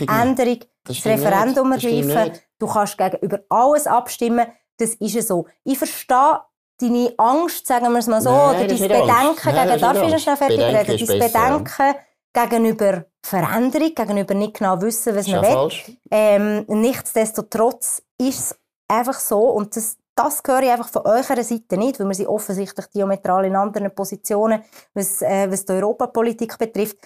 Änderung 0.08 0.60
das, 0.84 0.98
das 0.98 1.06
Referendum 1.06 1.72
ergreifen. 1.72 2.40
Du 2.58 2.68
kannst 2.68 2.98
gegen 2.98 3.18
über 3.18 3.40
alles 3.50 3.88
abstimmen. 3.88 4.48
Das 4.78 4.94
ist 4.96 5.28
so. 5.28 5.48
Ich 5.64 5.78
verstehe 5.78 6.42
deine 6.80 7.14
Angst, 7.18 7.66
sagen 7.66 7.92
wir 7.92 8.00
es 8.00 8.08
mal 8.08 8.22
so, 8.22 8.30
Nein, 8.30 8.66
oder 8.66 8.68
dein 8.68 8.78
Bedenken 8.78 9.68
gegen, 9.68 9.82
darf 9.82 10.04
ich 10.04 10.22
schnell 10.22 10.38
fertig 10.38 10.58
Bedenken 10.58 10.92
reden? 10.92 11.20
Dein 11.20 11.32
Bedenken 11.32 11.96
ja. 12.36 12.46
gegenüber 12.46 13.06
Veränderung, 13.24 13.96
gegenüber 13.96 14.34
nicht 14.36 14.54
genau 14.54 14.82
wissen, 14.82 15.16
was 15.16 15.28
man 15.28 15.42
will. 15.44 15.72
Ähm, 16.12 16.66
nichtsdestotrotz 16.68 18.04
ist 18.20 18.40
es 18.40 18.60
einfach 18.88 19.20
so, 19.20 19.40
und 19.40 19.76
das, 19.76 19.98
das 20.18 20.42
höre 20.46 20.64
ich 20.64 20.72
einfach 20.72 20.90
von 20.90 21.04
eurer 21.04 21.44
Seite 21.44 21.78
nicht, 21.78 22.00
weil 22.00 22.08
wir 22.08 22.16
sind 22.16 22.28
offensichtlich 22.28 22.88
diametral 22.88 23.46
in 23.46 23.56
anderen 23.56 23.94
Positionen, 23.94 24.64
was, 24.94 25.22
äh, 25.22 25.50
was 25.50 25.66
die 25.66 25.74
Europapolitik 25.74 26.58
betrifft. 26.58 26.98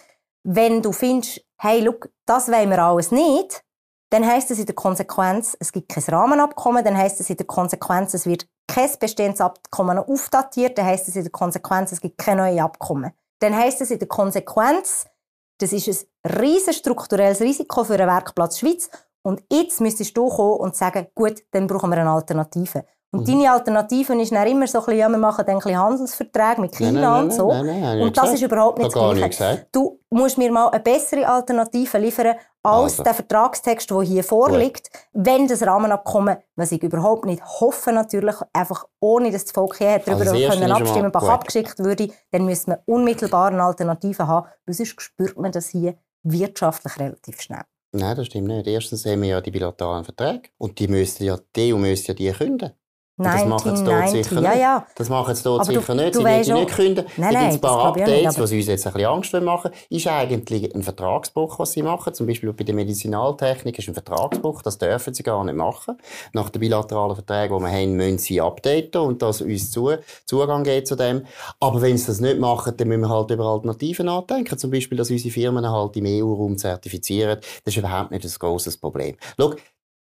Wenn 0.43 0.81
du 0.81 0.91
findest, 0.91 1.41
hey, 1.57 1.81
look, 1.81 2.09
das 2.25 2.47
wollen 2.47 2.69
wir 2.69 2.79
alles 2.79 3.11
nicht, 3.11 3.63
dann 4.11 4.25
heißt 4.25 4.51
es 4.51 4.59
in 4.59 4.65
der 4.65 4.75
Konsequenz, 4.75 5.55
es 5.59 5.71
gibt 5.71 5.89
kein 5.89 6.03
Rahmenabkommen, 6.03 6.83
dann 6.83 6.97
heißt 6.97 7.19
es 7.19 7.29
in 7.29 7.37
der 7.37 7.45
Konsequenz, 7.45 8.13
es 8.13 8.25
wird 8.25 8.47
kein 8.67 8.89
bestehendes 8.99 9.41
Abkommen 9.41 9.97
aufdatiert, 9.97 10.77
dann 10.77 10.85
heißt 10.85 11.07
es 11.07 11.15
in 11.15 11.23
der 11.23 11.31
Konsequenz, 11.31 11.91
es 11.91 12.01
gibt 12.01 12.17
keine 12.17 12.43
neuen 12.43 12.59
Abkommen. 12.59 13.11
Dann 13.39 13.55
heißt 13.55 13.81
es 13.81 13.91
in 13.91 13.99
der 13.99 14.07
Konsequenz, 14.07 15.05
das 15.59 15.73
ist 15.73 16.07
ein 16.23 16.31
riesen 16.31 16.73
strukturelles 16.73 17.41
Risiko 17.41 17.83
für 17.83 17.97
den 17.97 18.07
Werkplatz 18.07 18.59
Schweiz 18.59 18.89
und 19.21 19.43
jetzt 19.51 19.79
müsstest 19.81 20.17
du 20.17 20.27
kommen 20.27 20.59
und 20.59 20.75
sagen, 20.75 21.07
gut, 21.13 21.43
dann 21.51 21.67
brauchen 21.67 21.89
wir 21.91 21.97
eine 21.97 22.09
Alternative. 22.09 22.85
Und 23.13 23.27
mhm. 23.27 23.31
deine 23.31 23.51
Alternative 23.51 24.21
ist 24.21 24.31
dann 24.31 24.47
immer 24.47 24.65
so 24.67 24.79
ein 24.79 24.85
bisschen, 24.85 24.99
ja, 24.99 25.09
wir 25.09 25.17
machen 25.17 25.45
dann 25.45 25.55
ein 25.55 25.59
bisschen 25.59 25.77
Handelsverträge 25.77 26.61
mit 26.61 26.75
China 26.77 26.91
nein, 26.91 27.01
nein, 27.01 27.23
und 27.23 27.33
so. 27.33 27.47
Nein, 27.51 28.01
und 28.01 28.15
das 28.15 28.23
gesagt. 28.23 28.35
ist 28.35 28.41
überhaupt 28.43 28.77
nicht 28.77 28.95
das 28.95 29.37
Gleiche. 29.37 29.67
Du 29.73 29.99
musst 30.09 30.37
mir 30.37 30.49
mal 30.49 30.69
eine 30.69 30.79
bessere 30.79 31.27
Alternative 31.27 31.97
liefern 31.97 32.35
als 32.63 32.93
also. 32.93 33.03
der 33.03 33.13
Vertragstext, 33.13 33.91
der 33.91 34.01
hier 34.01 34.23
vorliegt. 34.23 34.91
Gut. 34.91 35.01
Wenn 35.25 35.47
das 35.47 35.61
Rahmenabkommen, 35.61 36.37
was 36.55 36.71
ich 36.71 36.81
überhaupt 36.83 37.25
nicht 37.25 37.43
hoffe, 37.43 37.91
natürlich 37.91 38.35
einfach 38.53 38.85
ohne 39.01 39.29
dass 39.29 39.43
das 39.43 39.51
Volk 39.51 39.77
hier 39.77 39.99
darüber 39.99 40.31
also 40.31 40.49
können 40.49 40.71
abstimmen 40.71 41.11
kann, 41.11 41.29
abgeschickt 41.29 41.79
würde, 41.79 42.09
dann 42.31 42.45
müsste 42.45 42.71
man 42.71 42.79
unmittelbar 42.85 43.47
eine 43.51 43.63
Alternative 43.63 44.25
haben, 44.25 44.47
weil 44.65 44.75
sonst 44.75 45.01
spürt 45.01 45.37
man 45.37 45.51
das 45.51 45.67
hier 45.67 45.95
wirtschaftlich 46.23 46.97
relativ 46.97 47.41
schnell. 47.41 47.63
Nein, 47.93 48.15
das 48.15 48.27
stimmt 48.27 48.47
nicht. 48.47 48.67
Erstens 48.67 49.05
haben 49.05 49.21
wir 49.21 49.29
ja 49.29 49.41
die 49.41 49.51
bilateralen 49.51 50.05
Verträge 50.05 50.49
und 50.57 50.79
die 50.79 50.87
müssten 50.87 51.25
ja, 51.25 51.37
die 51.55 51.73
EU 51.73 51.77
müsste 51.77 52.13
ja 52.13 52.13
die 52.13 52.31
künden. 52.31 52.71
1990, 53.17 54.31
ja, 54.41 54.53
ja. 54.55 54.87
Das 54.95 55.09
machen 55.09 55.35
sie 55.35 55.43
dort 55.43 55.65
sicher 55.65 55.93
nicht. 55.93 56.15
Sie 56.15 56.23
werden 56.23 56.53
nicht 56.55 56.73
künden. 56.73 57.05
Nein, 57.17 57.33
nein, 57.33 57.51
ein 57.51 57.61
paar 57.61 57.85
Updates, 57.87 58.09
nicht, 58.09 58.39
was 58.39 58.51
uns 58.51 58.67
jetzt 58.67 58.87
ein 58.87 58.93
bisschen 58.93 59.09
Angst 59.09 59.33
machen 59.33 59.71
ist 59.89 60.07
eigentlich 60.07 60.73
ein 60.73 60.83
Vertragsbruch, 60.83 61.59
was 61.59 61.73
sie 61.73 61.83
machen. 61.83 62.13
Zum 62.13 62.25
Beispiel 62.25 62.51
bei 62.53 62.63
der 62.63 62.73
Medizinaltechnik 62.73 63.77
ist 63.77 63.87
ein 63.87 63.93
Vertragsbruch. 63.93 64.61
Das 64.61 64.77
dürfen 64.77 65.13
sie 65.13 65.23
gar 65.23 65.43
nicht 65.43 65.55
machen. 65.55 65.97
Nach 66.33 66.49
den 66.49 66.59
bilateralen 66.59 67.15
Verträgen, 67.15 67.57
die 67.57 67.63
wir 67.63 67.71
haben, 67.71 67.93
müssen 67.93 68.17
sie 68.17 68.41
updaten 68.41 69.01
und 69.01 69.21
dass 69.21 69.41
uns 69.41 69.71
zu, 69.71 69.91
Zugang 70.25 70.63
geht 70.63 70.87
zu 70.87 70.95
dem. 70.95 71.25
Aber 71.59 71.81
wenn 71.81 71.97
sie 71.97 72.07
das 72.07 72.19
nicht 72.19 72.39
machen, 72.39 72.75
dann 72.75 72.87
müssen 72.87 73.01
wir 73.01 73.09
halt 73.09 73.31
über 73.31 73.45
Alternativen 73.45 74.05
nachdenken. 74.05 74.57
Zum 74.57 74.71
Beispiel, 74.71 74.97
dass 74.97 75.11
unsere 75.11 75.31
Firmen 75.31 75.69
halt 75.69 75.95
im 75.97 76.05
EU-Raum 76.05 76.57
zertifizieren. 76.57 77.39
Das 77.63 77.73
ist 77.73 77.77
überhaupt 77.77 78.11
nicht 78.11 78.25
ein 78.25 78.31
grosses 78.39 78.77
Problem. 78.77 79.17
Schau, 79.37 79.53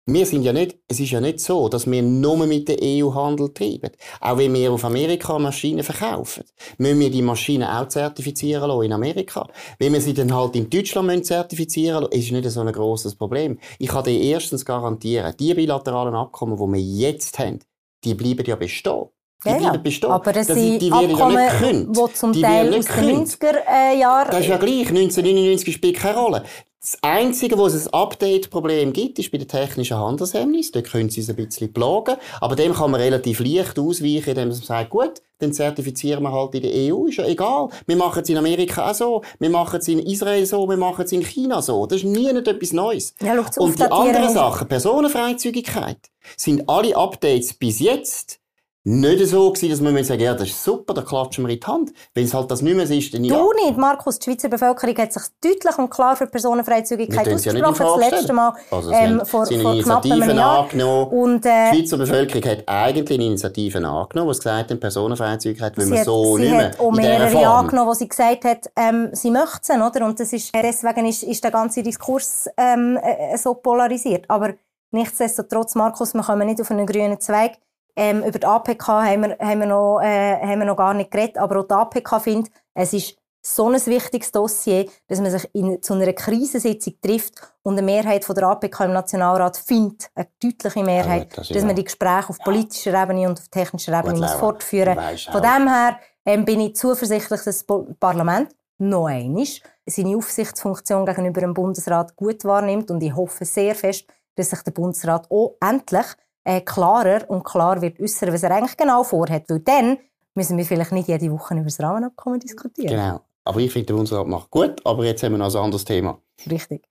wir 0.06 0.26
sind 0.26 0.42
ja 0.42 0.52
nicht, 0.52 0.76
es 0.86 1.00
ist 1.00 1.12
ja 1.12 1.20
nicht 1.20 1.40
so, 1.40 1.68
dass 1.68 1.90
wir 1.90 2.02
nur 2.02 2.36
mit 2.46 2.68
der 2.68 2.76
EU 2.82 3.14
Handel 3.14 3.54
treiben. 3.54 3.90
Auch 4.20 4.36
wenn 4.36 4.52
wir 4.52 4.70
auf 4.70 4.84
Amerika 4.84 5.38
Maschinen 5.38 5.82
verkaufen, 5.82 6.44
müssen 6.76 7.00
wir 7.00 7.10
die 7.10 7.22
Maschinen 7.22 7.66
auch 7.66 7.88
zertifizieren 7.88 8.68
lassen 8.68 8.84
in 8.84 8.92
Amerika. 8.92 9.48
Wenn 9.78 9.94
wir 9.94 10.02
sie 10.02 10.12
dann 10.12 10.34
halt 10.34 10.56
in 10.56 10.68
Deutschland 10.68 11.24
zertifizieren 11.24 12.02
lassen, 12.02 12.12
ist 12.12 12.32
nicht 12.32 12.50
so 12.50 12.60
ein 12.60 12.72
grosses 12.72 13.14
Problem. 13.14 13.58
Ich 13.78 13.88
kann 13.88 14.04
dir 14.04 14.20
erstens 14.20 14.64
garantieren, 14.64 15.34
die 15.40 15.54
bilateralen 15.54 16.14
Abkommen, 16.14 16.56
die 16.56 16.78
wir 16.78 17.08
jetzt 17.08 17.38
haben, 17.38 17.60
die 18.04 18.14
bleiben 18.14 18.44
ja 18.46 18.56
bestehen. 18.56 19.06
Die 19.42 19.48
ja, 19.48 19.56
bleiben 19.56 19.82
bestehen. 19.82 20.10
Aber 20.10 20.36
es 20.36 20.46
sind 20.48 20.82
die 20.82 20.92
Abkommen, 20.92 21.34
ja 21.34 21.84
die 21.88 22.14
zum 22.14 22.32
Teil 22.34 22.74
aus 22.74 22.84
den 22.86 23.26
90er-Jahren... 23.26 24.28
Äh, 24.28 24.30
das 24.30 24.40
ist 24.40 24.48
ja 24.48 24.58
gleich. 24.58 24.88
1999 24.88 25.74
spielt 25.74 25.96
keine 25.96 26.18
Rolle. 26.18 26.44
Das 26.84 26.98
Einzige, 27.00 27.56
wo 27.56 27.64
es 27.64 27.86
ein 27.86 27.94
Update-Problem 27.94 28.92
gibt, 28.92 29.18
ist 29.18 29.32
bei 29.32 29.38
den 29.38 29.48
technischen 29.48 29.96
Handelshemmnissen. 29.96 30.72
Dort 30.74 30.90
können 30.90 31.08
sie 31.08 31.22
es 31.22 31.30
ein 31.30 31.36
bisschen 31.36 31.72
plagen. 31.72 32.16
Aber 32.42 32.56
dem 32.56 32.74
kann 32.74 32.90
man 32.90 33.00
relativ 33.00 33.40
leicht 33.40 33.78
ausweichen, 33.78 34.28
indem 34.28 34.48
man 34.48 34.52
sagt, 34.52 34.90
gut, 34.90 35.22
dann 35.38 35.54
zertifizieren 35.54 36.22
wir 36.22 36.32
halt 36.32 36.54
in 36.54 36.60
der 36.60 36.72
EU. 36.94 37.06
Ist 37.06 37.16
ja 37.16 37.24
egal. 37.24 37.70
Wir 37.86 37.96
machen 37.96 38.22
es 38.22 38.28
in 38.28 38.36
Amerika 38.36 38.90
auch 38.90 38.94
so. 38.94 39.22
Wir 39.38 39.48
machen 39.48 39.80
es 39.80 39.88
in 39.88 39.98
Israel 39.98 40.44
so. 40.44 40.68
Wir 40.68 40.76
machen 40.76 41.06
es 41.06 41.12
in 41.12 41.22
China 41.22 41.62
so. 41.62 41.86
Das 41.86 42.00
ist 42.00 42.04
nie 42.04 42.30
nicht 42.30 42.46
etwas 42.46 42.74
Neues. 42.74 43.14
Ja, 43.22 43.42
Und 43.56 43.78
die 43.78 43.84
anderen 43.84 44.34
Sachen, 44.34 44.68
Personenfreizügigkeit, 44.68 46.10
sind 46.36 46.68
alle 46.68 46.94
Updates 46.98 47.54
bis 47.54 47.80
jetzt 47.80 48.40
nicht 48.86 49.26
so 49.26 49.50
gewesen, 49.50 49.70
dass 49.70 49.80
man 49.80 50.04
sagen 50.04 50.20
ja, 50.20 50.34
das 50.34 50.48
ist 50.48 50.62
super, 50.62 50.92
da 50.92 51.00
klatschen 51.00 51.46
wir 51.46 51.54
in 51.54 51.58
die 51.58 51.66
Hand. 51.66 51.92
Wenn 52.12 52.26
es 52.26 52.34
halt 52.34 52.50
das 52.50 52.60
nicht 52.60 52.76
mehr 52.76 52.88
ist, 52.88 53.14
dann 53.14 53.24
ja. 53.24 53.34
Du 53.34 53.50
nicht, 53.64 53.78
Markus. 53.78 54.18
Die 54.18 54.30
Schweizer 54.30 54.50
Bevölkerung 54.50 54.94
hat 54.98 55.10
sich 55.10 55.22
deutlich 55.42 55.78
und 55.78 55.88
klar 55.88 56.16
für 56.16 56.26
Personenfreizügigkeit 56.26 57.26
ausgesprochen. 57.26 57.62
Ja 57.62 57.72
das 57.72 58.10
letzte 58.10 58.32
Mal 58.34 58.52
also, 58.70 58.90
ähm, 58.92 59.22
vor, 59.24 59.46
vor 59.46 59.82
knapp 59.82 60.04
einem 60.04 60.36
Jahr. 60.36 60.68
Und, 61.10 61.46
äh, 61.46 61.70
die 61.72 61.78
Schweizer 61.78 61.96
Bevölkerung 61.96 62.44
hat 62.50 62.64
eigentlich 62.66 63.18
Initiativen 63.18 63.86
angenommen, 63.86 64.32
die 64.32 64.38
gesagt 64.38 64.70
haben, 64.70 64.80
Personenfreizügigkeit 64.80 65.78
will 65.78 65.86
man 65.86 66.04
so 66.04 66.36
nicht 66.36 66.50
mehr 66.50 66.60
Sie 66.60 66.66
hat 66.66 66.80
auch 66.80 66.92
mehrere 66.92 67.48
angenommen, 67.48 67.88
wo 67.88 67.94
sie 67.94 68.08
gesagt 68.08 68.44
hat, 68.44 68.70
ähm, 68.76 69.08
sie 69.12 69.30
möchten 69.30 69.80
oder? 69.80 70.04
Und 70.04 70.20
das 70.20 70.30
ist, 70.34 70.54
deswegen 70.54 71.06
ist, 71.06 71.22
ist 71.22 71.42
der 71.42 71.50
ganze 71.50 71.82
Diskurs 71.82 72.50
ähm, 72.58 72.98
äh, 73.02 73.38
so 73.38 73.54
polarisiert. 73.54 74.26
Aber 74.28 74.52
nichtsdestotrotz, 74.90 75.74
Markus, 75.74 76.12
wir 76.12 76.22
kommen 76.22 76.46
nicht 76.46 76.60
auf 76.60 76.70
einen 76.70 76.86
grünen 76.86 77.18
Zweig. 77.18 77.52
Ähm, 77.96 78.24
über 78.24 78.38
die 78.38 78.46
APK 78.46 78.88
haben 78.88 79.22
wir, 79.22 79.38
haben, 79.38 79.60
wir 79.60 79.66
noch, 79.66 80.00
äh, 80.00 80.40
haben 80.40 80.58
wir 80.58 80.66
noch 80.66 80.76
gar 80.76 80.94
nicht 80.94 81.10
geredet, 81.10 81.38
aber 81.38 81.60
auch 81.60 81.66
die 81.68 81.74
APK 81.74 82.20
findet, 82.20 82.52
es 82.74 82.92
ist 82.92 83.16
so 83.46 83.68
ein 83.68 83.86
wichtiges 83.86 84.32
Dossier, 84.32 84.88
dass 85.06 85.20
man 85.20 85.30
sich 85.30 85.48
in, 85.52 85.80
zu 85.82 85.92
einer 85.94 86.12
Krisensitzung 86.12 86.94
trifft 87.00 87.34
und 87.62 87.74
eine 87.74 87.82
Mehrheit 87.82 88.24
von 88.24 88.34
der 88.34 88.48
APK 88.48 88.80
im 88.80 88.92
Nationalrat 88.92 89.56
findet, 89.58 90.10
eine 90.14 90.28
deutliche 90.42 90.82
Mehrheit, 90.82 91.30
ja, 91.30 91.36
das 91.36 91.48
dass 91.48 91.64
man 91.64 91.76
die 91.76 91.84
Gespräche 91.84 92.30
auf 92.30 92.38
politischer 92.38 93.00
Ebene 93.00 93.28
und 93.28 93.38
auf 93.38 93.48
technischer 93.48 93.98
Ebene 93.98 94.18
muss 94.18 94.32
fortführen. 94.32 94.96
muss. 94.96 95.24
Von 95.24 95.42
dem 95.42 95.68
her 95.68 95.98
ähm, 96.24 96.44
bin 96.44 96.60
ich 96.60 96.74
zuversichtlich, 96.74 97.42
dass 97.42 97.64
das 97.64 97.66
Parlament 98.00 98.48
noch 98.78 99.06
einmal 99.06 99.46
seine 99.86 100.16
Aufsichtsfunktion 100.16 101.04
gegenüber 101.04 101.42
dem 101.42 101.54
Bundesrat 101.54 102.16
gut 102.16 102.44
wahrnimmt 102.44 102.90
und 102.90 103.02
ich 103.02 103.14
hoffe 103.14 103.44
sehr 103.44 103.74
fest, 103.74 104.06
dass 104.36 104.50
sich 104.50 104.62
der 104.62 104.72
Bundesrat 104.72 105.30
auch 105.30 105.56
endlich 105.60 106.06
äh, 106.44 106.60
klarer 106.60 107.28
und 107.28 107.44
klar 107.44 107.80
wird 107.80 107.98
äußern, 108.00 108.32
was 108.32 108.42
er 108.42 108.52
eigentlich 108.52 108.76
genau 108.76 109.02
vorhat. 109.02 109.44
Weil 109.48 109.60
dann 109.60 109.98
müssen 110.34 110.56
wir 110.56 110.64
vielleicht 110.64 110.92
nicht 110.92 111.08
jede 111.08 111.30
Woche 111.30 111.54
über 111.54 111.64
das 111.64 111.80
Rahmenabkommen 111.80 112.40
diskutieren. 112.40 112.88
Genau. 112.88 113.20
Aber 113.44 113.60
ich 113.60 113.72
finde, 113.72 113.86
der 113.86 113.94
Bundesrat 113.94 114.26
macht 114.26 114.50
gut, 114.50 114.80
aber 114.84 115.04
jetzt 115.04 115.22
haben 115.22 115.32
wir 115.32 115.38
noch 115.38 115.54
ein 115.54 115.62
anderes 115.62 115.84
Thema. 115.84 116.18
Richtig. 116.50 116.88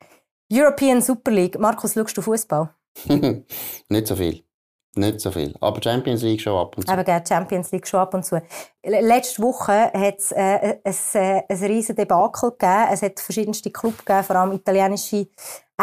European 0.51 1.01
Super 1.01 1.31
League. 1.31 1.57
Markus, 1.59 1.93
schaust 1.93 2.15
du 2.15 2.21
Fußball? 2.21 2.69
nicht 3.89 4.07
so 4.07 4.15
viel. 4.15 4.43
Nicht 4.95 5.21
so 5.21 5.31
viel. 5.31 5.55
Aber 5.59 5.81
Champions 5.81 6.21
League 6.21 6.41
schon 6.41 6.55
ab 6.55 6.77
und 6.77 6.85
zu. 6.85 6.93
Aber 6.93 7.03
gerne 7.03 7.25
Champions 7.27 7.71
League 7.71 7.87
schon 7.87 7.99
ab 7.99 8.13
und 8.13 8.23
zu. 8.23 8.39
Letzte 8.83 9.41
Woche 9.41 9.91
hat 9.91 10.19
es 10.19 10.31
äh, 10.31 10.77
ein, 10.83 10.95
äh, 11.13 11.41
ein 11.49 11.63
riesen 11.63 11.95
Debakel 11.95 12.51
gegeben. 12.51 12.87
Es 12.91 13.01
hat 13.01 13.19
verschiedenste 13.19 13.71
Clubs 13.71 14.05
gegeben, 14.05 14.23
vor 14.23 14.35
allem 14.35 14.51
italienische, 14.51 15.27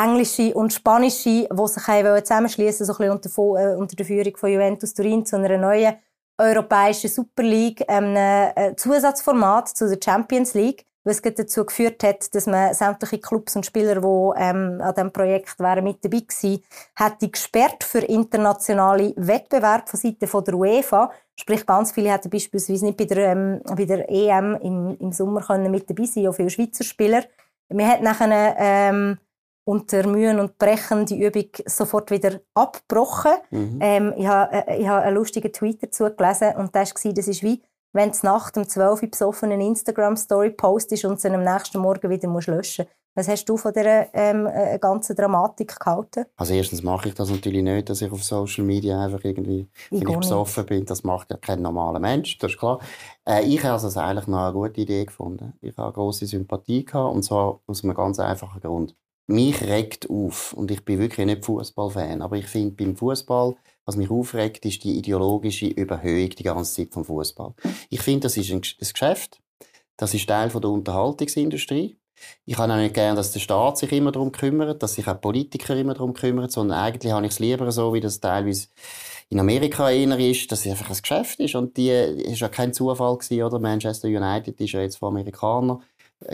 englische 0.04 0.54
und 0.54 0.72
spanische, 0.72 1.48
die 1.50 1.66
sich 1.66 1.84
zusammenschließen 2.24 2.86
so 2.86 2.96
ein 2.98 3.10
unter, 3.10 3.28
äh, 3.28 3.76
unter 3.76 3.96
der 3.96 4.06
Führung 4.06 4.36
von 4.36 4.50
Juventus 4.50 4.94
Turin 4.94 5.24
zu 5.26 5.36
einer 5.36 5.58
neuen 5.58 5.94
europäischen 6.38 7.10
Super 7.10 7.42
League, 7.42 7.88
einem 7.88 8.16
äh, 8.16 8.74
Zusatzformat 8.76 9.68
zu 9.68 9.88
der 9.88 9.98
Champions 10.02 10.54
League 10.54 10.86
was 11.02 11.22
dazu 11.22 11.64
geführt 11.64 12.02
hat, 12.02 12.34
dass 12.34 12.46
man 12.46 12.74
sämtliche 12.74 13.18
Clubs 13.18 13.56
und 13.56 13.64
Spieler, 13.64 13.96
die 13.96 14.40
ähm, 14.42 14.80
an 14.82 14.94
diesem 14.94 15.12
Projekt 15.12 15.58
wären, 15.58 15.84
mit 15.84 16.04
dabei 16.04 16.20
gewesen, 16.20 16.62
hätte 16.94 17.28
gesperrt 17.28 17.84
für 17.84 18.00
internationale 18.00 19.14
Wettbewerbe 19.16 19.86
von 19.86 19.98
Seiten 19.98 20.26
von 20.26 20.44
der 20.44 20.54
UEFA. 20.54 21.10
Sprich, 21.36 21.64
ganz 21.64 21.92
viele 21.92 22.12
hätten 22.12 22.28
beispielsweise 22.28 22.84
nicht 22.84 22.98
bei 22.98 23.06
der, 23.06 23.32
ähm, 23.32 23.62
bei 23.64 23.86
der 23.86 24.10
EM 24.10 24.56
im, 24.62 24.96
im 24.98 25.12
Sommer 25.12 25.40
können 25.40 25.70
mit 25.70 25.88
dabei 25.88 26.04
sein, 26.04 26.26
auch 26.26 26.34
viele 26.34 26.50
Schweizer 26.50 26.84
Spieler. 26.84 27.24
Man 27.70 27.88
hat 27.88 28.02
nachher 28.02 28.56
ähm, 28.58 29.18
unter 29.70 30.04
Mühen 30.04 30.40
und 30.40 30.59
Brechen 30.59 31.06
die 31.06 31.24
Übung 31.24 31.46
sofort 31.64 32.11
wieder 32.11 32.40
abgebrochen. 32.54 33.33
Mhm. 33.50 33.78
Ähm, 33.80 34.14
ich 34.16 34.26
habe 34.26 34.52
äh, 34.66 34.85
hab 34.85 35.04
einen 35.04 35.14
lustigen 35.14 35.52
Tweet 35.52 35.80
dazu 35.80 36.09
gelesen 36.11 36.54
und 36.56 36.74
das 36.74 36.92
war, 36.92 37.12
das 37.12 37.28
ist 37.28 37.44
wie 37.44 37.62
wenn 37.92 38.11
du 38.11 38.18
nach 38.22 38.50
dem 38.50 38.68
12 38.68 39.02
Uhr 39.02 39.09
besoffen 39.09 39.52
eine 39.52 39.64
Instagram-Story 39.64 40.50
postest 40.50 41.04
und 41.04 41.20
sie 41.20 41.28
am 41.28 41.42
nächsten 41.42 41.78
Morgen 41.78 42.09
wieder 42.11 42.28
musst 42.28 42.48
löschen 42.48 42.87
Was 43.14 43.28
hast 43.28 43.44
du 43.48 43.56
von 43.56 43.72
dieser 43.72 44.12
ähm, 44.14 44.46
äh, 44.46 44.78
ganzen 44.80 45.14
Dramatik 45.14 45.78
gehalten? 45.78 46.24
Also 46.37 46.54
erstens 46.54 46.83
mache 46.83 47.09
ich 47.09 47.14
das 47.14 47.30
natürlich 47.30 47.62
nicht, 47.62 47.88
dass 47.88 48.02
ich 48.02 48.11
auf 48.11 48.24
Social 48.24 48.64
Media 48.64 49.04
einfach 49.04 49.22
irgendwie, 49.24 49.68
ich 49.90 50.00
wenn 50.00 50.09
ich 50.09 50.18
besoffen 50.18 50.66
bin, 50.66 50.85
das 50.85 51.04
macht 51.04 51.30
ja 51.30 51.37
kein 51.37 51.62
normaler 51.62 52.00
Mensch, 52.00 52.38
das 52.38 52.52
ist 52.52 52.59
klar. 52.59 52.80
Äh, 53.24 53.44
ich 53.44 53.62
habe 53.62 53.74
also 53.74 54.00
eigentlich 54.00 54.26
noch 54.26 54.38
eine 54.38 54.52
gute 54.52 54.80
Idee 54.80 55.04
gefunden. 55.04 55.52
Ich 55.61 55.76
habe 55.76 55.88
eine 55.88 55.92
grosse 55.92 56.26
Sympathie 56.26 56.85
gehabt, 56.85 57.14
und 57.14 57.22
zwar 57.22 57.61
aus 57.66 57.85
einem 57.85 57.94
ganz 57.94 58.18
einfachen 58.18 58.61
Grund. 58.61 58.96
Mich 59.26 59.62
regt 59.62 60.11
auf, 60.11 60.52
und 60.52 60.70
ich 60.70 60.85
bin 60.85 60.98
wirklich 60.98 61.26
nicht 61.26 61.44
Fußballfan, 61.44 62.20
aber 62.22 62.37
ich 62.37 62.46
finde 62.46 62.74
beim 62.74 62.96
Fußball 62.96 63.56
was 63.90 63.96
mich 63.96 64.11
aufregt, 64.11 64.64
ist 64.66 64.85
die 64.85 64.98
ideologische 64.98 65.66
Überhöhung 65.66 66.30
die 66.30 66.44
ganze 66.44 66.74
Zeit 66.74 66.92
vom 66.92 67.04
Fußball. 67.04 67.54
Ich 67.88 68.00
finde, 68.00 68.20
das 68.20 68.37
ist 68.37 68.52
ein, 68.52 68.61
Geschäft. 68.61 69.40
Das 69.96 70.14
ist 70.14 70.28
Teil 70.28 70.48
der 70.48 70.70
Unterhaltungsindustrie. 70.70 71.98
Ich 72.44 72.56
habe 72.56 72.72
auch 72.72 72.76
nicht 72.76 72.94
gern, 72.94 73.16
dass 73.16 73.33
der 73.33 73.40
Staat 73.40 73.78
sich 73.78 73.90
immer 73.90 74.12
darum 74.12 74.30
kümmert, 74.30 74.83
dass 74.83 74.94
sich 74.94 75.09
auch 75.09 75.20
Politiker 75.20 75.74
immer 75.74 75.94
darum 75.94 76.14
kümmern, 76.14 76.50
sondern 76.50 76.78
eigentlich 76.78 77.12
habe 77.12 77.26
ich 77.26 77.33
es 77.33 77.40
lieber 77.40 77.72
so, 77.72 77.92
wie 77.92 78.00
das 78.00 78.20
teilweise 78.20 78.68
in 79.28 79.40
Amerika 79.40 79.90
eher 79.90 80.18
ist, 80.18 80.52
dass 80.52 80.66
es 80.66 80.70
einfach 80.70 80.90
ein 80.90 80.96
Geschäft 81.00 81.40
ist. 81.40 81.56
Und 81.56 81.76
die 81.76 81.90
ist 81.90 82.40
ja 82.40 82.48
kein 82.48 82.72
Zufall 82.72 83.16
gewesen, 83.16 83.42
oder? 83.42 83.59
Manchester 83.59 84.06
United 84.06 84.61
ist 84.61 84.72
ja 84.72 84.83
jetzt 84.83 84.98
von 84.98 85.09
Amerikanern 85.09 85.83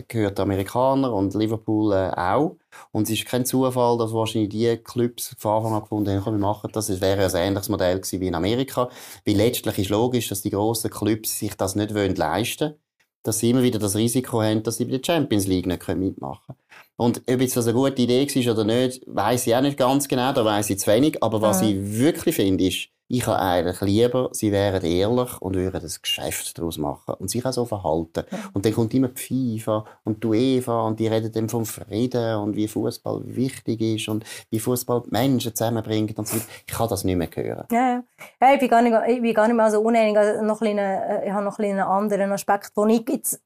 gehört 0.08 0.40
Amerikaner 0.40 1.12
und 1.12 1.34
Liverpool 1.34 1.92
äh, 1.92 2.10
auch. 2.10 2.56
Und 2.92 3.04
es 3.04 3.10
ist 3.10 3.26
kein 3.26 3.46
Zufall, 3.46 3.98
dass 3.98 4.12
wahrscheinlich 4.12 4.50
die 4.50 4.76
Clubs 4.78 5.34
von 5.38 5.56
Anfang 5.56 5.74
an 5.74 5.80
gefunden 5.82 6.24
haben, 6.24 6.34
wir 6.34 6.46
machen 6.46 6.70
das. 6.72 6.88
Es 6.88 7.00
wäre 7.00 7.24
ein 7.24 7.34
ähnliches 7.34 7.68
Modell 7.68 8.00
gewesen 8.00 8.20
wie 8.20 8.26
in 8.26 8.34
Amerika. 8.34 8.90
Weil 9.24 9.36
letztlich 9.36 9.78
ist 9.78 9.90
logisch, 9.90 10.28
dass 10.28 10.42
die 10.42 10.50
grossen 10.50 10.90
Clubs 10.90 11.38
sich 11.38 11.54
das 11.56 11.76
nicht 11.76 11.94
wollen 11.94 12.14
leisten 12.14 12.70
wollen. 12.70 12.80
Dass 13.22 13.38
sie 13.40 13.50
immer 13.50 13.62
wieder 13.62 13.78
das 13.78 13.96
Risiko 13.96 14.42
haben, 14.42 14.62
dass 14.62 14.76
sie 14.76 14.84
bei 14.84 14.98
der 14.98 15.04
Champions 15.04 15.46
League 15.46 15.66
nicht 15.66 15.88
mitmachen 15.88 16.54
können. 16.54 16.58
Und 16.96 17.18
ob 17.28 17.40
jetzt 17.40 17.56
das 17.56 17.66
eine 17.66 17.74
gute 17.74 18.02
Idee 18.02 18.26
war 18.26 18.52
oder 18.52 18.64
nicht, 18.64 19.02
weiß 19.06 19.46
ich 19.46 19.54
auch 19.54 19.60
nicht 19.60 19.76
ganz 19.76 20.06
genau, 20.08 20.32
da 20.32 20.44
weiß 20.44 20.70
ich 20.70 20.78
zu 20.78 20.90
wenig. 20.90 21.22
Aber 21.22 21.40
was 21.40 21.60
ja. 21.60 21.68
ich 21.68 21.98
wirklich 21.98 22.36
finde, 22.36 22.66
ist, 22.66 22.88
ich 23.08 23.26
habe 23.26 23.38
eigentlich 23.38 23.80
lieber, 23.82 24.30
sie 24.32 24.50
wären 24.50 24.84
ehrlich 24.84 25.40
und 25.40 25.54
würden 25.54 25.80
ein 25.80 25.92
Geschäft 26.02 26.58
daraus 26.58 26.76
machen 26.78 27.14
und 27.18 27.30
sich 27.30 27.44
auch 27.44 27.52
so 27.52 27.64
verhalten. 27.64 28.24
Und 28.52 28.64
dann 28.64 28.74
kommt 28.74 28.94
immer 28.94 29.08
die 29.08 29.60
FIFA 29.60 29.84
und 30.04 30.24
die 30.24 30.26
UEFA 30.26 30.82
und 30.82 30.98
die 30.98 31.06
reden 31.06 31.30
dann 31.30 31.48
vom 31.48 31.64
Frieden 31.64 32.36
und 32.36 32.56
wie 32.56 32.66
Fußball 32.66 33.22
wichtig 33.24 33.80
ist 33.80 34.08
und 34.08 34.24
wie 34.50 34.58
Fußball 34.58 35.04
Menschen 35.10 35.54
zusammenbringt 35.54 36.18
und 36.18 36.26
so 36.26 36.36
Ich 36.66 36.74
kann 36.74 36.88
das 36.88 37.04
nicht 37.04 37.16
mehr 37.16 37.28
hören. 37.32 37.66
Ja, 37.70 38.02
ja. 38.40 38.52
ich, 38.54 38.58
bin 38.58 38.68
gar 38.68 38.82
nicht, 38.82 38.96
ich 39.08 39.22
bin 39.22 39.34
gar 39.34 39.46
nicht 39.46 39.56
mehr 39.56 39.70
so 39.70 39.80
uneinig. 39.80 40.16
Also 40.16 40.42
noch 40.42 40.60
ein 40.60 40.76
bisschen, 40.76 41.22
ich 41.24 41.32
habe 41.32 41.44
noch 41.44 41.58
ein 41.58 41.66
einen 41.66 41.80
anderen 41.80 42.32
Aspekt, 42.32 42.76
den 42.76 42.90
ich 42.90 43.08
jetzt 43.08 43.40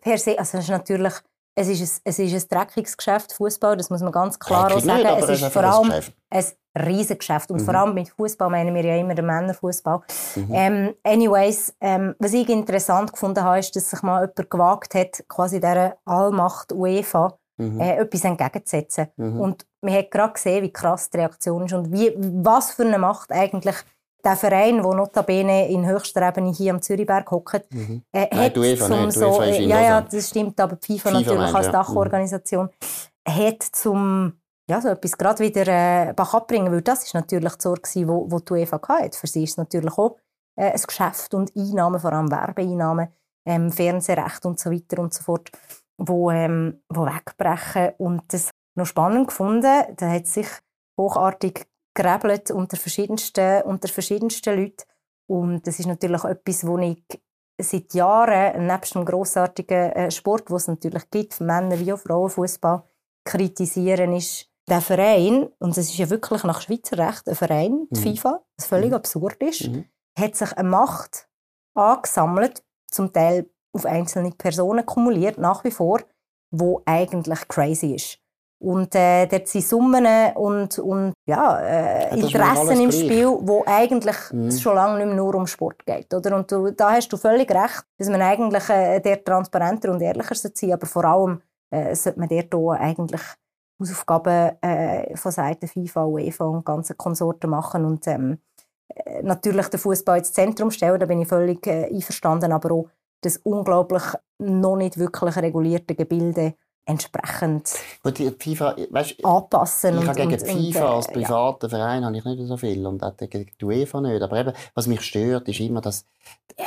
per 0.00 0.18
se, 0.18 0.38
also 0.38 0.58
das 0.58 0.64
ist 0.64 0.70
natürlich 0.70 1.14
es 1.58 1.68
ist 1.68 1.80
ein, 1.80 2.00
es 2.04 2.18
ist 2.18 2.52
ein 2.52 2.58
dreckiges 2.58 2.96
Geschäft, 2.96 3.32
Fußball, 3.32 3.76
das 3.76 3.90
muss 3.90 4.00
man 4.00 4.12
ganz 4.12 4.38
klar 4.38 4.72
auch 4.72 4.80
sagen. 4.80 5.02
Nicht, 5.02 5.28
es 5.28 5.42
ist 5.42 5.52
vor 5.52 5.64
allem 5.64 5.90
ein, 6.30 6.44
Riesengeschäft. 6.78 7.50
Und 7.50 7.60
mhm. 7.60 7.64
vor 7.64 7.74
allem 7.74 7.94
mit 7.94 8.08
Fußball 8.10 8.48
meinen 8.50 8.74
wir 8.74 8.84
ja 8.84 8.96
immer 8.96 9.14
den 9.14 9.26
Männerfußball. 9.26 10.00
Mhm. 10.36 10.48
Ähm, 10.52 10.94
anyways, 11.02 11.74
ähm, 11.80 12.14
was 12.18 12.32
ich 12.32 12.48
interessant 12.48 13.12
gefunden 13.12 13.42
habe, 13.42 13.58
ist, 13.58 13.74
dass 13.74 13.90
sich 13.90 14.02
mal 14.02 14.20
jemand 14.20 14.50
gewagt 14.50 14.94
hat, 14.94 15.24
quasi 15.28 15.60
dieser 15.60 15.96
Allmacht 16.04 16.72
UEFA 16.72 17.36
mhm. 17.56 17.80
äh, 17.80 17.96
etwas 17.96 18.24
entgegenzusetzen. 18.24 19.08
Mhm. 19.16 19.40
Und 19.40 19.66
man 19.80 19.94
hat 19.94 20.10
gerade 20.10 20.34
gesehen, 20.34 20.62
wie 20.62 20.72
krass 20.72 21.10
die 21.10 21.18
Reaktion 21.18 21.66
ist 21.66 21.72
und 21.72 21.92
wie, 21.92 22.14
was 22.16 22.72
für 22.72 22.84
eine 22.84 22.98
Macht 22.98 23.32
eigentlich 23.32 23.76
der 24.24 24.36
Verein, 24.36 24.82
der 24.82 24.94
notabene 24.94 25.68
in 25.68 25.86
höchster 25.86 26.26
Ebene 26.28 26.52
hier 26.52 26.72
am 26.74 26.82
Zürichberg 26.82 27.30
hockt, 27.30 27.72
mhm. 27.72 28.02
äh, 28.12 28.26
Nein, 28.30 28.44
hat 28.46 28.58
UEFA 28.58 28.86
zum 28.86 29.06
nicht. 29.06 29.18
so, 29.18 29.42
äh, 29.42 29.62
ja, 29.62 29.80
ja, 29.80 30.00
das 30.00 30.28
stimmt, 30.28 30.58
aber 30.60 30.76
FIFA, 30.76 31.10
FIFA 31.10 31.20
natürlich 31.20 31.54
als 31.54 31.70
Dachorganisation, 31.70 32.68
mhm. 33.26 33.32
hat 33.32 33.62
zum 33.62 34.32
ja, 34.70 34.80
so 34.82 34.88
etwas 34.88 35.16
gerade 35.16 35.42
wieder 35.42 35.66
äh, 35.66 36.14
abbringen, 36.14 36.70
weil 36.70 36.82
das 36.82 37.04
ist 37.04 37.14
natürlich 37.14 37.54
die 37.54 37.62
Sorge, 37.62 37.88
die 37.94 38.06
wo, 38.06 38.30
wo 38.30 38.38
die 38.38 38.52
UEFA 38.52 38.80
hatte. 38.86 39.18
Für 39.18 39.26
sie 39.26 39.44
ist 39.44 39.52
es 39.52 39.56
natürlich 39.56 39.96
auch 39.96 40.18
äh, 40.56 40.72
ein 40.72 40.80
Geschäft 40.86 41.32
und 41.32 41.56
Einnahmen, 41.56 41.98
vor 41.98 42.12
allem 42.12 42.30
Werbeeinnahmen, 42.30 43.08
ähm, 43.46 43.72
Fernsehrecht 43.72 44.44
und 44.44 44.60
so 44.60 44.70
weiter 44.70 45.00
und 45.00 45.14
so 45.14 45.22
fort, 45.22 45.50
wo, 45.96 46.30
ähm, 46.30 46.82
wo 46.90 47.06
wegbrechen. 47.06 47.94
Und 47.96 48.22
das 48.28 48.50
noch 48.74 48.86
spannend 48.86 49.28
gefunden, 49.28 49.84
da 49.96 50.10
hat 50.10 50.26
sich 50.26 50.48
hochartig 50.98 51.66
gerebelt 51.98 52.50
unter 52.52 52.76
verschiedensten, 52.76 53.62
unter 53.62 53.88
verschiedensten 53.88 54.56
Leuten. 54.56 54.84
Und 55.26 55.66
das 55.66 55.80
ist 55.80 55.86
natürlich 55.86 56.22
etwas, 56.22 56.64
wo 56.66 56.78
ich 56.78 57.02
seit 57.60 57.92
Jahren, 57.92 58.66
nebst 58.66 58.94
dem 58.94 59.04
grossartigen 59.04 59.92
äh, 59.92 60.10
Sport, 60.10 60.48
wo 60.48 60.56
es 60.56 60.68
natürlich 60.68 61.10
gibt, 61.10 61.34
für 61.34 61.44
Männer 61.44 61.78
wie 61.80 61.92
auch 61.92 61.98
Frauen, 61.98 62.30
Fußball, 62.30 62.84
kritisieren, 63.24 64.14
ist 64.14 64.48
der 64.68 64.80
Verein, 64.80 65.48
und 65.58 65.76
das 65.76 65.88
ist 65.88 65.98
ja 65.98 66.08
wirklich 66.08 66.44
nach 66.44 66.60
Schweizer 66.60 66.98
Recht 66.98 67.28
ein 67.28 67.34
Verein, 67.34 67.88
die 67.90 68.00
mhm. 68.00 68.16
FIFA, 68.16 68.44
was 68.56 68.66
völlig 68.66 68.90
mhm. 68.90 68.96
absurd 68.96 69.42
ist, 69.42 69.68
mhm. 69.68 69.86
hat 70.16 70.36
sich 70.36 70.52
eine 70.52 70.68
Macht 70.68 71.28
angesammelt, 71.74 72.62
zum 72.90 73.12
Teil 73.12 73.50
auf 73.72 73.86
einzelne 73.86 74.30
Personen 74.30 74.86
kumuliert, 74.86 75.38
nach 75.38 75.64
wie 75.64 75.70
vor, 75.70 76.00
wo 76.50 76.82
eigentlich 76.86 77.48
crazy 77.48 77.94
ist. 77.94 78.18
Und 78.60 78.92
äh, 78.96 79.26
dort 79.26 79.46
sind 79.46 79.64
Summen 79.64 80.06
und, 80.34 80.78
und 80.80 81.12
ja, 81.26 81.60
äh, 81.60 82.18
Interessen 82.18 82.80
im 82.80 82.90
Spiel, 82.90 83.26
wo 83.40 83.62
eigentlich 83.64 84.16
mhm. 84.32 84.50
schon 84.50 84.74
lange 84.74 84.98
nicht 84.98 85.06
mehr 85.06 85.16
nur 85.16 85.34
um 85.36 85.46
Sport 85.46 85.86
geht. 85.86 86.12
Oder? 86.12 86.34
Und 86.36 86.50
du, 86.50 86.72
da 86.72 86.90
hast 86.90 87.08
du 87.08 87.16
völlig 87.16 87.48
recht, 87.50 87.84
dass 87.98 88.08
man 88.08 88.20
eigentlich 88.20 88.68
äh, 88.68 88.98
der 89.00 89.22
transparenter 89.22 89.92
und 89.92 90.02
ehrlicher 90.02 90.34
sein 90.34 90.52
sollte, 90.54 90.74
aber 90.74 90.86
vor 90.86 91.04
allem 91.04 91.40
äh, 91.70 91.94
sollte 91.94 92.18
man 92.18 92.28
dort 92.28 92.54
auch 92.54 92.72
eigentlich 92.72 93.22
Hausaufgaben 93.80 94.60
äh, 94.60 95.16
von 95.16 95.30
Seiten 95.30 95.68
FIFA, 95.68 96.04
UEFA 96.06 96.44
und 96.46 96.64
ganzen 96.64 96.96
Konsorten 96.96 97.50
machen 97.50 97.84
und 97.84 98.08
ähm, 98.08 98.38
äh, 98.88 99.22
natürlich 99.22 99.68
den 99.68 99.78
Fußball 99.78 100.18
ins 100.18 100.32
Zentrum 100.32 100.72
stellen, 100.72 100.98
da 100.98 101.06
bin 101.06 101.20
ich 101.20 101.28
völlig 101.28 101.64
äh, 101.68 101.94
einverstanden, 101.94 102.50
aber 102.50 102.72
auch 102.72 102.88
das 103.20 103.36
unglaublich 103.38 104.02
noch 104.38 104.76
nicht 104.76 104.98
wirklich 104.98 105.36
regulierte 105.36 105.94
Gebilde 105.94 106.54
entsprechend 106.88 107.70
Gut, 108.02 108.18
FIFA, 108.38 108.74
weißt, 108.90 109.24
anpassen. 109.24 109.98
Ich 109.98 110.06
habe 110.06 110.16
gegen 110.16 110.32
und, 110.32 110.40
FIFA 110.40 110.84
und, 110.84 110.92
äh, 110.92 110.96
als 110.96 111.06
privater 111.06 111.66
ja. 111.66 111.68
Verein 111.68 112.04
habe 112.04 112.16
ich 112.16 112.24
nicht 112.24 112.46
so 112.46 112.56
viel 112.56 112.86
und 112.86 113.02
auch 113.02 113.16
gegen 113.16 113.46
die 113.60 113.64
UEFA 113.64 114.00
nicht. 114.00 114.22
Aber 114.22 114.40
eben, 114.40 114.52
was 114.74 114.86
mich 114.86 115.02
stört, 115.02 115.46
ist 115.48 115.60
immer 115.60 115.82
das, 115.82 116.06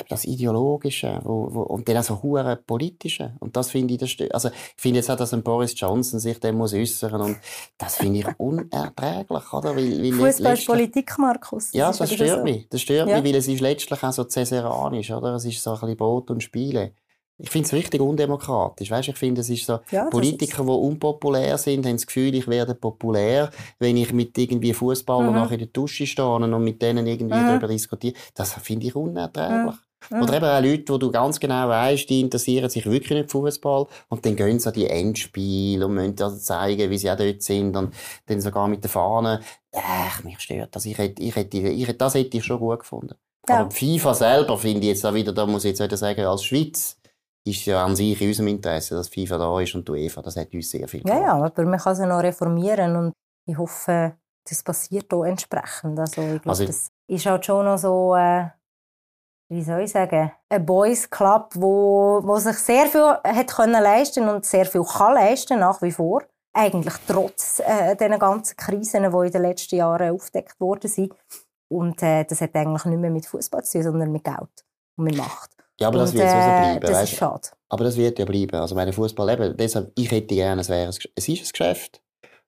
das 0.10 0.26
Ideologische 0.26 1.20
wo, 1.24 1.48
wo, 1.52 1.62
und 1.62 1.90
dann 1.90 1.98
auch 1.98 2.04
so 2.04 2.22
hure 2.22 2.56
politische. 2.56 3.34
Und 3.40 3.58
das 3.58 3.72
finde 3.72 3.96
ich, 3.96 4.00
das 4.00 4.12
stört. 4.12 4.34
Also, 4.34 4.50
ich 4.50 4.82
finde 4.82 5.00
jetzt 5.00 5.10
auch, 5.10 5.18
dass 5.18 5.34
ein 5.34 5.42
Boris 5.42 5.74
Johnson 5.76 6.20
sich 6.20 6.40
dem 6.40 6.56
muss 6.56 6.74
äußern 6.74 7.20
und 7.20 7.38
das 7.80 7.96
finde 7.96 8.20
ich 8.20 8.28
unerträglich, 8.38 9.54
oder? 9.54 9.76
Weil, 9.76 10.04
weil 10.04 10.14
Fußball 10.14 10.54
ist 10.54 10.68
Politik, 10.68 11.18
Markus. 11.18 11.74
Ja, 11.74 11.88
das, 11.88 11.98
das 11.98 12.14
stört 12.14 12.38
so. 12.38 12.44
mich. 12.44 12.70
Das 12.70 12.82
stört 12.82 13.10
ja. 13.10 13.16
mich, 13.16 13.26
weil 13.26 13.40
es 13.40 13.48
ist 13.48 13.60
letztlich 13.60 14.04
auch 14.04 14.14
so 14.14 14.24
cäsaranisch, 14.24 15.10
oder? 15.10 15.34
Es 15.34 15.46
ist 15.46 15.64
so 15.64 15.72
ein 15.72 15.80
bisschen 15.80 15.98
Brot 15.98 16.30
und 16.30 16.44
Spiele. 16.44 16.94
Ich 17.42 17.50
finde 17.50 17.66
es 17.66 17.74
richtig 17.74 18.02
undemokratisch. 18.02 18.92
Weißt, 18.92 19.10
ich 19.10 19.18
finde, 19.18 19.42
es 19.42 19.50
ist 19.50 19.66
so, 19.66 19.80
ja, 19.90 20.06
Politiker, 20.06 20.64
die 20.64 20.70
unpopulär 20.70 21.58
sind, 21.58 21.86
haben 21.86 21.96
das 21.96 22.06
Gefühl, 22.06 22.36
ich 22.36 22.48
werde 22.48 22.76
populär, 22.76 23.50
wenn 23.80 23.98
ich 23.98 24.14
mit 24.14 24.38
irgendwie 24.38 24.74
Fußballern 24.74 25.48
mhm. 25.48 25.52
in 25.52 25.60
der 25.60 25.68
Dusche 25.68 26.06
stehe 26.06 26.28
und 26.28 26.64
mit 26.64 26.82
denen 26.82 27.08
irgendwie 27.08 27.36
mhm. 27.36 27.48
darüber 27.48 27.68
diskutiere. 27.68 28.14
Das 28.36 28.54
finde 28.54 28.88
ich 28.88 28.96
unerträglich. 28.96 29.76
Mhm. 30.10 30.22
Oder 30.22 30.34
eben 30.36 30.46
auch 30.46 30.62
Leute, 30.62 30.94
wo 30.94 30.98
du 30.98 31.12
ganz 31.12 31.40
genau 31.40 31.70
weißt, 31.70 32.10
die 32.10 32.22
interessieren 32.22 32.70
sich 32.70 32.86
wirklich 32.86 33.12
nicht 33.12 33.32
für 33.32 33.40
Fußball 33.40 33.86
und 34.10 34.26
dann 34.26 34.36
gehen 34.36 34.60
sie 34.60 34.68
an 34.68 34.74
die 34.74 34.88
Endspiele 34.88 35.86
und 35.86 35.94
müssen 35.94 36.16
also 36.22 36.38
zeigen, 36.38 36.90
wie 36.90 36.98
sie 36.98 37.12
auch 37.12 37.18
dort 37.18 37.42
sind 37.44 37.76
und 37.78 37.94
dann 38.26 38.42
sogar 38.42 38.68
mit 38.68 38.84
der 38.84 38.90
Fahne. 38.90 39.42
Ach, 39.74 40.24
mich 40.24 40.40
stört 40.40 40.76
das. 40.76 40.86
Ich 40.86 40.98
hätte, 40.98 41.22
ich 41.22 41.36
hätte, 41.36 41.58
ich 41.58 41.88
hätte, 41.88 41.98
das 41.98 42.16
hätte 42.16 42.38
ich 42.38 42.44
schon 42.44 42.60
gut 42.60 42.80
gefunden. 42.80 43.16
Ja. 43.48 43.62
Aber 43.62 43.72
FIFA 43.72 44.14
selber 44.14 44.58
finde 44.58 44.82
ich 44.82 44.88
jetzt 44.88 45.06
auch 45.06 45.14
wieder, 45.14 45.34
da 45.34 45.46
muss 45.46 45.66
ich 45.66 45.70
jetzt 45.70 45.84
wieder 45.84 45.98
sagen, 45.98 46.26
als 46.26 46.44
Schweiz 46.44 46.98
ist 47.44 47.66
ja 47.66 47.84
an 47.84 47.96
sich 47.96 48.22
in 48.22 48.28
unserem 48.28 48.48
Interesse, 48.48 48.96
dass 48.96 49.10
FIFA 49.10 49.38
da 49.38 49.60
ist 49.60 49.74
und 49.76 49.88
die 49.88 49.92
UEFA, 49.92 50.22
das 50.22 50.36
hat 50.36 50.54
uns 50.54 50.70
sehr 50.70 50.88
viel 50.88 51.02
geholfen. 51.02 51.24
Ja, 51.24 51.38
ja, 51.38 51.44
aber 51.44 51.66
man 51.66 51.80
kann 51.80 51.96
sie 51.96 52.06
noch 52.06 52.22
reformieren 52.22 52.96
und 52.96 53.14
ich 53.48 53.58
hoffe, 53.58 54.16
das 54.48 54.64
passiert 54.64 55.12
auch 55.14 55.24
entsprechend. 55.24 56.00
Also 56.00 56.22
ich 56.22 56.42
glaube, 56.42 56.50
also, 56.50 56.66
das 56.66 56.90
ist 57.08 57.26
halt 57.26 57.46
schon 57.46 57.66
noch 57.66 57.78
so, 57.78 58.16
äh, 58.16 58.48
wie 59.50 59.64
soll 59.64 59.82
ich 59.82 59.92
sagen, 59.92 60.32
ein 60.50 60.66
Boys 60.66 61.10
Club, 61.10 61.52
wo, 61.56 62.22
wo 62.24 62.38
sich 62.38 62.58
sehr 62.58 62.86
viel 62.86 63.02
hat 63.24 63.48
können 63.48 63.82
leisten 63.82 64.28
und 64.30 64.46
sehr 64.46 64.66
viel 64.66 64.84
kann 64.84 65.16
leisten 65.16 65.60
nach 65.60 65.82
wie 65.82 65.92
vor. 65.92 66.24
Eigentlich 66.54 66.96
trotz 67.08 67.60
äh, 67.60 67.96
den 67.96 68.20
ganzen 68.20 68.58
Krisen, 68.58 69.04
die 69.04 69.26
in 69.26 69.32
den 69.32 69.42
letzten 69.42 69.76
Jahren 69.78 70.12
aufgedeckt 70.12 70.60
worden 70.60 70.90
sind. 70.90 71.14
Und 71.70 72.04
äh, 72.04 72.26
das 72.26 72.42
hat 72.42 72.56
eigentlich 72.56 72.86
nicht 72.86 73.00
mehr 73.00 73.10
mit 73.10 73.26
Fußball 73.26 73.64
zu 73.64 73.78
tun, 73.78 73.84
sondern 73.84 74.12
mit 74.12 74.26
Geld 74.26 74.66
und 74.98 75.06
mit 75.06 75.16
Macht. 75.16 75.61
Ja, 75.82 75.88
aber 75.88 76.00
das 76.00 76.14
wird 76.14 76.24
äh, 76.24 76.30
so 76.30 76.36
bleiben. 76.36 76.82
Das 76.82 76.92
weißt? 76.92 77.14
ist 77.14 77.18
schade. 77.18 77.48
Aber 77.70 77.84
das 77.84 77.98
wird 77.98 78.20
ja 78.20 78.26
bleiben. 78.26 78.56
Also 78.56 78.76
meine 78.76 78.94
Fußball 78.94 79.30
eben, 79.30 79.58
deshalb, 79.58 79.92
ich 79.98 80.12
hätte 80.12 80.36
gerne, 80.36 80.62
es 80.62 80.70
wäre, 80.70 80.90
es 80.90 81.28
ist 81.28 81.30
ein 81.30 81.52
Geschäft. 81.52 82.02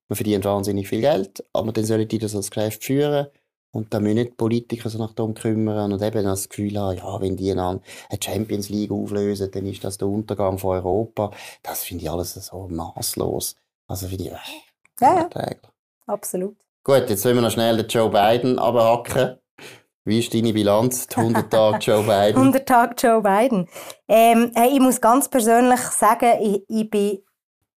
Man 0.08 0.16
verdient 0.16 0.46
wahnsinnig 0.46 0.88
viel 0.88 1.02
Geld, 1.02 1.44
aber 1.54 1.72
dann 1.72 1.86
sollen 1.86 2.08
die 2.08 2.20
das 2.20 2.36
als 2.36 2.52
Geschäft 2.52 2.84
führen 2.84 3.28
Und 3.72 3.92
da 3.94 4.00
müssen 4.00 4.16
nicht 4.16 4.38
Politiker 4.38 4.90
sich 4.90 5.00
noch 5.00 5.14
darum 5.14 5.34
kümmern 5.34 5.92
und 5.92 6.02
eben 6.02 6.24
das 6.24 6.48
Gefühl 6.48 6.78
haben, 6.78 6.98
ja, 6.98 7.22
wenn 7.22 7.36
die 7.36 7.54
dann 7.56 7.82
eine 8.10 8.20
Champions 8.24 8.70
League 8.70 8.92
auflösen, 8.92 9.50
dann 9.52 9.66
ist 9.66 9.84
das 9.84 9.98
der 9.98 10.08
Untergang 10.08 10.60
von 10.60 10.76
Europa. 10.78 11.32
Das 11.64 11.84
finde 11.84 12.04
ich 12.04 12.12
alles 12.12 12.34
so 12.34 12.68
maßlos. 12.68 13.56
Also 13.88 14.08
finde 14.08 14.26
ich, 14.26 14.32
äh, 14.32 14.36
ja, 15.02 15.28
ja. 15.36 15.56
Absolut. 16.06 16.58
Gut, 16.84 17.10
jetzt 17.10 17.26
wollen 17.26 17.36
wir 17.36 17.42
noch 17.42 17.52
schnell 17.52 17.78
den 17.78 17.88
Joe 17.88 18.10
Biden 18.10 18.60
abhacken. 18.60 19.40
Wie 20.06 20.20
ist 20.20 20.34
deine 20.34 20.52
Bilanz, 20.52 21.08
die 21.08 21.16
100 21.16 21.50
Tage 21.50 21.78
Joe 21.78 22.04
Biden? 22.04 22.36
100 22.36 22.68
Tage 22.68 22.96
Joe 22.98 23.22
Biden. 23.22 23.70
Ähm, 24.10 24.52
hey, 24.54 24.72
ich 24.74 24.82
muss 24.82 25.00
ganz 25.00 25.30
persönlich 25.30 25.80
sagen, 25.80 26.34
ich, 26.42 26.66
ich 26.68 26.90
bin 26.90 27.20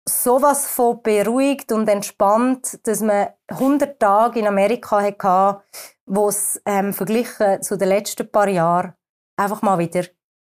sowas 0.08 0.66
von 0.66 1.04
beruhigt 1.04 1.72
und 1.72 1.88
entspannt, 1.88 2.80
dass 2.88 3.02
man 3.02 3.28
100 3.48 4.00
Tage 4.00 4.40
in 4.40 4.48
Amerika 4.48 5.04
hatte, 5.04 5.62
wo 6.08 6.30
es 6.30 6.60
ähm, 6.66 6.94
verglichen 6.94 7.62
zu 7.62 7.78
den 7.78 7.90
letzten 7.90 8.32
paar 8.32 8.48
Jahren 8.48 8.94
einfach 9.38 9.62
mal 9.62 9.78
wieder 9.78 10.06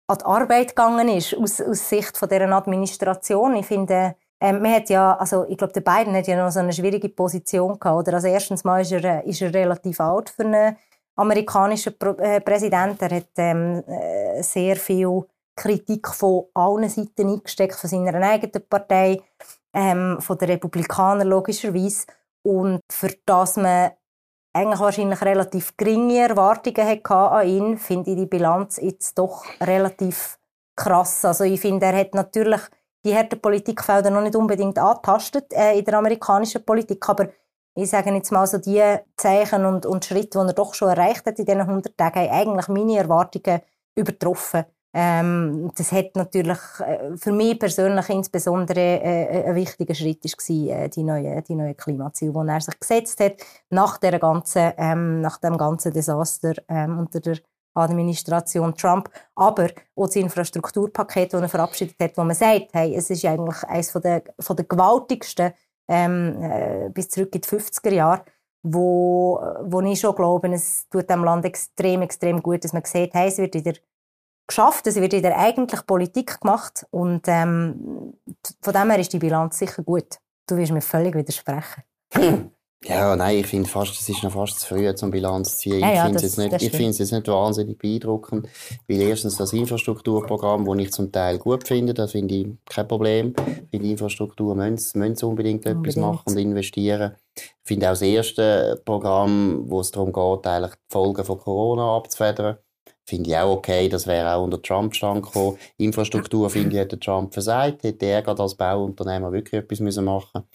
an 0.08 0.18
die 0.18 0.26
Arbeit 0.26 0.70
gegangen 0.70 1.08
ist, 1.10 1.36
aus, 1.36 1.62
aus 1.62 1.88
Sicht 1.88 2.18
von 2.18 2.30
deren 2.30 2.52
Administration. 2.52 3.56
Ich 3.58 3.68
finde, 3.68 4.16
ähm, 4.42 4.62
man 4.62 4.74
hat 4.74 4.90
ja, 4.90 5.16
also 5.18 5.46
ich 5.48 5.58
glaube, 5.58 5.74
der 5.74 5.82
Biden 5.82 6.16
hat 6.16 6.28
ja 6.28 6.44
noch 6.44 6.52
so 6.52 6.62
eine 6.62 6.74
schwierige 6.74 7.10
Position 7.10 7.80
gehabt. 7.80 8.08
Oder? 8.08 8.16
Also 8.16 8.28
erstens 8.28 8.64
mal 8.64 8.82
ist 8.82 8.92
er, 8.92 9.24
ist 9.24 9.42
er 9.42 9.54
relativ 9.54 10.00
alt 10.00 10.32
für 10.32 10.46
einen 10.46 10.78
amerikanischen 11.20 11.98
Pro 11.98 12.12
äh, 12.12 12.42
Präsidenten. 12.42 13.04
Er 13.04 13.18
hat 13.18 13.32
ähm, 13.38 13.84
äh, 13.88 14.42
sehr 14.42 14.76
viel 14.76 15.24
Kritik 15.56 16.08
von 16.08 16.46
allen 16.54 16.90
Seiten 16.90 17.30
eingesteckt, 17.30 17.76
von 17.76 17.90
seiner 17.90 18.22
eigenen 18.22 18.68
Partei, 18.70 19.22
ähm, 19.74 20.18
von 20.20 20.38
den 20.38 20.52
Republikanern 20.52 21.28
logischerweise. 21.28 22.08
Und 22.44 22.82
für 22.90 23.14
das 23.26 23.58
man 23.58 23.92
eigentlich 24.54 24.80
wahrscheinlich 24.80 25.22
relativ 25.22 25.76
geringe 25.78 26.28
Erwartungen 26.28 26.88
hatte 26.88 27.16
an 27.16 27.48
ihn, 27.48 27.78
finde 27.78 28.12
ich 28.12 28.18
die 28.18 28.26
Bilanz 28.26 28.80
jetzt 28.82 29.18
doch 29.18 29.46
relativ 29.62 30.40
krass. 30.76 31.26
Also 31.26 31.44
ich 31.44 31.60
finde, 31.60 31.86
er 31.86 31.98
hat 31.98 32.16
natürlich 32.16 32.62
die 33.06 33.16
harten 33.16 33.40
Politikfelder 33.40 34.10
noch 34.10 34.22
nicht 34.22 34.36
unbedingt 34.36 34.78
angetastet 34.78 35.54
äh, 35.54 35.78
in 35.78 35.86
der 35.86 35.96
amerikanischen 35.96 36.64
Politik, 36.64 37.08
aber 37.08 37.30
ich 37.82 37.90
sage 37.90 38.14
jetzt 38.14 38.32
mal 38.32 38.48
so 38.48 38.58
die 38.58 38.82
Zeichen 39.18 39.66
und, 39.66 39.86
und 39.86 40.06
Schritte, 40.06 40.40
die 40.40 40.48
er 40.48 40.54
doch 40.54 40.74
schon 40.74 40.90
erreicht 40.90 41.26
hat 41.26 41.40
in 41.40 41.46
diesen 41.46 41.62
100 41.62 41.98
Tagen, 41.98 42.20
haben 42.20 42.32
eigentlich 42.32 42.68
meine 42.68 42.98
Erwartungen 42.98 43.62
übertroffen. 43.96 44.66
Ähm, 44.92 45.72
das 45.76 45.92
hat 45.92 46.16
natürlich 46.16 46.58
äh, 46.80 47.16
für 47.16 47.32
mich 47.32 47.60
persönlich 47.60 48.10
insbesondere 48.10 48.80
äh, 48.80 49.44
ein 49.46 49.56
wichtiger 49.56 49.94
Schritt 49.94 50.26
ist 50.26 50.50
äh, 50.50 50.90
die 50.90 51.04
neuen 51.04 51.44
die 51.44 51.54
neue 51.54 51.76
Klimaziele, 51.76 52.34
die 52.34 52.50
er 52.50 52.62
sich 52.62 52.80
gesetzt 52.80 53.20
hat 53.20 53.34
nach 53.70 54.00
der 54.00 54.18
ganzen 54.18 54.74
ähm, 54.78 55.22
nach 55.22 55.38
dem 55.38 55.58
ganzen 55.58 55.94
Desaster 55.94 56.54
ähm, 56.68 56.98
unter 56.98 57.20
der 57.20 57.38
Administration 57.76 58.76
Trump, 58.76 59.10
aber 59.36 59.70
auch 59.96 60.08
das 60.08 60.16
Infrastrukturpaket, 60.16 61.34
das 61.34 61.42
er 61.42 61.50
verabschiedet 61.50 61.96
hat, 62.02 62.18
wo 62.18 62.24
man 62.24 62.36
sagt, 62.36 62.70
hey, 62.74 62.96
es 62.96 63.10
ist 63.10 63.26
eigentlich 63.26 63.64
eines 63.66 63.92
von 63.92 64.02
der, 64.02 64.24
von 64.40 64.56
der 64.56 64.66
gewaltigsten 64.66 65.54
ähm, 65.90 66.42
äh, 66.42 66.90
bis 66.94 67.10
zurück 67.10 67.36
in 67.36 67.42
die 67.42 67.48
50er 67.48 67.92
Jahre, 67.92 68.24
wo, 68.64 69.42
wo 69.64 69.82
ich 69.82 70.00
schon 70.00 70.16
glaube, 70.16 70.48
es 70.54 70.88
tut 70.90 71.10
dem 71.10 71.24
Land 71.24 71.46
extrem, 71.46 72.02
extrem 72.02 72.42
gut, 72.42 72.64
dass 72.64 72.74
man 72.74 72.86
sieht, 72.86 73.14
hey, 73.14 73.28
es 73.28 73.38
wird 73.38 73.56
wieder 73.56 73.74
geschafft, 74.48 74.88
es 74.88 74.96
wird 74.96 75.14
wieder 75.14 75.38
eigentlich 75.38 75.86
Politik 75.86 76.40
gemacht 76.40 76.86
und 76.92 77.28
ähm, 77.28 78.14
von 78.62 78.74
dem 78.74 78.90
her 78.90 79.00
ist 79.00 79.14
die 79.14 79.20
Bilanz 79.20 79.60
sicher 79.60 79.84
gut. 79.84 80.18
Du 80.48 80.58
wirst 80.58 80.72
mir 80.72 80.82
völlig 80.82 81.16
widersprechen. 81.16 81.84
Ja, 82.86 83.14
nein, 83.18 83.40
ich 83.40 83.48
finde 83.48 83.68
fast, 83.68 84.00
es 84.00 84.08
ist 84.08 84.24
noch 84.24 84.32
fast 84.32 84.62
zu 84.62 84.68
früh, 84.68 84.94
zum 84.96 85.12
Bilanz 85.12 85.52
zu 85.52 85.58
ziehen. 85.58 85.80
Ja, 85.82 85.88
ja, 85.88 85.94
ich 85.96 86.02
finde 86.04 86.18
es 86.18 86.38
jetzt, 86.38 87.00
jetzt 87.00 87.12
nicht 87.12 87.28
wahnsinnig 87.28 87.78
beeindruckend, 87.78 88.48
weil 88.88 89.02
erstens 89.02 89.36
das 89.36 89.52
Infrastrukturprogramm, 89.52 90.64
das 90.64 90.78
ich 90.78 90.92
zum 90.92 91.12
Teil 91.12 91.40
gut 91.40 91.68
finde, 91.68 91.94
da 91.94 92.08
finde 92.08 92.36
ich 92.36 92.48
kein 92.66 92.88
Problem. 92.88 93.34
Ich 93.46 93.70
finde, 93.70 93.90
Infrastruktur 93.90 94.56
müssen, 94.56 95.00
müssen 95.00 95.26
unbedingt, 95.26 95.66
unbedingt 95.66 95.66
etwas 95.66 95.96
machen 95.98 96.24
und 96.28 96.38
investieren. 96.38 97.16
Ich 97.36 97.44
finde 97.66 97.88
auch 97.88 97.92
das 97.92 98.02
erste 98.02 98.82
Programm, 98.86 99.66
wo 99.70 99.82
es 99.82 99.92
darum 99.92 100.14
geht, 100.14 100.48
eigentlich 100.48 100.72
die 100.72 100.94
Folgen 100.94 101.26
von 101.26 101.38
Corona 101.38 101.98
abzufedern, 101.98 102.58
finde 103.04 103.30
ich 103.30 103.38
auch 103.38 103.58
okay. 103.58 103.90
Das 103.90 104.08
wäre 104.08 104.34
auch 104.34 104.44
unter 104.44 104.62
Trump 104.62 104.96
stand 104.96 105.24
gekommen. 105.24 105.58
Infrastruktur, 105.78 106.50
finde 106.50 106.78
ich, 106.78 106.82
hat 106.82 107.02
Trump 107.02 107.34
versagt. 107.34 107.84
Hätte 107.84 108.06
er 108.06 108.22
gerade 108.22 108.42
als 108.42 108.56
Bauunternehmer 108.56 109.34
wirklich 109.34 109.62
etwas 109.62 109.82
müssen 109.82 110.06
machen 110.06 110.30
müssen. 110.34 110.48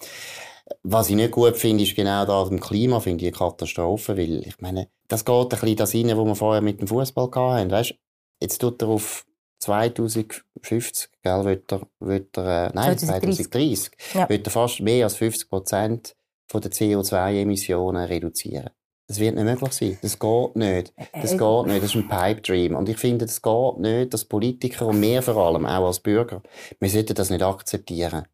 Was 0.83 1.11
ich 1.11 1.16
nicht 1.16 1.33
gut 1.33 1.57
finde, 1.57 1.85
ist 1.85 1.94
genau 1.94 2.24
da 2.24 2.46
im 2.48 2.61
Klima, 2.61 3.00
finde 3.00 3.24
ich 3.24 3.33
eine 3.33 3.50
Katastrophe, 3.50 4.16
weil 4.16 4.46
ich 4.46 4.61
meine, 4.61 4.88
das 5.09 5.24
geht 5.24 5.35
ein 5.35 5.48
bisschen 5.48 5.77
das 5.77 5.94
rein, 5.94 6.09
was 6.09 6.27
wir 6.27 6.35
vorher 6.35 6.62
mit 6.62 6.81
dem 6.81 6.88
Fußball 6.88 7.31
hatten. 7.35 7.70
Weißt, 7.70 7.94
jetzt 8.40 8.59
tut 8.59 8.81
er 8.81 8.88
auf 8.88 9.27
2050, 9.61 11.11
gell, 11.22 11.44
wird 11.44 11.72
er, 11.72 11.87
wird 12.00 12.37
er, 12.37 12.68
äh, 12.68 12.72
nein, 12.74 12.98
2030, 12.98 13.50
2030 13.50 13.90
ja. 14.14 14.29
wird 14.29 14.46
er 14.46 14.50
fast 14.50 14.81
mehr 14.81 15.05
als 15.05 15.16
50 15.16 15.48
Prozent 15.48 16.16
der 16.53 16.70
CO2-Emissionen 16.70 18.07
reduzieren. 18.07 18.70
Das 19.07 19.21
wird 19.21 19.35
nicht 19.35 19.45
möglich 19.45 19.73
sein. 19.73 19.99
Das 20.01 20.19
geht 20.19 20.57
nicht. 20.57 20.95
Das 21.12 21.33
geht 21.33 21.67
nicht. 21.67 21.83
Das 21.83 21.95
ist 21.95 21.97
ein 21.97 22.09
Pipe 22.09 22.40
Dream. 22.40 22.75
Und 22.75 22.88
ich 22.88 22.97
finde, 22.97 23.27
das 23.27 23.43
geht 23.43 23.79
nicht, 23.79 24.14
dass 24.14 24.25
Politiker 24.25 24.87
und 24.87 25.03
wir 25.03 25.21
vor 25.21 25.37
allem, 25.37 25.67
auch 25.67 25.87
als 25.87 26.01
Bürger, 26.01 26.43
wir 26.81 26.88
sollten 26.88 27.14
das 27.14 27.29
nicht 27.29 27.43
akzeptieren. 27.43 28.25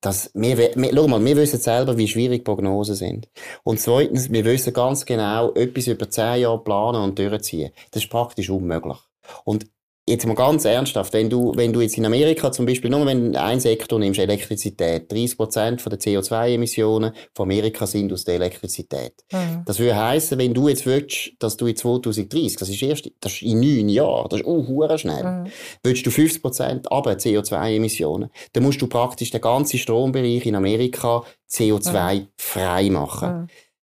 Das, 0.00 0.30
wir, 0.34 0.56
wir, 0.56 0.90
schau 0.94 1.08
mal, 1.08 1.24
wir 1.24 1.36
wissen 1.36 1.58
selber, 1.58 1.98
wie 1.98 2.06
schwierig 2.06 2.44
Prognosen 2.44 2.94
sind. 2.94 3.28
Und 3.64 3.80
zweitens, 3.80 4.30
wir 4.30 4.44
wissen 4.44 4.72
ganz 4.72 5.04
genau, 5.04 5.52
etwas 5.54 5.88
über 5.88 6.08
zehn 6.08 6.42
Jahre 6.42 6.62
planen 6.62 7.02
und 7.02 7.18
durchziehen. 7.18 7.72
Das 7.90 8.04
ist 8.04 8.10
praktisch 8.10 8.50
unmöglich. 8.50 8.98
Und 9.44 9.66
jetzt 10.10 10.26
mal 10.26 10.34
ganz 10.34 10.64
ernsthaft, 10.64 11.12
wenn 11.12 11.30
du, 11.30 11.52
wenn 11.56 11.72
du 11.72 11.80
jetzt 11.80 11.96
in 11.96 12.04
Amerika 12.04 12.52
zum 12.52 12.66
Beispiel, 12.66 12.90
nur 12.90 13.06
wenn 13.06 13.36
ein 13.36 13.60
Sektor 13.60 13.98
nimmst, 13.98 14.20
Elektrizität, 14.20 15.10
30 15.10 15.36
Prozent 15.36 15.84
der 15.86 15.98
CO2-Emissionen 15.98 17.12
von 17.34 17.44
Amerika 17.44 17.86
sind 17.86 18.12
aus 18.12 18.24
der 18.24 18.34
Elektrizität. 18.34 19.14
Mhm. 19.32 19.62
Das 19.64 19.78
würde 19.78 19.96
heißen, 19.96 20.38
wenn 20.38 20.52
du 20.52 20.68
jetzt 20.68 20.84
willst, 20.86 21.32
dass 21.38 21.56
du 21.56 21.66
in 21.66 21.76
2030, 21.76 22.56
das 22.56 22.68
ist 22.68 22.82
erst, 22.82 23.10
das 23.20 23.32
ist 23.32 23.42
in 23.42 23.60
neun 23.60 23.88
Jahren, 23.88 24.28
das 24.28 24.40
ist 24.40 24.46
uh, 24.46 24.98
schnell, 24.98 25.24
mhm. 25.24 25.46
willst 25.82 26.04
du 26.04 26.10
50 26.10 26.42
Prozent 26.42 26.92
aber 26.92 27.12
CO2-Emissionen, 27.12 28.30
dann 28.52 28.62
musst 28.62 28.82
du 28.82 28.86
praktisch 28.86 29.30
den 29.30 29.40
ganzen 29.40 29.78
Strombereich 29.78 30.44
in 30.46 30.56
Amerika 30.56 31.22
CO2 31.50 32.14
mhm. 32.14 32.26
frei 32.36 32.90
machen. 32.90 33.42
Mhm 33.42 33.48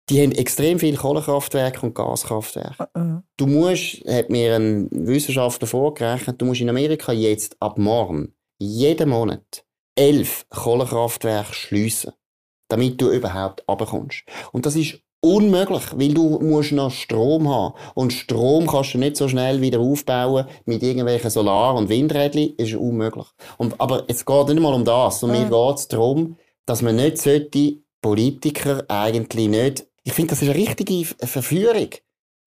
die 0.09 0.21
haben 0.21 0.31
extrem 0.33 0.79
viele 0.79 0.97
Kohlekraftwerke 0.97 1.81
und 1.85 1.95
Gaskraftwerke. 1.95 2.87
Uh 2.97 3.21
Du 3.37 3.47
musst, 3.47 4.05
hat 4.07 4.29
mir 4.29 4.55
ein 4.55 4.89
Wissenschaftler 4.91 5.67
vorgerechnet, 5.67 6.41
du 6.41 6.45
musst 6.45 6.61
in 6.61 6.69
Amerika 6.69 7.11
jetzt 7.11 7.55
ab 7.59 7.77
morgen, 7.77 8.33
jeden 8.59 9.09
Monat, 9.09 9.65
elf 9.95 10.45
Kohlekraftwerke 10.49 11.53
schliessen, 11.53 12.13
damit 12.69 13.01
du 13.01 13.09
überhaupt 13.09 13.63
runterkommst. 13.67 14.23
Und 14.51 14.65
das 14.65 14.75
ist 14.75 14.99
unmöglich, 15.19 15.83
weil 15.95 16.13
du 16.13 16.39
musst 16.39 16.73
noch 16.73 16.91
Strom 16.91 17.49
haben. 17.49 17.73
Und 17.95 18.13
Strom 18.13 18.67
kannst 18.67 18.93
du 18.93 18.97
nicht 18.97 19.17
so 19.17 19.27
schnell 19.27 19.61
wieder 19.61 19.79
aufbauen 19.79 20.45
mit 20.65 20.83
irgendwelchen 20.83 21.29
Solar- 21.29 21.75
und 21.75 21.89
Windrädchen. 21.89 22.55
ist 22.57 22.75
unmöglich. 22.75 23.27
Und, 23.57 23.79
aber 23.79 24.03
es 24.07 24.25
geht 24.25 24.47
nicht 24.49 24.59
mal 24.59 24.73
um 24.73 24.85
das. 24.85 25.23
Und 25.23 25.31
mir 25.31 25.49
geht 25.49 25.75
es 25.77 25.87
darum, 25.87 26.37
dass 26.65 26.81
man 26.81 26.97
nicht 26.97 27.17
sollte, 27.17 27.77
Politiker 28.01 28.83
eigentlich 28.89 29.47
nicht 29.47 29.87
ich 30.03 30.13
finde, 30.13 30.31
das 30.31 30.41
ist 30.41 30.49
eine 30.49 30.57
richtige 30.57 31.05
Verführung. 31.25 31.89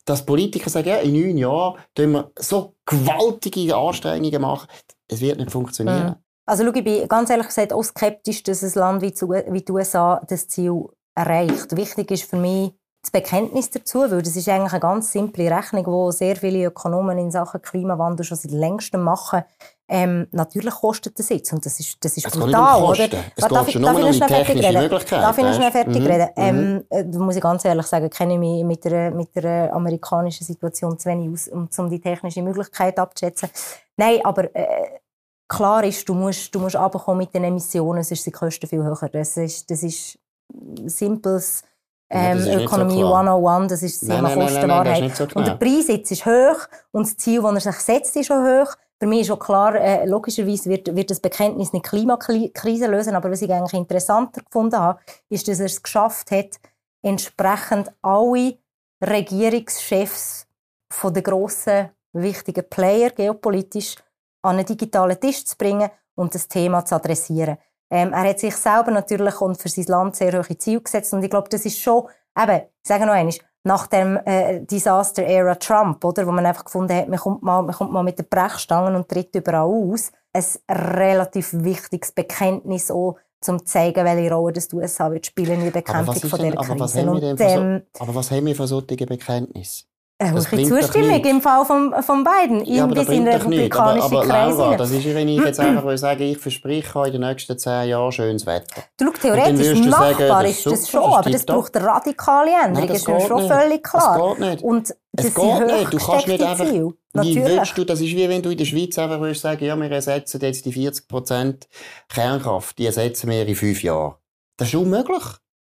Dass 0.04 0.24
Politiker 0.24 0.70
sagen, 0.70 0.88
ja, 0.88 0.96
in 0.98 1.14
neun 1.14 1.36
Jahren 1.36 1.80
tun 1.94 2.12
wir 2.12 2.30
so 2.38 2.76
gewaltige 2.84 3.74
Anstrengungen 3.74 4.40
machen. 4.40 4.68
Es 5.08 5.20
wird 5.20 5.38
nicht 5.38 5.50
funktionieren. 5.50 6.10
Mhm. 6.10 6.14
Also 6.46 6.64
schau, 6.64 6.74
ich 6.74 6.84
bin 6.84 7.08
ganz 7.08 7.28
ehrlich 7.28 7.48
gesagt 7.48 7.72
auch 7.72 7.82
skeptisch, 7.82 8.44
dass 8.44 8.62
ein 8.62 8.72
Land 8.78 9.02
wie 9.02 9.62
die 9.62 9.72
USA 9.72 10.20
das 10.28 10.46
Ziel 10.46 10.84
erreicht. 11.16 11.76
Wichtig 11.76 12.10
ist 12.12 12.30
für 12.30 12.36
mich 12.36 12.72
das 13.02 13.10
Bekenntnis 13.10 13.70
dazu, 13.70 14.00
weil 14.00 14.22
das 14.22 14.36
ist 14.36 14.48
eigentlich 14.48 14.72
eine 14.72 14.80
ganz 14.80 15.10
simple 15.10 15.50
Rechnung, 15.50 15.84
die 15.84 16.16
sehr 16.16 16.36
viele 16.36 16.66
Ökonomen 16.66 17.18
in 17.18 17.32
Sachen 17.32 17.62
Klimawandel 17.62 18.24
schon 18.24 18.38
seit 18.38 18.52
längstem 18.52 19.02
machen. 19.02 19.42
Ähm, 19.88 20.26
natürlich 20.32 20.74
kostet 20.74 21.16
das 21.16 21.28
jetzt 21.28 21.52
und 21.52 21.64
das 21.64 21.78
ist, 21.78 22.04
das 22.04 22.16
ist 22.16 22.26
es 22.26 22.32
brutal, 22.32 22.82
oder? 22.82 23.04
Es 23.04 23.08
darf, 23.36 23.52
darf, 23.52 23.68
ich, 23.68 23.80
darf 23.80 23.98
ich 23.98 24.18
noch 24.18 24.28
fertig 24.28 24.56
reden? 24.56 24.90
Darf 24.90 25.38
ich 25.38 25.44
noch 25.44 25.54
schnell 25.54 25.70
fertig 25.70 26.02
mhm. 26.02 26.06
reden? 26.06 26.28
Ähm, 26.34 26.84
äh, 26.90 27.04
da 27.04 27.18
muss 27.20 27.36
ich 27.36 27.42
ganz 27.42 27.64
ehrlich 27.64 27.86
sagen, 27.86 28.10
kenne 28.10 28.34
ich 28.34 28.40
mich 28.40 28.64
mit 28.64 28.84
der, 28.84 29.12
mit 29.12 29.28
der 29.36 29.72
amerikanischen 29.72 30.44
Situation 30.44 30.98
zu 30.98 31.08
wenig 31.08 31.30
aus, 31.30 31.46
um, 31.48 31.68
um 31.76 31.90
die 31.90 32.00
technische 32.00 32.42
Möglichkeit 32.42 32.98
abzuschätzen. 32.98 33.48
Nein, 33.96 34.18
aber 34.24 34.52
äh, 34.56 34.66
klar 35.46 35.84
ist, 35.84 36.08
du 36.08 36.14
musst, 36.14 36.52
du 36.52 36.58
musst 36.58 36.74
runterkommen 36.74 37.18
mit 37.18 37.32
den 37.32 37.44
Emissionen, 37.44 38.02
sonst 38.02 38.24
sind 38.24 38.34
die 38.34 38.38
Kosten 38.38 38.66
viel 38.66 38.82
höher. 38.82 39.08
Das 39.12 39.36
ist, 39.36 39.70
das 39.70 39.84
ist 39.84 40.18
simples 40.86 41.62
ähm, 42.10 42.44
ja, 42.44 42.60
Ökonomie 42.60 43.00
so 43.00 43.14
101, 43.14 43.70
das 43.70 43.82
ist 43.82 44.02
das 44.02 44.08
Thema 44.08 44.34
Kostenwahrheit. 44.34 45.16
So 45.16 45.24
und 45.34 45.46
der 45.46 45.54
Preis 45.54 45.88
jetzt 45.88 46.10
ist 46.10 46.26
hoch 46.26 46.66
und 46.92 47.06
das 47.06 47.16
Ziel, 47.16 47.42
das 47.42 47.66
er 47.66 47.72
sich 47.72 47.80
setzt, 47.82 48.16
ist 48.16 48.30
auch 48.30 48.42
hoch. 48.42 48.74
Für 48.98 49.06
mich 49.06 49.22
ist 49.22 49.30
auch 49.30 49.38
klar, 49.38 49.74
äh, 49.74 50.06
logischerweise 50.06 50.70
wird, 50.70 50.96
wird 50.96 51.10
das 51.10 51.20
Bekenntnis 51.20 51.72
nicht 51.72 51.84
Klimakrise 51.84 52.86
lösen, 52.86 53.14
aber 53.14 53.30
was 53.30 53.42
ich 53.42 53.52
eigentlich 53.52 53.74
interessanter 53.74 54.42
gefunden 54.42 54.78
habe, 54.78 55.00
ist, 55.28 55.48
dass 55.48 55.60
er 55.60 55.66
es 55.66 55.82
geschafft 55.82 56.30
hat, 56.30 56.58
entsprechend 57.02 57.92
alle 58.00 58.58
Regierungschefs 59.04 60.46
von 60.90 61.12
den 61.12 61.22
grossen, 61.22 61.90
wichtigen 62.12 62.68
Player 62.70 63.10
geopolitisch 63.10 63.96
an 64.42 64.56
einen 64.56 64.66
digitalen 64.66 65.20
Tisch 65.20 65.44
zu 65.44 65.56
bringen 65.56 65.90
und 66.14 66.34
das 66.34 66.48
Thema 66.48 66.84
zu 66.84 66.94
adressieren. 66.94 67.58
Ähm, 67.90 68.12
er 68.12 68.30
hat 68.30 68.40
sich 68.40 68.56
selber 68.56 68.90
natürlich 68.90 69.40
und 69.40 69.60
für 69.60 69.68
sein 69.68 69.84
Land 69.84 70.16
sehr 70.16 70.32
hohe 70.32 70.58
Ziele 70.58 70.80
gesetzt 70.80 71.12
und 71.12 71.22
ich 71.22 71.30
glaube, 71.30 71.48
das 71.50 71.66
ist 71.66 71.78
schon, 71.78 72.08
eben, 72.36 72.62
ich 72.62 72.88
sage 72.88 73.04
noch 73.04 73.12
einmal, 73.12 73.34
nach 73.66 73.88
dem 73.88 74.16
äh, 74.24 74.60
Disaster 74.60 75.24
Era 75.24 75.56
Trump, 75.56 76.04
oder, 76.04 76.24
wo 76.24 76.30
man 76.30 76.46
einfach 76.46 76.64
gefunden 76.64 76.96
hat, 76.96 77.08
man 77.08 77.18
kommt 77.18 77.42
mal, 77.42 77.62
man 77.62 77.74
kommt 77.74 77.92
mal 77.92 78.04
mit 78.04 78.16
den 78.16 78.26
Brechstangen 78.30 78.94
und 78.94 79.08
tritt 79.08 79.34
überall 79.34 79.66
aus, 79.66 80.12
ein 80.32 80.44
relativ 80.70 81.52
wichtiges 81.52 82.12
Bekenntnis 82.12 82.92
auch, 82.92 83.16
um 83.48 83.58
zu 83.58 83.64
zeigen, 83.64 84.04
welche 84.04 84.32
Rolle 84.32 84.52
das 84.52 84.68
die 84.68 84.76
USA 84.76 85.10
wird 85.10 85.26
spielen 85.26 85.54
in 85.54 85.64
der 85.64 85.70
Bekämpfung 85.72 86.14
von 86.14 86.38
dieser 86.38 86.56
Krise. 86.56 86.70
Aber 86.70 86.80
was, 86.80 86.94
haben 86.94 87.12
wir 87.12 87.20
denn 87.20 87.36
für 87.36 87.82
so, 87.92 88.02
aber 88.02 88.14
was 88.14 88.30
haben 88.30 88.46
wir 88.46 88.54
für 88.54 88.66
solche 88.68 89.06
Bekenntnisse? 89.06 89.84
Eine 90.18 90.32
hohe 90.32 90.40
Zustimmung 90.40 91.22
im 91.26 91.42
Fall 91.42 91.66
von, 91.66 91.94
von 92.02 92.24
beiden, 92.24 92.64
ja, 92.64 92.86
bis 92.86 93.06
in 93.08 93.28
republikanische 93.28 94.06
aber, 94.06 94.22
aber 94.22 94.26
Kreise. 94.26 94.58
Laura, 94.58 94.76
das 94.76 94.90
ist, 94.90 95.04
wenn 95.04 95.28
ich 95.28 95.44
jetzt 95.44 95.60
einfach 95.60 95.84
will 95.84 95.98
sagen, 95.98 96.22
ich 96.22 96.38
verspreche 96.38 97.06
in 97.06 97.12
den 97.12 97.20
nächsten 97.20 97.58
zehn 97.58 97.90
Jahren 97.90 98.10
schönes 98.12 98.46
Wetter. 98.46 98.82
Du, 98.96 99.10
theoretisch 99.10 99.78
machbar 99.84 100.14
sagen, 100.14 100.48
ist 100.48 100.64
das 100.64 100.88
schon, 100.88 101.02
aber 101.02 101.28
das 101.28 101.44
braucht 101.44 101.76
eine 101.76 101.86
radikale 101.86 102.50
Änderung, 102.64 102.88
das 102.88 102.96
ist 102.96 103.08
mir 103.08 103.20
schon 103.20 103.46
völlig 103.46 103.82
klar. 103.82 104.18
Das 104.18 104.38
geht 104.38 104.48
nicht. 104.48 104.62
Und 104.62 104.94
das 105.12 105.26
es 105.26 105.34
geht 105.34 105.66
nicht. 105.66 105.92
Du 105.92 105.98
kannst 105.98 106.28
nicht 106.28 106.42
einfach, 106.42 106.64
Ziel. 106.64 106.94
wie 107.12 107.36
willst 107.36 107.76
du, 107.76 107.84
das 107.84 108.00
ist 108.00 108.16
wie 108.16 108.28
wenn 108.28 108.40
du 108.40 108.48
in 108.48 108.58
der 108.58 108.64
Schweiz 108.64 108.98
einfach 108.98 109.20
würdest 109.20 109.42
sagen, 109.42 109.66
ja, 109.66 109.76
wir 109.76 109.90
ersetzen 109.90 110.40
jetzt 110.40 110.64
die 110.64 110.72
40% 110.72 111.66
Kernkraft, 112.08 112.78
die 112.78 112.86
ersetzen 112.86 113.28
wir 113.28 113.46
in 113.46 113.54
fünf 113.54 113.82
Jahren. 113.82 114.14
Das 114.56 114.68
ist 114.68 114.74
unmöglich. 114.76 115.24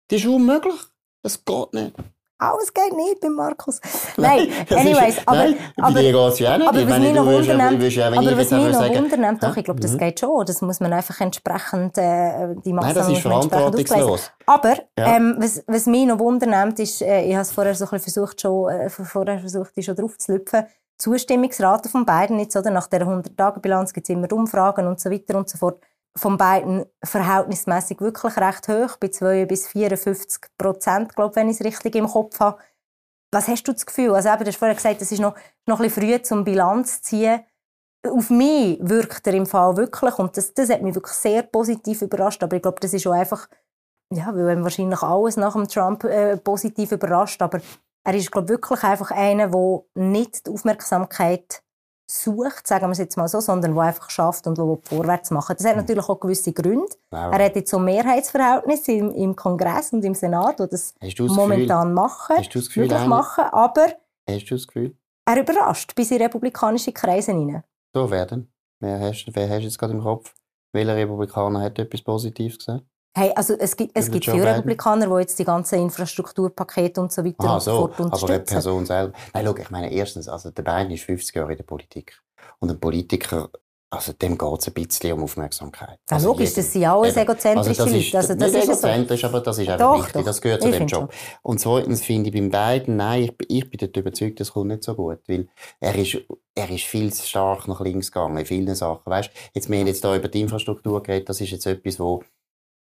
Das 0.10 0.20
ist 0.20 0.28
unmöglich. 0.28 0.80
Das 1.24 1.44
geht 1.44 1.74
nicht. 1.74 1.94
Alles 2.40 2.72
geht 2.72 2.96
nicht 2.96 3.20
bei 3.20 3.30
Markus. 3.30 3.82
Nein, 4.16 4.50
anyways, 4.70 5.18
aber, 5.26 5.38
nein, 5.38 5.56
aber, 5.78 5.94
bei 5.94 6.02
dir 6.02 6.14
geht's 6.14 6.40
ja 6.40 6.58
nicht. 6.58 6.68
aber 6.68 6.80
Ich 6.80 6.88
was 6.90 7.00
mich 7.00 7.14
noch 7.14 7.26
wundernimmt, 7.26 7.84
aber 8.18 8.38
was 8.38 8.52
mich 8.52 8.72
noch 8.72 8.96
wundernimmt, 8.96 9.44
doch, 9.44 9.58
ich 9.58 9.64
glaube, 9.64 9.80
das 9.80 9.94
mhm. 9.94 9.98
geht 9.98 10.20
schon. 10.20 10.46
Das 10.46 10.62
muss 10.62 10.80
man 10.80 10.94
einfach 10.94 11.20
entsprechend, 11.20 11.98
äh, 11.98 12.56
die 12.64 12.74
Nein, 12.74 12.76
Massnahmen 12.76 12.96
das 12.96 13.10
ist 13.10 13.22
verantwortungslos. 13.22 14.32
Aber 14.46 14.76
Ja. 14.98 15.16
ähm, 15.16 15.36
was, 15.40 15.64
was 15.66 15.88
mich 15.88 16.06
noch 16.06 16.20
wundernimmt, 16.20 16.80
ist, 16.80 17.02
äh, 17.02 17.24
ich 17.24 17.34
habe 17.34 17.42
es 17.42 17.52
vorher 17.52 17.74
so 17.74 17.86
ein 17.86 17.90
bisschen 17.90 18.14
versucht, 18.14 18.42
schon, 18.42 18.70
äh, 18.70 18.90
vorher 18.90 19.40
versucht, 19.40 19.72
ich 19.76 19.86
schon 19.86 19.96
drauf 19.96 20.18
zu 20.20 20.34
lüpfen, 20.34 20.66
Zustimmungsrate 21.00 21.90
von 21.90 22.06
beiden 22.06 22.40
jetzt, 22.40 22.56
oder? 22.56 22.72
Nach 22.72 22.88
der 22.88 23.06
100-Tage-Bilanz 23.06 23.94
gibt 23.94 24.10
es 24.10 24.16
immer 24.16 24.32
Umfragen 24.32 24.88
und 24.88 25.00
so 25.00 25.10
weiter 25.12 25.38
und 25.38 25.50
so 25.50 25.58
fort. 25.58 25.80
Von 26.18 26.38
beiden 26.38 26.86
verhältnismäßig 27.04 28.02
wirklich 28.02 28.38
recht 28.38 28.68
hoch, 28.68 28.98
bei 28.98 29.10
2 29.10 29.46
bis 29.46 29.68
54 29.68 30.42
Prozent, 30.58 31.16
glaube 31.16 31.36
wenn 31.36 31.50
ich 31.50 31.60
es 31.60 31.66
richtig 31.66 31.96
im 31.96 32.08
Kopf 32.08 32.40
habe. 32.40 32.58
Was 33.32 33.48
hast 33.48 33.64
du 33.64 33.74
das 33.74 33.86
Gefühl? 33.86 34.16
Also 34.16 34.30
eben, 34.30 34.40
du 34.40 34.48
hast 34.48 34.58
vorher 34.58 34.76
gesagt, 34.76 35.02
es 35.02 35.12
ist 35.12 35.20
noch, 35.20 35.36
noch 35.68 35.80
ein 35.80 35.88
bisschen 35.88 36.10
früh 36.10 36.22
zum 36.22 36.44
Bilanz 36.44 37.02
zu 37.02 37.10
ziehen. 37.10 37.44
Auf 38.08 38.30
mich 38.30 38.80
wirkt 38.82 39.28
er 39.28 39.34
im 39.34 39.46
Fall 39.46 39.76
wirklich, 39.78 40.18
und 40.18 40.36
das, 40.38 40.54
das 40.54 40.70
hat 40.70 40.82
mich 40.82 40.96
wirklich 40.96 41.16
sehr 41.16 41.44
positiv 41.44 42.02
überrascht, 42.02 42.42
aber 42.42 42.56
ich 42.56 42.62
glaube, 42.62 42.80
das 42.80 42.94
ist 42.94 43.06
auch 43.06 43.12
einfach, 43.12 43.48
ja, 44.14 44.34
weil 44.34 44.58
ihm 44.58 44.64
wahrscheinlich 44.64 45.02
alles 45.02 45.36
nach 45.36 45.54
dem 45.54 45.68
Trump 45.68 46.04
äh, 46.06 46.38
positiv 46.38 46.94
überrascht, 46.94 47.42
aber 47.42 47.60
er 48.06 48.14
ist, 48.14 48.32
glaube 48.32 48.46
ich, 48.46 48.52
wirklich 48.52 48.84
einfach 48.84 49.12
einer, 49.12 49.50
der 49.50 49.82
nicht 49.96 50.48
die 50.48 50.52
Aufmerksamkeit 50.52 51.62
sucht, 52.10 52.66
sagen 52.68 52.88
wir 52.88 52.92
es 52.92 52.98
jetzt 53.00 53.18
mal 53.18 53.28
so, 53.28 53.40
sondern 53.42 53.74
der 53.76 53.84
einfach 53.84 54.10
schafft 54.10 54.48
und 54.48 54.58
der 54.58 54.78
vorwärts 54.84 55.30
macht. 55.32 55.60
Das 55.60 55.68
hat 55.68 55.76
natürlich 55.76 56.08
auch 56.08 56.20
gewisse 56.20 56.54
Gründe. 56.54 56.86
Wow. 57.12 57.34
Er 57.34 57.46
hat 57.46 57.56
jetzt 57.56 57.70
so 57.70 57.80
Mehrheitsverhältnisse 57.80 58.94
im, 58.94 59.12
im 59.12 59.36
Kongress 59.36 59.92
und 59.94 60.04
im 60.06 60.16
Senat, 60.16 60.60
die 60.60 60.68
das 60.70 60.94
das 61.00 61.18
momentan 61.20 61.94
machen, 61.94 62.38
Hast 62.38 62.54
du 62.56 62.60
das 62.60 62.68
Gefühl, 62.70 62.92
Anne? 62.94 63.08
machen, 63.10 63.44
aber 63.52 63.88
Hast 64.30 64.46
du 64.50 64.56
das 64.56 64.68
Gefühl? 64.68 64.96
er 65.26 65.40
überrascht 65.42 65.94
bis 65.96 66.12
in 66.12 66.22
republikanische 66.22 66.94
Kreise 66.94 67.34
hinein. 67.34 67.64
So 67.94 68.10
werden. 68.10 68.52
Wer 68.80 69.00
hast, 69.00 69.26
wer 69.34 69.50
hast 69.50 69.60
du 69.60 69.64
jetzt 69.64 69.78
gerade 69.78 69.94
im 69.94 70.02
Kopf? 70.02 70.34
Welcher 70.74 70.96
Republikaner 70.96 71.62
hat 71.62 71.80
etwas 71.80 72.02
Positives 72.02 72.60
gesagt? 72.60 72.86
Hey, 73.16 73.32
also 73.36 73.56
es 73.58 73.76
gibt, 73.76 73.92
es 73.98 74.12
gibt 74.12 74.26
viele? 74.26 74.46
Republikaner, 74.46 75.08
die 75.08 75.22
jetzt 75.22 75.40
die 75.40 75.44
ganzen 75.46 75.80
Infrastrukturpakete 75.80 77.02
und 77.02 77.12
so 77.12 77.26
weiter 77.26 77.36
Ah, 77.40 77.56
und 77.56 77.62
so. 77.62 77.72
fort 77.80 77.94
Aber 77.96 78.04
unterstützen. 78.06 78.54
Person 78.54 78.86
selber. 78.86 79.14
Nein, 79.34 79.46
schau, 79.46 79.56
ich 79.58 79.70
meine, 79.72 79.92
erstens, 79.92 80.28
also 80.28 80.52
der 80.52 80.64
Biden 80.64 80.92
ist 80.92 81.04
50 81.04 81.36
Jahre 81.36 81.52
in 81.52 81.58
der 81.58 81.64
Politik. 81.64 82.22
Und 82.60 82.70
ein 82.70 82.80
Politiker, 82.80 83.50
also 83.90 84.14
dem 84.14 84.38
geht 84.38 84.60
es 84.60 84.68
ein 84.68 84.74
bisschen 84.74 85.14
um 85.14 85.24
Aufmerksamkeit. 85.24 85.98
Ja, 86.10 86.16
Also 86.18 86.28
logisch, 86.28 86.50
jedem. 86.50 86.56
das 86.64 86.74
sind 86.74 86.86
alles 86.86 87.14
Eben. 87.16 87.22
egozentrische 87.24 87.76
das 87.84 87.92
ist, 87.92 88.06
Leute. 88.14 88.18
Also, 88.18 88.36
das 88.36 88.52
nicht 88.52 88.62
ist 88.62 88.68
ja 88.68 88.76
so. 88.76 88.88
egozentrisch, 88.88 89.24
aber 89.24 89.40
das 89.42 89.58
ist 89.58 89.70
einfach 89.70 89.80
Doch, 89.94 89.98
wichtig. 89.98 90.14
doch. 90.14 90.24
Das 90.26 90.42
gehört 90.42 90.62
zu 90.62 90.70
Ich 90.70 90.78
dem 90.78 90.88
Job. 90.88 91.14
Und 91.42 91.60
zweitens 91.60 92.02
finde 92.04 92.30
ich 92.30 92.36
beim 92.36 92.50
beiden, 92.52 92.98
nein, 92.98 93.24
ich, 93.24 93.34
ich 93.48 93.70
bin 93.70 93.78
dort 93.80 93.98
überzeugt, 93.98 94.40
das 94.40 94.52
kommt 94.54 94.68
nicht 94.68 94.84
so 94.84 94.94
gut. 94.94 95.20
Weil 95.28 95.48
er 95.80 95.96
ist, 95.96 96.18
er 96.54 96.70
ist 96.70 96.84
viel 96.84 97.12
zu 97.12 97.26
stark 97.26 97.68
nach 97.68 97.82
links 97.82 98.12
gegangen 98.12 98.38
in 98.38 98.46
vielen 98.46 98.76
Sachen. 98.76 99.10
Weißt, 99.10 99.32
jetzt, 99.54 99.70
wir 99.72 99.80
haben 99.80 99.88
jetzt 99.88 100.04
hier 100.06 100.14
über 100.16 100.28
die 100.28 100.42
Infrastruktur 100.42 101.02
geredet, 101.02 101.30
das 101.30 101.42
ist 101.42 101.50
jetzt 101.52 101.66
etwas, 101.66 102.00
wo 102.00 102.22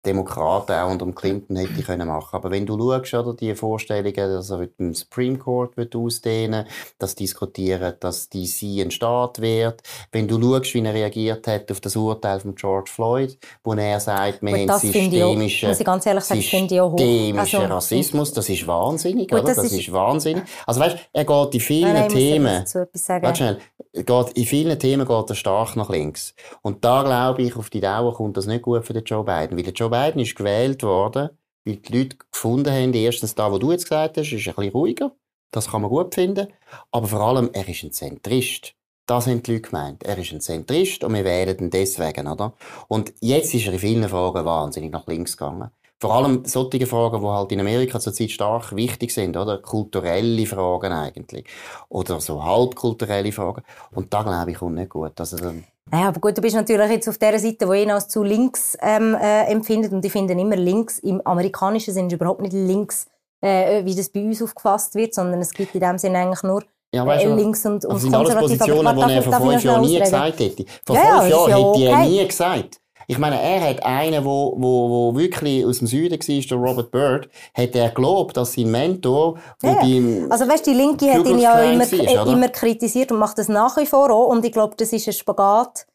Demokraten 0.05 0.73
auch 0.73 0.89
unter 0.91 1.05
Clinton 1.11 1.55
hätte 1.57 1.81
können 1.83 2.07
machen. 2.07 2.35
Aber 2.35 2.51
wenn 2.51 2.65
du 2.65 2.77
schaust, 2.77 3.13
oder, 3.13 3.33
die 3.33 3.55
Vorstellungen, 3.55 4.13
dass 4.15 4.49
er 4.49 4.57
mit 4.59 4.79
dem 4.79 4.93
Supreme 4.93 5.37
Court 5.37 5.75
wird 5.77 5.95
ausdehnen, 5.95 6.65
dass 6.99 7.15
diskutieren, 7.15 7.93
dass 7.99 8.29
DC 8.29 8.81
ein 8.81 8.91
Staat 8.91 9.41
wird, 9.41 9.81
wenn 10.11 10.27
du 10.27 10.41
schaust, 10.41 10.73
wie 10.73 10.81
er 10.83 10.93
reagiert 10.93 11.47
hat 11.47 11.71
auf 11.71 11.79
das 11.81 11.95
Urteil 11.95 12.39
von 12.39 12.55
George 12.55 12.91
Floyd, 12.93 13.37
wo 13.63 13.73
er 13.73 13.99
sagt, 13.99 14.41
wir 14.41 14.51
Gut, 14.51 14.59
haben 14.61 14.67
das 14.67 14.81
systemischen, 14.81 15.71
ich 15.71 15.85
ganz 15.85 16.05
ehrlich 16.05 16.23
sagen, 16.23 16.39
das 16.41 16.49
systemischen 16.49 17.37
Also, 17.39 17.57
Rassismus, 17.73 18.33
das 18.33 18.49
ist 18.49 18.67
wahnsinnig, 18.67 19.29
Gut, 19.29 19.39
oder? 19.39 19.47
das 19.53 19.57
Das, 19.57 19.71
ist- 19.71 19.91
wahnsinnig. 19.91 20.43
Also 20.65 20.79
weißt, 20.79 20.97
er 21.13 21.25
geht 21.25 21.53
in 21.55 21.59
vielen 21.59 21.93
Nein, 21.93 22.09
Themen. 22.09 22.63
Warte 23.21 23.35
schnell. 23.37 23.57
Geht, 23.93 24.29
in 24.35 24.45
vielen 24.45 24.77
Themen 24.77 25.07
geht 25.07 25.29
er 25.29 25.35
stark 25.35 25.75
nach 25.77 25.89
links. 25.89 26.33
Und 26.61 26.83
da 26.83 27.03
glaube 27.03 27.41
ich, 27.43 27.55
auf 27.55 27.69
die 27.69 27.79
Dauer 27.79 28.13
kommt 28.13 28.35
das 28.35 28.45
nicht 28.45 28.61
gut 28.61 28.85
für 28.85 28.91
den 28.93 29.03
Joe 29.05 29.23
Biden. 29.23 29.55
Weil 29.57 29.63
der 29.63 29.73
Joe 29.73 29.89
Biden 29.95 30.21
ist 30.21 30.35
gewählt 30.35 30.83
worden, 30.83 31.29
weil 31.63 31.77
die 31.77 31.97
Leute 31.97 32.17
gefunden 32.31 32.71
haben, 32.71 32.93
erstens 32.93 33.35
da, 33.35 33.51
wo 33.51 33.57
du 33.57 33.71
jetzt 33.71 33.85
gesagt 33.85 34.17
hast, 34.17 34.31
ist 34.31 34.47
ein 34.47 34.55
bisschen 34.55 34.71
ruhiger. 34.71 35.11
Das 35.51 35.69
kann 35.69 35.81
man 35.81 35.89
gut 35.89 36.13
finden. 36.13 36.47
Aber 36.91 37.07
vor 37.07 37.21
allem, 37.21 37.49
er 37.53 37.67
ist 37.67 37.83
ein 37.83 37.91
Zentrist. 37.91 38.73
Das 39.05 39.27
haben 39.27 39.41
die 39.41 39.53
Leute 39.53 39.69
gemeint. 39.69 40.03
Er 40.03 40.17
ist 40.17 40.33
ein 40.33 40.41
Zentrist 40.41 41.03
und 41.03 41.13
wir 41.13 41.23
wählen 41.23 41.57
ihn 41.57 41.69
deswegen, 41.69 42.27
oder? 42.27 42.53
Und 42.87 43.13
jetzt 43.21 43.53
ist 43.53 43.67
er 43.67 43.73
in 43.73 43.79
vielen 43.79 44.09
Fragen 44.09 44.43
wahnsinnig 44.43 44.91
nach 44.91 45.07
links 45.07 45.37
gegangen. 45.37 45.69
Vor 45.99 46.13
allem 46.13 46.43
solche 46.45 46.85
Fragen, 46.85 47.21
die 47.21 47.27
halt 47.27 47.51
in 47.53 47.59
Amerika 47.61 47.99
zurzeit 47.99 48.29
stark 48.29 48.75
wichtig 48.75 49.11
sind, 49.11 49.37
oder? 49.37 49.59
Kulturelle 49.59 50.45
Fragen 50.45 50.91
eigentlich. 50.91 51.45
Oder 51.89 52.19
so 52.19 52.43
halbkulturelle 52.43 53.31
Fragen. 53.31 53.63
Und 53.91 54.13
da, 54.13 54.23
glaube 54.23 54.51
ich, 54.51 54.57
kommt 54.57 54.75
nicht 54.75 54.89
gut. 54.89 55.17
Also, 55.17 55.37
ähm, 55.37 55.63
Ja, 55.93 56.09
aber 56.09 56.19
gut, 56.19 56.37
du 56.37 56.41
bist 56.41 56.55
natürlich 56.55 56.89
jetzt 56.91 57.07
auf 57.07 57.17
der 57.17 57.39
Seite, 57.39 57.67
wo 57.67 57.73
ihn 57.73 57.91
als 57.91 58.09
zu 58.09 58.23
links 58.23 58.77
ähm, 58.81 59.15
äh, 59.15 59.45
empfindet. 59.45 59.93
Und 59.93 60.03
ich 60.03 60.11
finde 60.11 60.33
immer 60.33 60.57
links, 60.57 60.99
im 60.99 61.21
amerikanischen 61.25 61.95
ist 61.95 62.11
überhaupt 62.11 62.41
nicht 62.41 62.53
links, 62.53 63.07
äh, 63.41 63.85
wie 63.85 63.95
das 63.95 64.09
bei 64.09 64.23
uns 64.23 64.41
aufgefasst 64.41 64.95
wird, 64.95 65.13
sondern 65.13 65.39
es 65.39 65.51
gibt 65.51 65.75
in 65.75 65.81
dem 65.81 65.97
Sinn 65.97 66.15
eigentlich 66.15 66.43
nur 66.43 66.63
ja, 66.93 67.05
weißt 67.05 67.25
äh, 67.25 67.27
du, 67.29 67.35
links 67.35 67.65
und, 67.65 67.85
und 67.85 67.93
das 67.95 68.01
sind 68.01 68.15
alles. 68.15 68.35
Positionen, 68.35 68.95
die 68.95 69.13
er 69.13 69.21
vor 69.21 69.33
fünf 69.33 69.63
Jahren 69.63 69.81
nie 69.81 69.99
gesagt 69.99 70.39
hätte. 70.39 70.65
Vor 70.85 70.95
Ja, 70.95 71.19
fünf 71.19 71.29
Jahren 71.29 71.49
ja 71.49 71.57
hätte 71.57 71.83
er 71.83 71.93
okay. 71.93 72.09
nie 72.09 72.27
gesagt. 72.27 72.81
Ich 73.07 73.17
meine, 73.17 73.41
er 73.41 73.69
hat 73.69 73.83
einen, 73.83 74.25
wo, 74.25 74.55
wo, 74.57 74.89
wo 74.89 75.17
wirklich 75.17 75.65
aus 75.65 75.79
dem 75.79 75.87
Süden 75.87 76.19
war, 76.19 76.41
der 76.41 76.57
Robert 76.57 76.91
Byrd, 76.91 77.29
hat 77.53 77.75
er 77.75 77.89
gelobt, 77.91 78.37
dass 78.37 78.53
sein 78.53 78.71
Mentor, 78.71 79.37
Ja, 79.61 79.75
beim 79.75 80.27
Also 80.29 80.47
weißt, 80.47 80.65
die 80.65 80.73
Linke 80.73 81.13
hat 81.13 81.27
ihn 81.27 81.39
ja 81.39 81.61
immer, 81.61 81.91
war, 81.91 82.27
immer 82.27 82.49
kritisiert 82.49 83.11
und 83.11 83.19
macht 83.19 83.37
das 83.37 83.49
nach 83.49 83.77
wie 83.77 83.85
vor 83.85 84.11
auch. 84.11 84.27
Und 84.27 84.45
ich 84.45 84.51
glaube, 84.51 84.75
das 84.77 84.93
ist 84.93 85.07
ein 85.07 85.13
Spagat, 85.13 85.85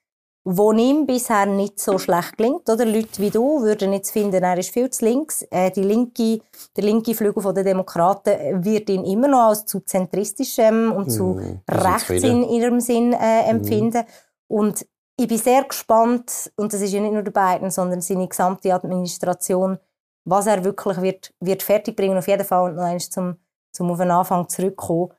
wo 0.44 0.72
ihm 0.72 1.06
bisher 1.06 1.46
nicht 1.46 1.78
so 1.78 1.98
schlecht 1.98 2.38
gelingt. 2.38 2.68
Oder 2.68 2.86
Leute 2.86 3.20
wie 3.20 3.30
du 3.30 3.62
würden 3.62 3.92
jetzt 3.92 4.10
finden, 4.10 4.42
er 4.42 4.58
ist 4.58 4.70
viel 4.70 4.88
zu 4.90 5.04
links. 5.04 5.42
Äh, 5.50 5.70
die 5.70 5.82
linke, 5.82 6.40
der 6.76 6.84
linke 6.84 7.14
Flügel 7.14 7.52
der 7.52 7.64
Demokraten 7.64 8.64
wird 8.64 8.88
ihn 8.88 9.04
immer 9.04 9.28
noch 9.28 9.48
als 9.48 9.66
zu 9.66 9.80
zentristisch 9.80 10.58
ähm, 10.58 10.92
und 10.92 11.10
zu 11.10 11.38
sind 11.38 11.60
rechts 11.68 12.24
in 12.24 12.48
ihrem 12.48 12.80
Sinn 12.80 13.12
äh, 13.12 13.50
empfinden. 13.50 14.04
Und 14.48 14.86
ich 15.20 15.28
bin 15.28 15.38
sehr 15.38 15.64
gespannt, 15.64 16.50
und 16.56 16.72
das 16.72 16.80
ist 16.80 16.92
ja 16.92 17.00
nicht 17.00 17.12
nur 17.12 17.22
der 17.22 17.30
Biden, 17.30 17.70
sondern 17.70 18.00
seine 18.00 18.26
gesamte 18.26 18.72
Administration, 18.72 19.78
was 20.24 20.46
er 20.46 20.64
wirklich 20.64 21.00
wird, 21.02 21.34
wird 21.40 21.62
fertigbringen. 21.62 22.16
Auf 22.16 22.26
jeden 22.26 22.44
Fall, 22.44 22.70
und 22.70 22.76
noch 22.76 22.84
einmal 22.84 23.00
zum, 23.00 23.36
zum 23.70 23.90
auf 23.90 23.98
den 23.98 24.10
Anfang 24.10 24.48
zurückkommen, 24.48 25.12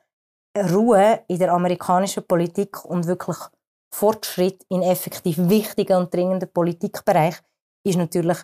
Ruhe 0.56 1.20
in 1.28 1.38
der 1.38 1.52
amerikanischen 1.52 2.26
Politik 2.26 2.84
und 2.84 3.06
wirklich 3.06 3.36
Fortschritt 3.94 4.64
in 4.68 4.82
effektiv 4.82 5.38
wichtigen 5.38 5.96
und 5.96 6.12
dringenden 6.12 6.52
Politikbereich 6.52 7.36
ist 7.84 7.96
natürlich 7.96 8.38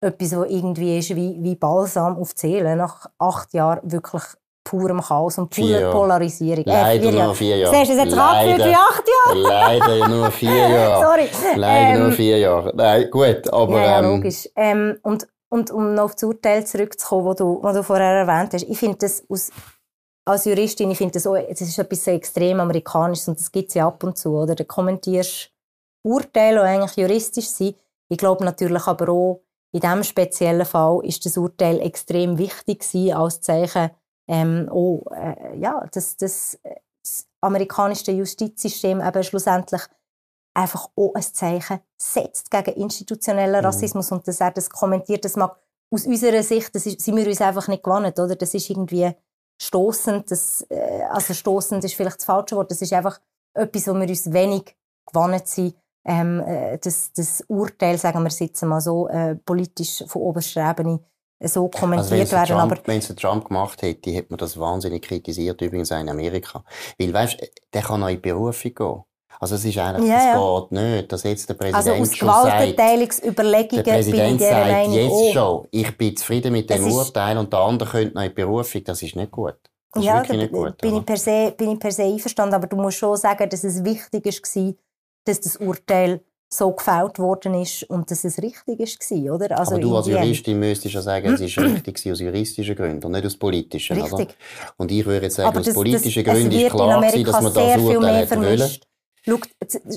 etwas, 0.00 0.36
was 0.36 0.50
irgendwie 0.50 0.98
ist 0.98 1.14
wie, 1.14 1.40
wie 1.40 1.54
Balsam 1.54 2.16
auf 2.16 2.32
Seele. 2.34 2.74
Nach 2.74 3.06
acht 3.18 3.54
Jahren 3.54 3.90
wirklich 3.90 4.24
purem 4.64 5.00
Chaos 5.00 5.38
und 5.38 5.54
Vier 5.54 5.64
purer 5.66 5.80
Jahre. 5.80 5.92
Polarisierung. 5.92 6.64
Leider 6.66 7.02
vier 7.10 7.24
nur 7.24 7.34
vier 7.34 7.56
Jahre. 7.58 7.74
Siehst 7.76 7.90
du, 7.90 7.94
es 7.96 8.02
sich 8.10 8.18
angefühlt 8.18 8.58
Leider. 8.58 8.70
wie 8.70 8.74
acht 8.74 9.04
Jahre. 9.26 9.38
Leider 9.78 10.08
nur 10.08 10.30
vier 10.30 10.68
Jahre. 10.68 11.04
Sorry. 11.04 11.28
Leider 11.56 11.98
nur 11.98 12.08
Ähm, 12.08 12.12
vier 12.14 12.38
Jahre. 12.38 12.72
Nein, 12.74 13.10
gut, 13.10 13.52
aber 13.52 13.76
ja, 13.80 13.84
ja, 13.84 13.98
ähm, 13.98 14.04
logisch. 14.16 14.48
Ähm, 14.56 14.98
und, 15.02 15.26
und 15.50 15.70
um 15.70 15.94
noch 15.94 16.04
auf 16.04 16.14
das 16.14 16.24
Urteil 16.24 16.66
zurückzukommen, 16.66 17.26
das 17.26 17.36
du, 17.36 17.58
was 17.62 17.76
du 17.76 17.82
vorher 17.82 18.26
erwähnt 18.26 18.54
hast, 18.54 18.62
ich 18.62 18.78
finde 18.78 18.98
das 18.98 19.24
aus 19.28 19.50
als 20.26 20.46
Juristin, 20.46 20.90
ich 20.90 20.96
finde 20.98 21.12
das, 21.12 21.26
auch, 21.26 21.36
das 21.36 21.60
ist 21.60 21.78
etwas 21.78 22.04
so 22.04 22.10
extrem 22.10 22.58
amerikanisches 22.58 23.28
und 23.28 23.38
das 23.38 23.52
gibt 23.52 23.68
es 23.68 23.74
ja 23.74 23.86
ab 23.86 24.02
und 24.04 24.16
zu, 24.16 24.30
oder? 24.30 24.54
Du 24.54 24.64
kommentierst 24.64 25.50
Urteile, 26.02 26.60
die 26.60 26.66
eigentlich 26.66 26.96
juristisch 26.96 27.48
sind. 27.48 27.76
Ich 28.08 28.16
glaube 28.18 28.42
natürlich 28.44 28.86
aber 28.86 29.10
auch, 29.10 29.40
in 29.72 29.80
diesem 29.80 30.02
speziellen 30.04 30.64
Fall 30.64 31.00
ist 31.04 31.26
das 31.26 31.36
Urteil 31.36 31.80
extrem 31.80 32.38
wichtig 32.38 32.80
gewesen, 32.80 33.12
als 33.14 33.40
Zeichen, 33.40 33.90
ähm, 34.28 34.68
oh, 34.70 35.04
äh, 35.14 35.56
ja, 35.58 35.86
dass 35.92 36.16
das, 36.16 36.58
das 37.02 37.26
amerikanische 37.40 38.12
Justizsystem 38.12 39.00
eben 39.00 39.22
schlussendlich 39.22 39.82
einfach 40.54 40.88
auch 40.96 41.14
ein 41.14 41.22
Zeichen 41.22 41.80
setzt 41.96 42.50
gegen 42.50 42.74
institutionellen 42.80 43.60
mhm. 43.60 43.66
Rassismus 43.66 44.12
und 44.12 44.26
dass 44.26 44.40
er 44.40 44.52
das 44.52 44.70
kommentiert, 44.70 45.24
das 45.24 45.36
mag 45.36 45.58
aus 45.90 46.06
unserer 46.06 46.42
Sicht, 46.42 46.74
das 46.74 46.86
ist, 46.86 47.00
sind 47.00 47.16
wir 47.16 47.26
uns 47.26 47.40
einfach 47.40 47.68
nicht 47.68 47.82
gewohnt, 47.82 48.18
oder? 48.18 48.36
Das 48.36 48.54
ist 48.54 48.70
irgendwie 48.70 49.12
stoßend, 49.60 50.30
das, 50.30 50.66
äh, 50.70 51.02
also 51.10 51.34
stoßend 51.34 51.84
ist 51.84 51.94
vielleicht 51.94 52.18
das 52.18 52.24
falsche 52.24 52.56
Wort, 52.56 52.70
das 52.70 52.82
ist 52.82 52.92
einfach 52.92 53.20
etwas, 53.54 53.86
wo 53.86 53.94
wir 53.94 54.08
uns 54.08 54.32
wenig 54.32 54.76
gewohnt 55.06 55.46
sind, 55.46 55.76
ähm, 56.04 56.40
äh, 56.40 56.78
das, 56.78 57.12
das 57.12 57.44
Urteil, 57.48 57.98
sagen 57.98 58.20
wir 58.22 58.28
es 58.28 58.38
jetzt 58.38 58.62
mal 58.62 58.80
so, 58.80 59.08
äh, 59.08 59.36
politisch 59.36 60.04
von 60.06 60.22
oberster 60.22 60.70
Ebene 60.70 61.00
so 61.48 61.64
also 61.64 61.68
kommentiert 61.68 62.32
also 62.32 62.36
werden. 62.36 62.68
Trump, 62.68 62.82
wenn 62.86 62.98
es 62.98 63.08
Trump 63.14 63.48
gemacht 63.48 63.82
hätte, 63.82 64.10
hätte 64.10 64.28
man 64.30 64.38
das 64.38 64.58
wahnsinnig 64.58 65.02
kritisiert, 65.02 65.60
übrigens 65.60 65.92
auch 65.92 66.00
in 66.00 66.08
Amerika. 66.08 66.64
Weil, 66.98 67.12
weißt, 67.12 67.36
der 67.72 67.82
kann 67.82 68.00
noch 68.00 68.08
in 68.08 68.20
Berufung 68.20 68.74
gehen. 68.74 69.02
Also 69.40 69.56
es 69.56 69.64
ist 69.64 69.78
eigentlich, 69.78 70.08
ja, 70.08 70.34
ja. 70.34 70.60
geht 70.60 70.72
nicht, 70.72 71.12
dass 71.12 71.22
jetzt 71.24 71.48
der 71.48 71.54
Präsident 71.54 71.76
also 71.86 72.02
aus 72.02 72.16
schon 72.16 72.28
Gewaltenteilungsüberlegungen 72.28 73.84
der 73.84 73.92
Präsident 73.92 74.38
bin 74.38 74.46
ich 74.46 74.52
sagt 74.52 74.70
Meinung, 74.70 74.92
jetzt 74.94 75.12
oh. 75.12 75.32
schon, 75.32 75.68
ich 75.70 75.98
bin 75.98 76.16
zufrieden 76.16 76.52
mit 76.52 76.70
dem 76.70 76.92
Urteil 76.92 77.38
und 77.38 77.52
der 77.52 77.60
andere 77.60 77.90
könnte 77.90 78.14
noch 78.14 78.22
in 78.22 78.34
Berufung, 78.34 78.84
das 78.84 79.02
ist 79.02 79.16
nicht 79.16 79.30
gut. 79.32 79.56
Das 79.92 80.04
ja, 80.04 80.20
ist 80.20 80.28
wirklich 80.28 80.42
nicht 80.42 80.52
gut. 80.52 80.78
Bin 80.78 80.96
ich, 80.96 81.06
per 81.06 81.16
se, 81.16 81.52
bin 81.56 81.72
ich 81.72 81.78
per 81.78 81.90
se 81.90 82.04
einverstanden, 82.04 82.54
aber 82.54 82.66
du 82.66 82.76
musst 82.76 82.98
schon 82.98 83.16
sagen, 83.16 83.48
dass 83.48 83.64
es 83.64 83.84
wichtig 83.84 84.24
war, 84.24 84.72
dass 85.24 85.40
das 85.40 85.56
Urteil 85.56 86.20
so 86.48 86.72
gefällt 86.72 87.18
worden 87.18 87.54
ist 87.54 87.82
und 87.84 88.10
dass 88.10 88.24
es 88.24 88.40
richtig 88.40 88.78
war, 88.78 89.34
oder? 89.34 89.58
Also 89.58 89.72
aber 89.72 89.80
du 89.80 89.96
als 89.96 90.06
Juristin 90.06 90.58
müsstest 90.58 90.94
ja 90.94 91.02
sagen, 91.02 91.34
es 91.34 91.40
ist 91.40 91.58
richtig 91.58 92.12
aus 92.12 92.20
juristischen 92.20 92.76
Gründen 92.76 93.04
und 93.04 93.12
nicht 93.12 93.26
aus 93.26 93.36
politischen, 93.36 94.00
richtig. 94.00 94.14
oder? 94.14 94.26
Und 94.76 94.92
ich 94.92 95.04
würde 95.04 95.26
jetzt 95.26 95.36
sagen, 95.36 95.48
aber 95.48 95.60
aus 95.60 95.66
das, 95.66 95.74
politischen 95.74 96.24
Gründen 96.24 96.52
ist 96.52 96.70
klar 96.70 97.00
gewesen, 97.00 97.24
dass 97.24 97.40
man 97.42 97.54
das 97.54 97.80
Urteil 97.80 98.16
hätte 98.16 98.36
wollen. 98.36 98.70
Schau, 99.26 99.38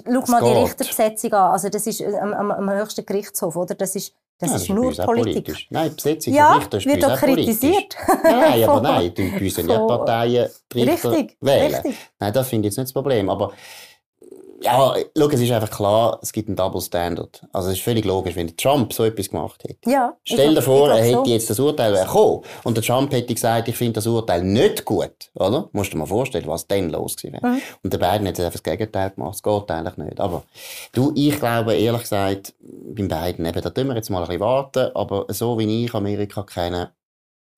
schau 0.05 0.31
mal 0.31 0.41
die 0.41 0.59
Richterbesetzung 0.59 1.33
an. 1.33 1.51
Also 1.51 1.69
das 1.69 1.85
ist 1.85 2.01
am, 2.01 2.33
am, 2.33 2.51
am 2.51 2.69
höchsten 2.71 3.05
Gerichtshof, 3.05 3.57
oder? 3.57 3.75
Das 3.75 3.93
ist, 3.95 4.13
das, 4.39 4.51
ja, 4.51 4.55
ist, 4.55 4.69
nur 4.69 4.93
Politik. 4.93 5.45
Politisch. 5.45 5.67
Nein, 5.69 5.93
Besetzung 5.93 6.33
ja, 6.33 6.53
Richter 6.53 6.77
ist 6.77 6.85
wird 6.85 7.03
auch 7.03 7.17
kritisiert. 7.17 7.97
nein, 8.23 8.63
aber 8.69 8.81
nein, 8.81 9.13
die 9.13 9.23
müssen 9.23 9.69
ja 9.69 9.79
Parteien 9.79 10.47
Richter 10.73 11.11
richtig, 11.11 11.37
wählen. 11.41 11.75
Richtig. 11.75 11.97
Nein, 12.19 12.33
das 12.33 12.47
finde 12.47 12.67
ich 12.67 12.71
jetzt 12.71 12.77
nicht 12.77 12.87
das 12.87 12.93
Problem. 12.93 13.29
Aber 13.29 13.51
ja, 14.61 14.95
schau, 15.15 15.29
es 15.29 15.39
ist 15.39 15.51
einfach 15.51 15.69
klar, 15.69 16.19
es 16.21 16.33
gibt 16.33 16.49
einen 16.49 16.55
Double 16.55 16.81
Standard. 16.81 17.45
Also 17.53 17.69
es 17.69 17.77
ist 17.77 17.83
völlig 17.83 18.05
logisch, 18.05 18.35
wenn 18.35 18.55
Trump 18.57 18.91
so 18.91 19.03
etwas 19.03 19.29
gemacht 19.29 19.63
hätte. 19.63 19.89
Ja, 19.89 20.15
Stell 20.23 20.55
dir 20.55 20.61
vor, 20.61 20.89
er 20.89 21.03
hätte 21.03 21.17
so. 21.17 21.25
jetzt 21.25 21.49
das 21.49 21.59
Urteil 21.59 21.93
bekommen 21.93 22.41
und 22.63 22.75
der 22.75 22.83
Trump 22.83 23.11
hätte 23.11 23.33
gesagt, 23.33 23.67
ich 23.67 23.77
finde 23.77 23.93
das 23.93 24.07
Urteil 24.07 24.43
nicht 24.43 24.83
gut, 24.85 25.31
oder? 25.35 25.69
Musst 25.73 25.91
du 25.91 25.95
dir 25.95 25.99
mal 25.99 26.05
vorstellen, 26.07 26.47
was 26.47 26.67
dann 26.67 26.89
los 26.89 27.15
gewesen 27.15 27.33
wäre. 27.33 27.47
Mhm. 27.53 27.61
Und 27.83 27.93
der 27.93 27.99
beiden 27.99 28.27
hat 28.27 28.39
einfach 28.39 28.53
das 28.53 28.63
Gegenteil 28.63 29.11
gemacht. 29.11 29.35
Es 29.35 29.43
geht 29.43 29.71
eigentlich 29.71 29.97
nicht. 29.97 30.19
Aber 30.19 30.43
du, 30.93 31.11
ich 31.15 31.37
glaube, 31.39 31.75
ehrlich 31.75 32.01
gesagt, 32.01 32.55
beim 32.59 33.07
beiden, 33.07 33.45
eben, 33.45 33.61
da 33.61 33.69
tun 33.69 33.87
wir 33.87 33.95
jetzt 33.95 34.09
mal 34.09 34.21
ein 34.21 34.27
bisschen 34.27 34.41
warten, 34.41 34.91
aber 34.95 35.25
so 35.29 35.59
wie 35.59 35.85
ich 35.85 35.93
Amerika 35.93 36.43
kenne, 36.43 36.91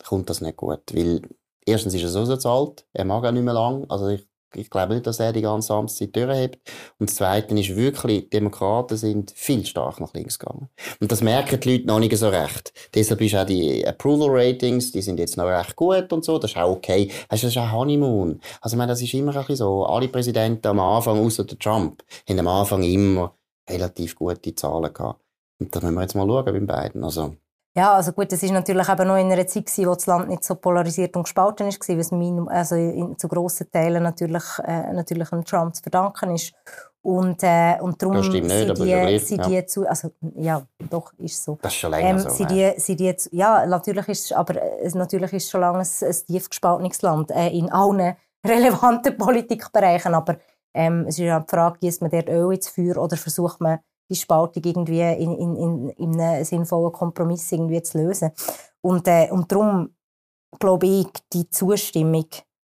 kommt 0.05 0.29
das 0.29 0.41
nicht 0.41 0.57
gut. 0.57 0.81
Weil 0.93 1.21
erstens 1.65 1.93
ist 1.93 2.03
er 2.03 2.09
so, 2.09 2.25
so 2.25 2.49
alt, 2.49 2.85
er 2.93 3.05
mag 3.05 3.23
auch 3.25 3.31
nicht 3.31 3.43
mehr 3.43 3.53
lang. 3.53 3.85
Also 3.89 4.07
ich 4.09 4.28
ich 4.55 4.69
glaube 4.69 4.93
nicht, 4.93 5.07
dass 5.07 5.19
er 5.19 5.33
die 5.33 5.41
ganze 5.41 5.73
Amtszeit 5.73 6.15
durchhebt. 6.15 6.59
Und 6.97 7.09
das 7.09 7.17
Zweite 7.17 7.57
ist 7.57 7.75
wirklich, 7.75 8.23
die 8.23 8.29
Demokraten 8.29 8.97
sind 8.97 9.31
viel 9.31 9.65
stark 9.65 9.99
nach 9.99 10.13
links 10.13 10.39
gegangen. 10.39 10.69
Und 10.99 11.11
das 11.11 11.21
merken 11.21 11.59
die 11.59 11.77
Leute 11.77 11.87
noch 11.87 11.99
nicht 11.99 12.15
so 12.17 12.29
recht. 12.29 12.73
Deshalb 12.93 13.21
ist 13.21 13.35
auch 13.35 13.45
die 13.45 13.85
Approval 13.87 14.29
Ratings, 14.31 14.91
die 14.91 15.01
sind 15.01 15.19
jetzt 15.19 15.37
noch 15.37 15.45
recht 15.45 15.75
gut 15.75 16.11
und 16.11 16.25
so. 16.25 16.37
Das 16.39 16.51
ist 16.51 16.57
auch 16.57 16.71
okay. 16.71 17.11
Das 17.29 17.43
ist 17.43 17.57
auch 17.57 17.71
Honeymoon. 17.71 18.39
Also, 18.61 18.75
ich 18.75 18.77
meine, 18.77 18.91
das 18.91 19.01
ist 19.01 19.13
immer 19.13 19.31
ein 19.33 19.39
bisschen 19.39 19.55
so. 19.57 19.85
Alle 19.85 20.07
Präsidenten 20.07 20.67
am 20.67 20.79
Anfang, 20.79 21.19
außer 21.19 21.45
der 21.45 21.59
Trump, 21.59 22.03
haben 22.27 22.39
am 22.39 22.47
Anfang 22.47 22.83
immer 22.83 23.35
relativ 23.69 24.15
gute 24.15 24.55
Zahlen 24.55 24.93
gehabt. 24.93 25.21
Und 25.59 25.75
da 25.75 25.81
müssen 25.81 25.95
wir 25.95 26.01
jetzt 26.01 26.15
mal 26.15 26.27
schauen 26.27 26.45
bei 26.45 26.59
beiden. 26.59 27.03
Also, 27.03 27.35
ja, 27.79 27.93
also 27.93 28.11
gut, 28.11 28.29
das 28.29 28.43
ist 28.43 28.51
natürlich 28.51 28.89
eben 28.89 29.07
noch 29.07 29.15
in 29.15 29.31
einer 29.31 29.47
Zeit 29.47 29.65
gewesen, 29.65 29.87
wo 29.87 29.93
das 29.93 30.05
Land 30.05 30.27
nicht 30.27 30.43
so 30.43 30.55
polarisiert 30.55 31.15
und 31.15 31.23
gespalten 31.23 31.67
ist, 31.67 31.79
was 31.87 32.11
mein, 32.11 32.47
also 32.49 32.75
in, 32.75 33.17
zu 33.17 33.29
grossen 33.29 33.71
Teilen 33.71 34.03
natürlich, 34.03 34.43
äh, 34.65 34.91
natürlich 34.91 35.31
einem 35.31 35.45
Trump 35.45 35.73
zu 35.73 35.81
verdanken 35.81 36.35
ist. 36.35 36.53
Und, 37.01 37.41
äh, 37.43 37.77
und 37.79 38.01
darum 38.01 38.21
sind 38.21 38.45
nicht, 38.45 38.77
die, 38.77 39.19
sind 39.19 39.45
die 39.47 39.65
zu, 39.65 39.87
also 39.87 40.11
ja, 40.35 40.61
doch, 40.89 41.13
ist 41.19 41.41
so. 41.41 41.57
Das 41.61 41.71
ist 41.71 41.79
schon 41.79 41.91
länger 41.91 42.09
ähm, 42.09 42.19
so. 42.19 42.29
Sind 42.29 42.51
die, 42.51 42.73
sind 42.75 42.99
die 42.99 43.15
zu, 43.15 43.29
ja, 43.31 43.65
natürlich 43.65 44.09
ist 44.09 44.33
aber 44.33 44.61
äh, 44.61 44.89
natürlich 44.93 45.31
ist 45.31 45.49
schon 45.49 45.61
lange 45.61 45.79
ein, 45.79 45.87
ein 46.01 46.15
tief 46.27 46.49
gespaltenes 46.49 47.01
Land 47.01 47.31
äh, 47.31 47.47
in 47.47 47.71
allen 47.71 48.17
relevanten 48.45 49.17
Politikbereichen, 49.17 50.13
aber 50.13 50.37
ähm, 50.73 51.05
es 51.07 51.17
ist 51.17 51.19
ja 51.19 51.39
die 51.39 51.49
Frage, 51.49 51.79
gießt 51.79 52.01
man 52.01 52.11
dort 52.11 52.27
Öl 52.27 52.53
ins 52.53 52.67
Feuer 52.67 52.97
oder 52.97 53.15
versucht 53.15 53.61
man 53.61 53.79
die 54.09 54.15
Spaltung 54.15 54.63
irgendwie 54.63 55.01
in, 55.01 55.35
in, 55.37 55.55
in, 55.55 55.89
in 55.89 56.21
einem 56.21 56.43
sinnvollen 56.43 56.91
Kompromiss 56.91 57.51
irgendwie 57.51 57.81
zu 57.81 57.97
lösen. 57.97 58.31
Und, 58.81 59.07
äh, 59.07 59.29
und 59.31 59.51
darum 59.51 59.93
glaube 60.57 60.87
ich, 60.87 61.07
die 61.31 61.49
Zustimmung 61.49 62.27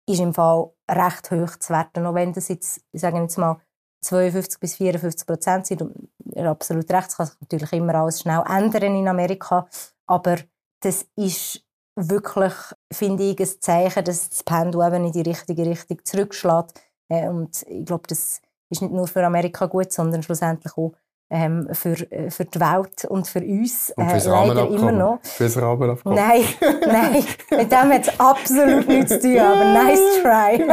ist 0.09 0.20
im 0.20 0.34
Fall 0.34 0.70
recht 0.91 1.30
hoch 1.30 1.57
zu 1.59 1.72
werten. 1.72 2.07
Auch 2.07 2.14
wenn 2.14 2.32
das 2.32 2.49
jetzt, 2.49 2.80
ich 2.93 3.01
sage 3.01 3.18
jetzt 3.18 3.39
mal, 3.39 3.61
52 4.03 4.61
bis 4.61 4.76
54 4.76 5.26
Prozent 5.26 5.66
sind, 5.66 5.82
und 5.82 6.09
ihr 6.34 6.49
absolut 6.49 6.91
recht, 6.91 7.09
es 7.09 7.16
kann 7.16 7.26
sich 7.26 7.41
natürlich 7.41 7.72
immer 7.72 7.95
alles 7.95 8.20
schnell 8.20 8.43
ändern 8.47 8.97
in 8.97 9.09
Amerika, 9.09 9.68
aber 10.07 10.36
das 10.80 11.07
ist 11.16 11.64
wirklich, 11.97 12.53
finde 12.93 13.24
ich, 13.24 13.41
ein 13.41 13.61
Zeichen, 13.61 14.05
dass 14.05 14.30
das 14.30 14.43
Pendel 14.45 14.86
eben 14.86 15.07
in 15.07 15.12
die 15.12 15.28
richtige 15.28 15.66
Richtung 15.66 15.99
zurückschlägt. 16.05 16.80
Äh, 17.09 17.28
und 17.28 17.62
ich 17.66 17.84
glaube, 17.84 18.07
das 18.07 18.41
ist 18.70 18.82
nicht 18.82 18.93
nur 18.93 19.09
für 19.09 19.26
Amerika 19.26 19.66
gut, 19.66 19.93
sondern 19.93 20.22
schlussendlich 20.22 20.76
auch 20.76 20.93
ähm, 21.31 21.68
für, 21.72 21.95
äh, 22.11 22.31
für 22.31 22.45
die 22.45 22.61
Welt 22.61 23.05
und 23.09 23.26
für 23.26 23.41
uns 23.41 23.93
und 23.97 24.09
äh, 24.09 24.29
leider 24.29 24.68
immer 24.68 24.93
noch. 24.93 25.18
Fürs 25.22 25.61
Rahmenabkommen? 25.61 26.16
Nein, 26.16 26.45
nein, 26.87 27.24
mit 27.51 27.70
dem 27.70 27.93
hat 27.93 28.07
es 28.07 28.20
absolut 28.20 28.89
nichts 28.89 29.12
zu 29.12 29.20
tun, 29.20 29.39
aber 29.39 29.64
nice 29.64 30.22
try. 30.22 30.64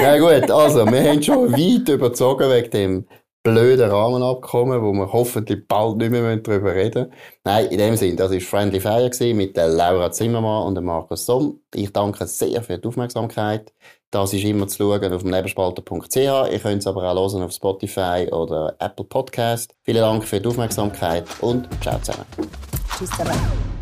ja 0.02 0.18
gut, 0.18 0.50
also 0.50 0.86
wir 0.86 1.10
haben 1.10 1.22
schon 1.22 1.52
weit 1.52 1.88
überzogen 1.88 2.50
wegen 2.50 2.70
dem 2.70 3.06
blöden 3.42 3.90
Rahmenabkommen, 3.90 4.80
wo 4.82 4.92
wir 4.92 5.12
hoffentlich 5.12 5.66
bald 5.66 5.96
nicht 5.96 6.12
mehr 6.12 6.36
darüber 6.36 6.74
reden 6.74 7.08
müssen. 7.08 7.14
Nein, 7.44 7.66
in 7.66 7.78
dem 7.78 7.96
Sinne, 7.96 8.16
das 8.16 8.30
war 8.30 8.40
Friendly 8.40 8.80
Fire 8.80 9.34
mit 9.34 9.56
der 9.56 9.68
Laura 9.68 10.12
Zimmermann 10.12 10.68
und 10.68 10.76
dem 10.76 10.84
Markus 10.84 11.26
Somm. 11.26 11.60
Ich 11.74 11.92
danke 11.92 12.26
sehr 12.26 12.62
für 12.62 12.78
die 12.78 12.86
Aufmerksamkeit. 12.86 13.72
Das 14.12 14.34
ist 14.34 14.44
immer 14.44 14.68
zu 14.68 14.76
schauen 14.76 15.12
auf 15.12 15.24
Nebenspalter.ch. 15.24 16.16
Ihr 16.16 16.58
könnt 16.58 16.82
es 16.82 16.86
aber 16.86 17.10
auch 17.10 17.32
hören 17.32 17.44
auf 17.44 17.52
Spotify 17.52 18.28
oder 18.30 18.76
Apple 18.78 19.06
Podcast. 19.06 19.74
Vielen 19.80 20.02
Dank 20.02 20.24
für 20.24 20.38
die 20.38 20.46
Aufmerksamkeit 20.46 21.24
und 21.40 21.66
ciao 21.82 21.98
zusammen. 21.98 22.26
Tschüss 22.98 23.08
zusammen. 23.08 23.81